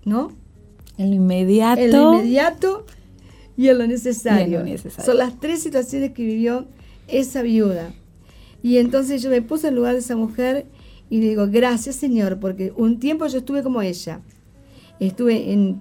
¿no? 0.05 0.33
En 0.99 1.09
lo 1.11 1.17
inmediato. 1.17 1.81
En 1.81 1.91
lo 1.93 2.13
inmediato 2.15 2.87
y 3.57 3.69
en 3.69 3.79
lo 3.79 3.87
necesario. 3.87 4.43
Y 4.43 4.55
en 4.55 4.59
lo 4.61 4.65
necesario. 4.65 5.05
Son 5.07 5.17
las 5.19 5.41
tres 5.41 5.63
situaciones 5.63 6.13
que 6.13 6.23
vivió 6.25 6.67
esa 7.09 7.41
viuda. 7.43 7.95
Y 8.63 8.79
entonces 8.79 9.23
yo 9.23 9.31
me 9.31 9.43
puse 9.43 9.69
en 9.69 9.75
lugar 9.75 9.95
de 9.95 10.01
esa 10.01 10.17
mujer 10.17 10.67
y 11.11 11.21
le 11.21 11.29
digo, 11.31 11.47
gracias 11.51 11.97
Señor, 11.97 12.39
porque 12.39 12.73
un 12.77 12.99
tiempo 12.99 13.27
yo 13.27 13.39
estuve 13.39 13.63
como 13.63 13.83
ella. 13.83 14.21
Estuve 15.01 15.53
en, 15.53 15.81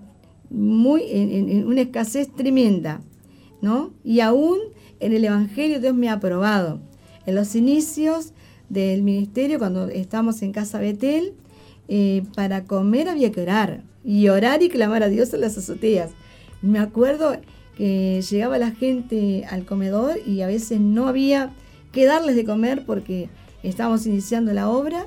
muy, 0.49 1.03
en, 1.09 1.67
una 1.67 1.82
escasez 1.82 2.34
tremenda, 2.34 3.01
¿no? 3.61 3.93
Y 4.03 4.19
aún 4.19 4.57
en 4.99 5.13
el 5.13 5.23
Evangelio 5.23 5.79
Dios 5.79 5.93
me 5.93 6.09
ha 6.09 6.13
aprobado. 6.13 6.82
En 7.25 7.36
los 7.36 7.55
inicios 7.55 8.34
del 8.69 9.03
ministerio, 9.03 9.59
cuando 9.59 9.88
estábamos 9.89 10.41
en 10.41 10.51
Casa 10.51 10.79
Betel, 10.79 11.34
eh, 11.88 12.23
para 12.36 12.63
comer 12.65 13.09
había 13.09 13.32
que 13.32 13.41
orar. 13.41 13.84
Y 14.03 14.29
orar 14.29 14.63
y 14.63 14.69
clamar 14.69 15.03
a 15.03 15.09
Dios 15.09 15.34
en 15.34 15.41
las 15.41 15.57
azoteas. 15.57 16.11
Me 16.61 16.79
acuerdo 16.79 17.38
que 17.77 18.21
llegaba 18.27 18.57
la 18.57 18.71
gente 18.71 19.45
al 19.49 19.65
comedor 19.65 20.17
y 20.25 20.41
a 20.41 20.47
veces 20.47 20.79
no 20.79 21.07
había 21.07 21.53
que 21.92 22.06
darles 22.06 22.36
de 22.36 22.46
comer 22.46 22.86
porque 22.86 23.30
estábamos 23.64 24.06
iniciando 24.06 24.54
la 24.54 24.70
obra 24.70 25.06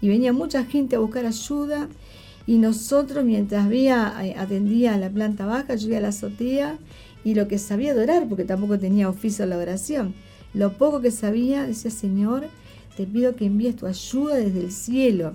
y 0.00 0.08
venía 0.08 0.32
mucha 0.32 0.64
gente 0.64 0.96
a 0.96 0.98
buscar 0.98 1.26
ayuda 1.26 1.88
y 2.46 2.58
nosotros 2.58 3.24
mientras 3.24 3.68
vía 3.68 4.14
eh, 4.22 4.34
atendía 4.36 4.94
a 4.94 4.98
la 4.98 5.08
planta 5.08 5.46
baja, 5.46 5.76
yo 5.76 5.88
iba 5.88 5.98
a 5.98 6.00
la 6.00 6.08
azotea 6.08 6.78
y 7.24 7.34
lo 7.34 7.48
que 7.48 7.58
sabía 7.58 7.94
de 7.94 8.02
orar, 8.02 8.28
porque 8.28 8.44
tampoco 8.44 8.78
tenía 8.78 9.08
oficio 9.08 9.44
de 9.44 9.50
la 9.50 9.58
oración, 9.58 10.14
lo 10.52 10.76
poco 10.76 11.00
que 11.00 11.10
sabía, 11.10 11.66
decía 11.66 11.90
Señor, 11.90 12.48
te 12.96 13.06
pido 13.06 13.34
que 13.34 13.46
envíes 13.46 13.76
tu 13.76 13.86
ayuda 13.86 14.36
desde 14.36 14.60
el 14.60 14.72
cielo. 14.72 15.32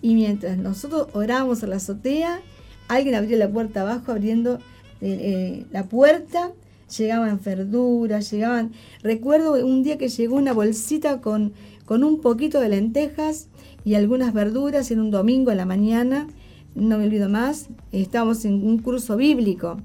Y 0.00 0.14
mientras 0.14 0.56
nosotros 0.56 1.08
orábamos 1.12 1.62
a 1.62 1.66
la 1.66 1.76
azotea, 1.76 2.40
alguien 2.88 3.14
abrió 3.14 3.36
la 3.36 3.50
puerta 3.50 3.82
abajo, 3.82 4.12
abriendo 4.12 4.54
eh, 5.00 5.18
eh, 5.20 5.66
la 5.70 5.84
puerta, 5.84 6.52
llegaban 6.96 7.40
verduras, 7.44 8.30
llegaban... 8.30 8.72
Recuerdo 9.02 9.52
un 9.64 9.82
día 9.82 9.98
que 9.98 10.08
llegó 10.08 10.36
una 10.36 10.52
bolsita 10.52 11.20
con, 11.20 11.52
con 11.84 12.04
un 12.04 12.20
poquito 12.20 12.60
de 12.60 12.68
lentejas 12.68 13.48
y 13.84 13.94
algunas 13.94 14.32
verduras 14.32 14.90
en 14.90 15.00
un 15.00 15.10
domingo 15.10 15.50
en 15.50 15.56
la 15.56 15.66
mañana, 15.66 16.28
no 16.74 16.98
me 16.98 17.04
olvido 17.04 17.28
más, 17.28 17.68
estábamos 17.90 18.44
en 18.44 18.66
un 18.66 18.78
curso 18.78 19.16
bíblico. 19.16 19.78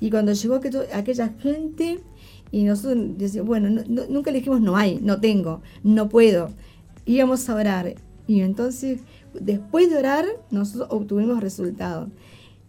Y 0.00 0.10
cuando 0.10 0.32
llegó 0.32 0.60
aquella 0.94 1.28
gente, 1.40 2.00
y 2.52 2.64
nosotros 2.64 2.96
decíamos, 3.18 3.48
bueno, 3.48 3.70
no- 3.70 3.82
no- 3.88 4.06
nunca 4.08 4.30
le 4.30 4.38
dijimos 4.38 4.60
no 4.60 4.76
hay, 4.76 4.98
no 5.02 5.20
tengo, 5.20 5.60
no 5.84 6.08
puedo. 6.08 6.50
Íbamos 7.06 7.48
a 7.48 7.54
orar. 7.54 7.94
Y 8.26 8.40
entonces, 8.40 9.00
después 9.38 9.90
de 9.90 9.96
orar, 9.98 10.24
nosotros 10.50 10.88
obtuvimos 10.90 11.40
resultados. 11.40 12.08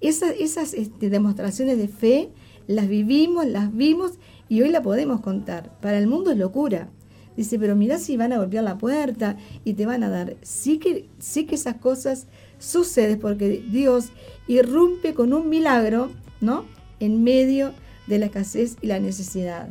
Esas, 0.01 0.31
esas 0.39 0.73
este, 0.73 1.09
demostraciones 1.09 1.77
de 1.77 1.87
fe 1.87 2.29
las 2.68 2.88
vivimos, 2.88 3.45
las 3.45 3.76
vimos 3.76 4.14
y 4.49 4.62
hoy 4.62 4.70
la 4.70 4.82
podemos 4.82 5.22
contar. 5.22 5.78
Para 5.80 5.97
el 5.97 6.07
mundo 6.07 6.32
es 6.32 6.38
locura. 6.38 6.89
Dice, 7.38 7.57
pero 7.57 7.76
mirá 7.76 7.97
si 7.97 8.18
van 8.18 8.34
a 8.34 8.38
golpear 8.38 8.64
la 8.64 8.78
puerta 8.78 9.38
y 9.64 9.74
te 9.74 9.86
van 9.86 10.03
a 10.03 10.09
dar. 10.09 10.36
Sí 10.41 10.78
que, 10.78 11.07
sí 11.20 11.45
que 11.45 11.55
esas 11.55 11.76
cosas 11.76 12.28
suceden 12.59 13.20
porque 13.20 13.64
Dios 13.72 14.09
irrumpe 14.47 15.14
con 15.14 15.34
un 15.34 15.49
milagro, 15.49 16.12
¿no? 16.41 16.66
En 16.99 17.24
medio 17.24 17.72
de 18.07 18.20
la 18.20 18.26
escasez 18.26 18.78
y 18.82 18.88
la 18.88 18.99
necesidad. 18.99 19.70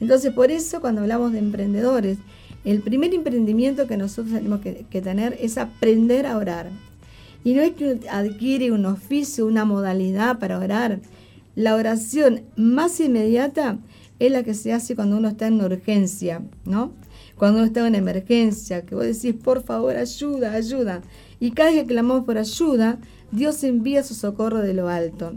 Entonces, 0.00 0.32
por 0.32 0.50
eso 0.50 0.80
cuando 0.80 1.02
hablamos 1.02 1.32
de 1.32 1.38
emprendedores, 1.38 2.18
el 2.64 2.82
primer 2.82 3.14
emprendimiento 3.14 3.86
que 3.86 3.96
nosotros 3.96 4.34
tenemos 4.34 4.60
que, 4.60 4.84
que 4.90 5.00
tener 5.00 5.38
es 5.40 5.56
aprender 5.56 6.26
a 6.26 6.36
orar. 6.36 6.70
Y 7.44 7.54
no 7.54 7.62
es 7.62 7.74
que 7.74 8.00
adquiere 8.10 8.72
un 8.72 8.84
oficio, 8.86 9.46
una 9.46 9.64
modalidad 9.64 10.40
para 10.40 10.58
orar. 10.58 10.98
La 11.56 11.74
oración 11.74 12.42
más 12.56 13.00
inmediata 13.00 13.78
es 14.18 14.30
la 14.30 14.42
que 14.42 14.52
se 14.52 14.74
hace 14.74 14.94
cuando 14.94 15.16
uno 15.16 15.28
está 15.28 15.46
en 15.46 15.60
urgencia, 15.60 16.42
¿no? 16.66 16.92
Cuando 17.34 17.58
uno 17.58 17.66
está 17.66 17.86
en 17.86 17.94
emergencia, 17.94 18.84
que 18.84 18.94
vos 18.94 19.04
decís, 19.04 19.34
por 19.42 19.62
favor, 19.64 19.96
ayuda, 19.96 20.52
ayuda. 20.52 21.00
Y 21.40 21.52
cada 21.52 21.70
vez 21.70 21.80
que 21.80 21.86
clamamos 21.86 22.24
por 22.24 22.36
ayuda, 22.36 22.98
Dios 23.32 23.64
envía 23.64 24.02
su 24.02 24.14
socorro 24.14 24.60
de 24.60 24.74
lo 24.74 24.88
alto. 24.88 25.32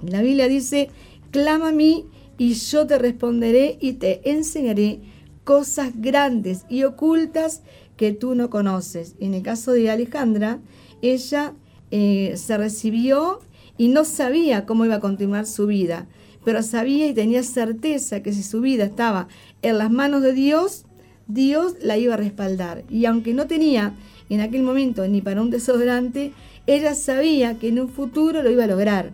La 0.00 0.22
Biblia 0.22 0.46
dice, 0.46 0.90
clama 1.32 1.70
a 1.70 1.72
mí 1.72 2.06
y 2.38 2.54
yo 2.54 2.86
te 2.86 2.98
responderé 2.98 3.78
y 3.80 3.94
te 3.94 4.30
enseñaré 4.30 5.00
cosas 5.42 5.92
grandes 5.96 6.66
y 6.68 6.84
ocultas 6.84 7.62
que 7.96 8.12
tú 8.12 8.36
no 8.36 8.48
conoces. 8.48 9.16
En 9.18 9.34
el 9.34 9.42
caso 9.42 9.72
de 9.72 9.90
Alejandra, 9.90 10.60
ella 11.02 11.54
eh, 11.90 12.34
se 12.36 12.56
recibió 12.56 13.40
y 13.78 13.88
no 13.88 14.04
sabía 14.04 14.66
cómo 14.66 14.84
iba 14.84 14.96
a 14.96 15.00
continuar 15.00 15.46
su 15.46 15.66
vida, 15.66 16.06
pero 16.44 16.62
sabía 16.62 17.06
y 17.06 17.14
tenía 17.14 17.42
certeza 17.42 18.22
que 18.22 18.32
si 18.32 18.42
su 18.42 18.60
vida 18.60 18.84
estaba 18.84 19.28
en 19.62 19.78
las 19.78 19.90
manos 19.90 20.22
de 20.22 20.32
Dios, 20.32 20.84
Dios 21.28 21.74
la 21.80 21.96
iba 21.96 22.14
a 22.14 22.18
respaldar. 22.18 22.84
Y 22.90 23.06
aunque 23.06 23.34
no 23.34 23.46
tenía 23.46 23.94
en 24.28 24.40
aquel 24.40 24.62
momento 24.62 25.06
ni 25.06 25.20
para 25.20 25.42
un 25.42 25.50
desodorante, 25.50 26.32
ella 26.66 26.94
sabía 26.94 27.58
que 27.58 27.68
en 27.68 27.80
un 27.80 27.88
futuro 27.88 28.42
lo 28.42 28.50
iba 28.50 28.64
a 28.64 28.68
lograr. 28.68 29.12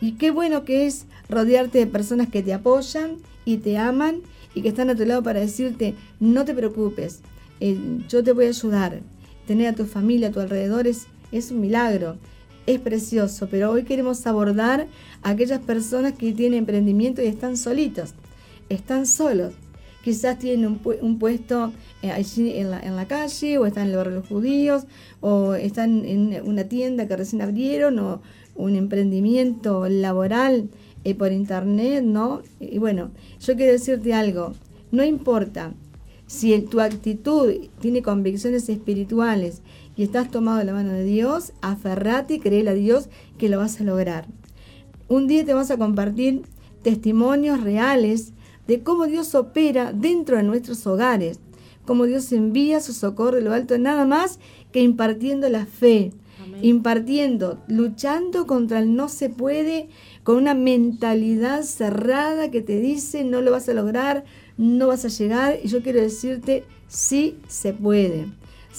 Y 0.00 0.12
qué 0.12 0.30
bueno 0.30 0.64
que 0.64 0.86
es 0.86 1.06
rodearte 1.28 1.78
de 1.78 1.86
personas 1.86 2.28
que 2.28 2.42
te 2.42 2.54
apoyan 2.54 3.16
y 3.44 3.58
te 3.58 3.76
aman 3.76 4.22
y 4.54 4.62
que 4.62 4.68
están 4.68 4.90
a 4.90 4.94
tu 4.94 5.04
lado 5.04 5.22
para 5.22 5.40
decirte, 5.40 5.94
no 6.20 6.44
te 6.44 6.54
preocupes, 6.54 7.20
eh, 7.60 7.76
yo 8.08 8.22
te 8.22 8.32
voy 8.32 8.46
a 8.46 8.48
ayudar. 8.48 9.00
Tener 9.46 9.68
a 9.68 9.74
tu 9.74 9.86
familia 9.86 10.28
a 10.28 10.32
tu 10.32 10.40
alrededor 10.40 10.86
es, 10.86 11.06
es 11.32 11.50
un 11.50 11.60
milagro, 11.60 12.18
es 12.68 12.80
precioso, 12.80 13.48
pero 13.50 13.70
hoy 13.70 13.84
queremos 13.84 14.26
abordar 14.26 14.86
a 15.22 15.30
aquellas 15.30 15.60
personas 15.60 16.12
que 16.12 16.32
tienen 16.32 16.58
emprendimiento 16.60 17.22
y 17.22 17.26
están 17.26 17.56
solitos, 17.56 18.14
están 18.68 19.06
solos. 19.06 19.54
Quizás 20.04 20.38
tienen 20.38 20.66
un, 20.66 20.82
pu- 20.82 20.98
un 21.00 21.18
puesto 21.18 21.72
eh, 22.02 22.10
allí 22.10 22.52
en 22.56 22.70
la, 22.70 23.08
calle, 23.08 23.58
o 23.58 23.66
están 23.66 23.84
en 23.84 23.90
el 23.90 23.96
barrio 23.96 24.14
de 24.14 24.20
los 24.20 24.28
judíos, 24.28 24.84
o 25.20 25.54
están 25.54 26.04
en 26.04 26.40
una 26.44 26.64
tienda 26.64 27.08
que 27.08 27.16
recién 27.16 27.42
abrieron, 27.42 27.98
o 27.98 28.20
un 28.54 28.76
emprendimiento 28.76 29.88
laboral 29.88 30.68
eh, 31.04 31.14
por 31.14 31.32
internet, 31.32 32.04
¿no? 32.04 32.42
Y 32.60 32.78
bueno, 32.78 33.10
yo 33.40 33.56
quiero 33.56 33.72
decirte 33.72 34.12
algo, 34.12 34.54
no 34.92 35.04
importa 35.04 35.72
si 36.26 36.58
tu 36.60 36.80
actitud 36.80 37.54
tiene 37.80 38.02
convicciones 38.02 38.68
espirituales 38.68 39.62
y 39.98 40.04
estás 40.04 40.30
tomado 40.30 40.58
de 40.58 40.64
la 40.64 40.72
mano 40.72 40.92
de 40.92 41.02
Dios, 41.02 41.52
aferrate 41.60 42.34
y 42.34 42.38
créele 42.38 42.70
a 42.70 42.74
Dios 42.74 43.08
que 43.36 43.48
lo 43.48 43.58
vas 43.58 43.80
a 43.80 43.84
lograr. 43.84 44.28
Un 45.08 45.26
día 45.26 45.44
te 45.44 45.54
vas 45.54 45.72
a 45.72 45.76
compartir 45.76 46.42
testimonios 46.82 47.60
reales 47.60 48.32
de 48.68 48.80
cómo 48.84 49.08
Dios 49.08 49.34
opera 49.34 49.92
dentro 49.92 50.36
de 50.36 50.44
nuestros 50.44 50.86
hogares, 50.86 51.40
cómo 51.84 52.04
Dios 52.04 52.30
envía 52.30 52.78
su 52.78 52.92
socorro 52.92 53.38
de 53.38 53.42
lo 53.42 53.52
alto, 53.52 53.76
nada 53.76 54.06
más 54.06 54.38
que 54.70 54.82
impartiendo 54.82 55.48
la 55.48 55.66
fe, 55.66 56.12
impartiendo, 56.62 57.58
luchando 57.66 58.46
contra 58.46 58.78
el 58.78 58.94
no 58.94 59.08
se 59.08 59.30
puede, 59.30 59.88
con 60.22 60.36
una 60.36 60.54
mentalidad 60.54 61.64
cerrada 61.64 62.52
que 62.52 62.62
te 62.62 62.78
dice 62.78 63.24
no 63.24 63.40
lo 63.40 63.50
vas 63.50 63.68
a 63.68 63.74
lograr, 63.74 64.24
no 64.58 64.86
vas 64.86 65.04
a 65.04 65.08
llegar. 65.08 65.58
Y 65.60 65.66
yo 65.66 65.82
quiero 65.82 66.00
decirte, 66.00 66.62
sí 66.86 67.36
se 67.48 67.72
puede. 67.72 68.26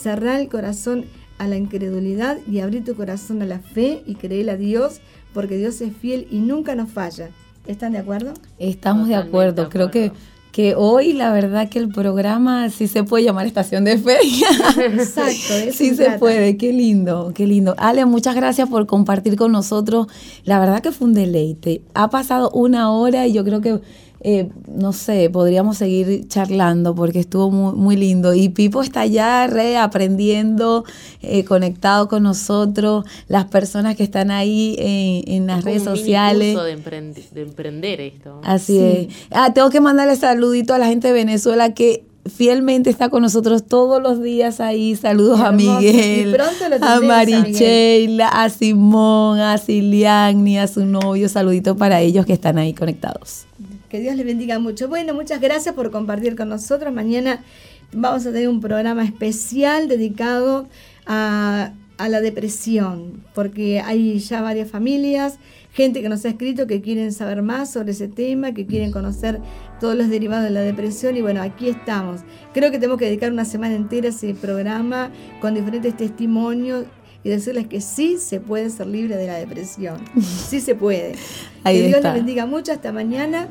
Cerrar 0.01 0.39
el 0.39 0.47
corazón 0.47 1.05
a 1.39 1.47
la 1.47 1.57
incredulidad 1.57 2.37
y 2.49 2.59
abrir 2.59 2.83
tu 2.85 2.95
corazón 2.95 3.41
a 3.41 3.45
la 3.45 3.59
fe 3.59 4.01
y 4.05 4.15
creer 4.15 4.49
a 4.49 4.55
Dios, 4.57 5.01
porque 5.33 5.57
Dios 5.57 5.81
es 5.81 5.93
fiel 5.95 6.27
y 6.31 6.39
nunca 6.39 6.75
nos 6.75 6.89
falla. 6.89 7.29
¿Están 7.67 7.91
de 7.93 7.97
acuerdo? 7.99 8.33
Estamos 8.59 9.07
de 9.09 9.15
acuerdo. 9.15 9.63
de 9.65 9.69
Creo 9.69 9.91
que, 9.91 10.11
que 10.51 10.73
hoy 10.75 11.13
la 11.13 11.31
verdad 11.33 11.69
que 11.69 11.79
el 11.79 11.89
programa 11.89 12.69
sí 12.69 12.87
se 12.87 13.03
puede 13.03 13.25
llamar 13.25 13.45
Estación 13.45 13.83
de 13.83 13.97
Fe. 13.97 14.17
Exacto, 14.85 15.53
eso 15.53 15.77
sí 15.77 15.89
se 15.89 15.95
se 15.95 16.03
trata. 16.05 16.19
puede. 16.19 16.57
Qué 16.57 16.71
lindo, 16.73 17.31
qué 17.35 17.45
lindo. 17.45 17.75
Ale, 17.77 18.05
muchas 18.05 18.35
gracias 18.35 18.69
por 18.69 18.85
compartir 18.87 19.35
con 19.35 19.51
nosotros. 19.51 20.07
La 20.45 20.59
verdad 20.59 20.81
que 20.81 20.91
fue 20.91 21.07
un 21.07 21.13
deleite. 21.13 21.81
Ha 21.93 22.09
pasado 22.09 22.49
una 22.51 22.91
hora 22.91 23.27
y 23.27 23.33
yo 23.33 23.43
creo 23.43 23.61
que 23.61 23.79
eh, 24.21 24.49
no 24.67 24.91
sé, 24.91 25.29
podríamos 25.29 25.77
seguir 25.77 26.27
charlando 26.27 26.93
porque 26.93 27.19
estuvo 27.19 27.51
muy, 27.51 27.73
muy 27.73 27.95
lindo. 27.95 28.33
Y 28.33 28.49
Pipo 28.49 28.81
está 28.81 29.05
ya 29.05 29.47
reaprendiendo, 29.47 30.83
eh, 31.21 31.45
conectado 31.45 32.07
con 32.07 32.23
nosotros, 32.23 33.05
las 33.27 33.45
personas 33.45 33.95
que 33.95 34.03
están 34.03 34.31
ahí 34.31 34.75
eh, 34.77 35.23
en 35.27 35.47
las 35.47 35.59
Es 35.59 35.65
redes 35.65 35.81
un 35.87 35.93
mini 35.93 35.99
sociales. 35.99 36.53
curso 36.53 36.63
de, 36.65 37.13
de 37.33 37.41
emprender 37.41 38.01
esto. 38.01 38.41
Así 38.43 38.77
es. 38.77 39.07
Ah, 39.31 39.53
tengo 39.53 39.69
que 39.69 39.79
mandarle 39.81 40.15
saludito 40.15 40.73
a 40.73 40.77
la 40.77 40.87
gente 40.87 41.07
de 41.07 41.13
Venezuela 41.13 41.73
que 41.73 42.03
fielmente 42.25 42.89
está 42.89 43.09
con 43.09 43.23
nosotros 43.23 43.65
todos 43.65 44.01
los 44.01 44.21
días 44.21 44.59
ahí. 44.59 44.95
Saludos 44.95 45.39
a. 45.39 45.51
Miguel, 45.51 46.39
a 46.39 46.99
tendremos 46.99 48.29
a 48.31 48.49
Simón, 48.49 49.39
a 49.39 49.57
Ciliani, 49.57 50.57
a 50.59 50.67
su 50.67 50.85
novio. 50.85 51.29
Saludito 51.29 51.75
para 51.75 52.01
ellos 52.01 52.25
que 52.25 52.33
están 52.33 52.57
ahí 52.57 52.73
conectados. 52.73 53.45
Que 53.89 53.99
Dios 53.99 54.15
les 54.15 54.25
bendiga 54.25 54.59
mucho. 54.59 54.87
Bueno, 54.87 55.13
muchas 55.15 55.41
gracias 55.41 55.73
por 55.73 55.89
compartir 55.89 56.35
con 56.35 56.47
nosotros. 56.47 56.93
Mañana 56.93 57.43
vamos 57.91 58.25
a 58.25 58.31
tener 58.31 58.47
un 58.47 58.61
programa 58.61 59.03
especial 59.03 59.87
dedicado 59.87 60.67
a, 61.07 61.73
a 61.97 62.07
la 62.07 62.21
depresión, 62.21 63.23
porque 63.33 63.81
hay 63.81 64.19
ya 64.19 64.41
varias 64.41 64.69
familias, 64.69 65.39
gente 65.73 66.01
que 66.01 66.09
nos 66.09 66.23
ha 66.25 66.29
escrito 66.29 66.67
que 66.67 66.81
quieren 66.81 67.11
saber 67.11 67.41
más 67.41 67.71
sobre 67.71 67.91
ese 67.91 68.07
tema, 68.07 68.53
que 68.53 68.67
quieren 68.67 68.91
conocer 68.91 69.41
todos 69.79 69.95
los 69.95 70.07
derivados 70.09 70.45
de 70.45 70.51
la 70.51 70.61
depresión 70.61 71.17
y 71.17 71.21
bueno, 71.21 71.41
aquí 71.41 71.67
estamos. 71.67 72.21
Creo 72.53 72.69
que 72.69 72.77
tenemos 72.77 72.99
que 72.99 73.05
dedicar 73.05 73.31
una 73.31 73.45
semana 73.45 73.75
entera 73.75 74.07
a 74.07 74.11
ese 74.11 74.35
programa 74.35 75.11
con 75.41 75.55
diferentes 75.55 75.97
testimonios 75.97 76.85
y 77.23 77.29
decirles 77.29 77.67
que 77.67 77.81
sí 77.81 78.17
se 78.17 78.39
puede 78.39 78.69
ser 78.69 78.87
libre 78.87 79.17
de 79.17 79.27
la 79.27 79.35
depresión. 79.35 79.97
Sí 80.21 80.61
se 80.61 80.75
puede. 80.75 81.15
Ahí 81.63 81.81
que 81.81 81.87
Dios 81.87 82.01
les 82.01 82.13
bendiga 82.13 82.45
mucho. 82.45 82.71
Hasta 82.71 82.91
mañana. 82.91 83.47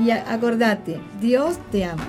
Y 0.00 0.10
acordate, 0.10 0.98
Dios 1.20 1.58
te 1.70 1.84
ama. 1.84 2.02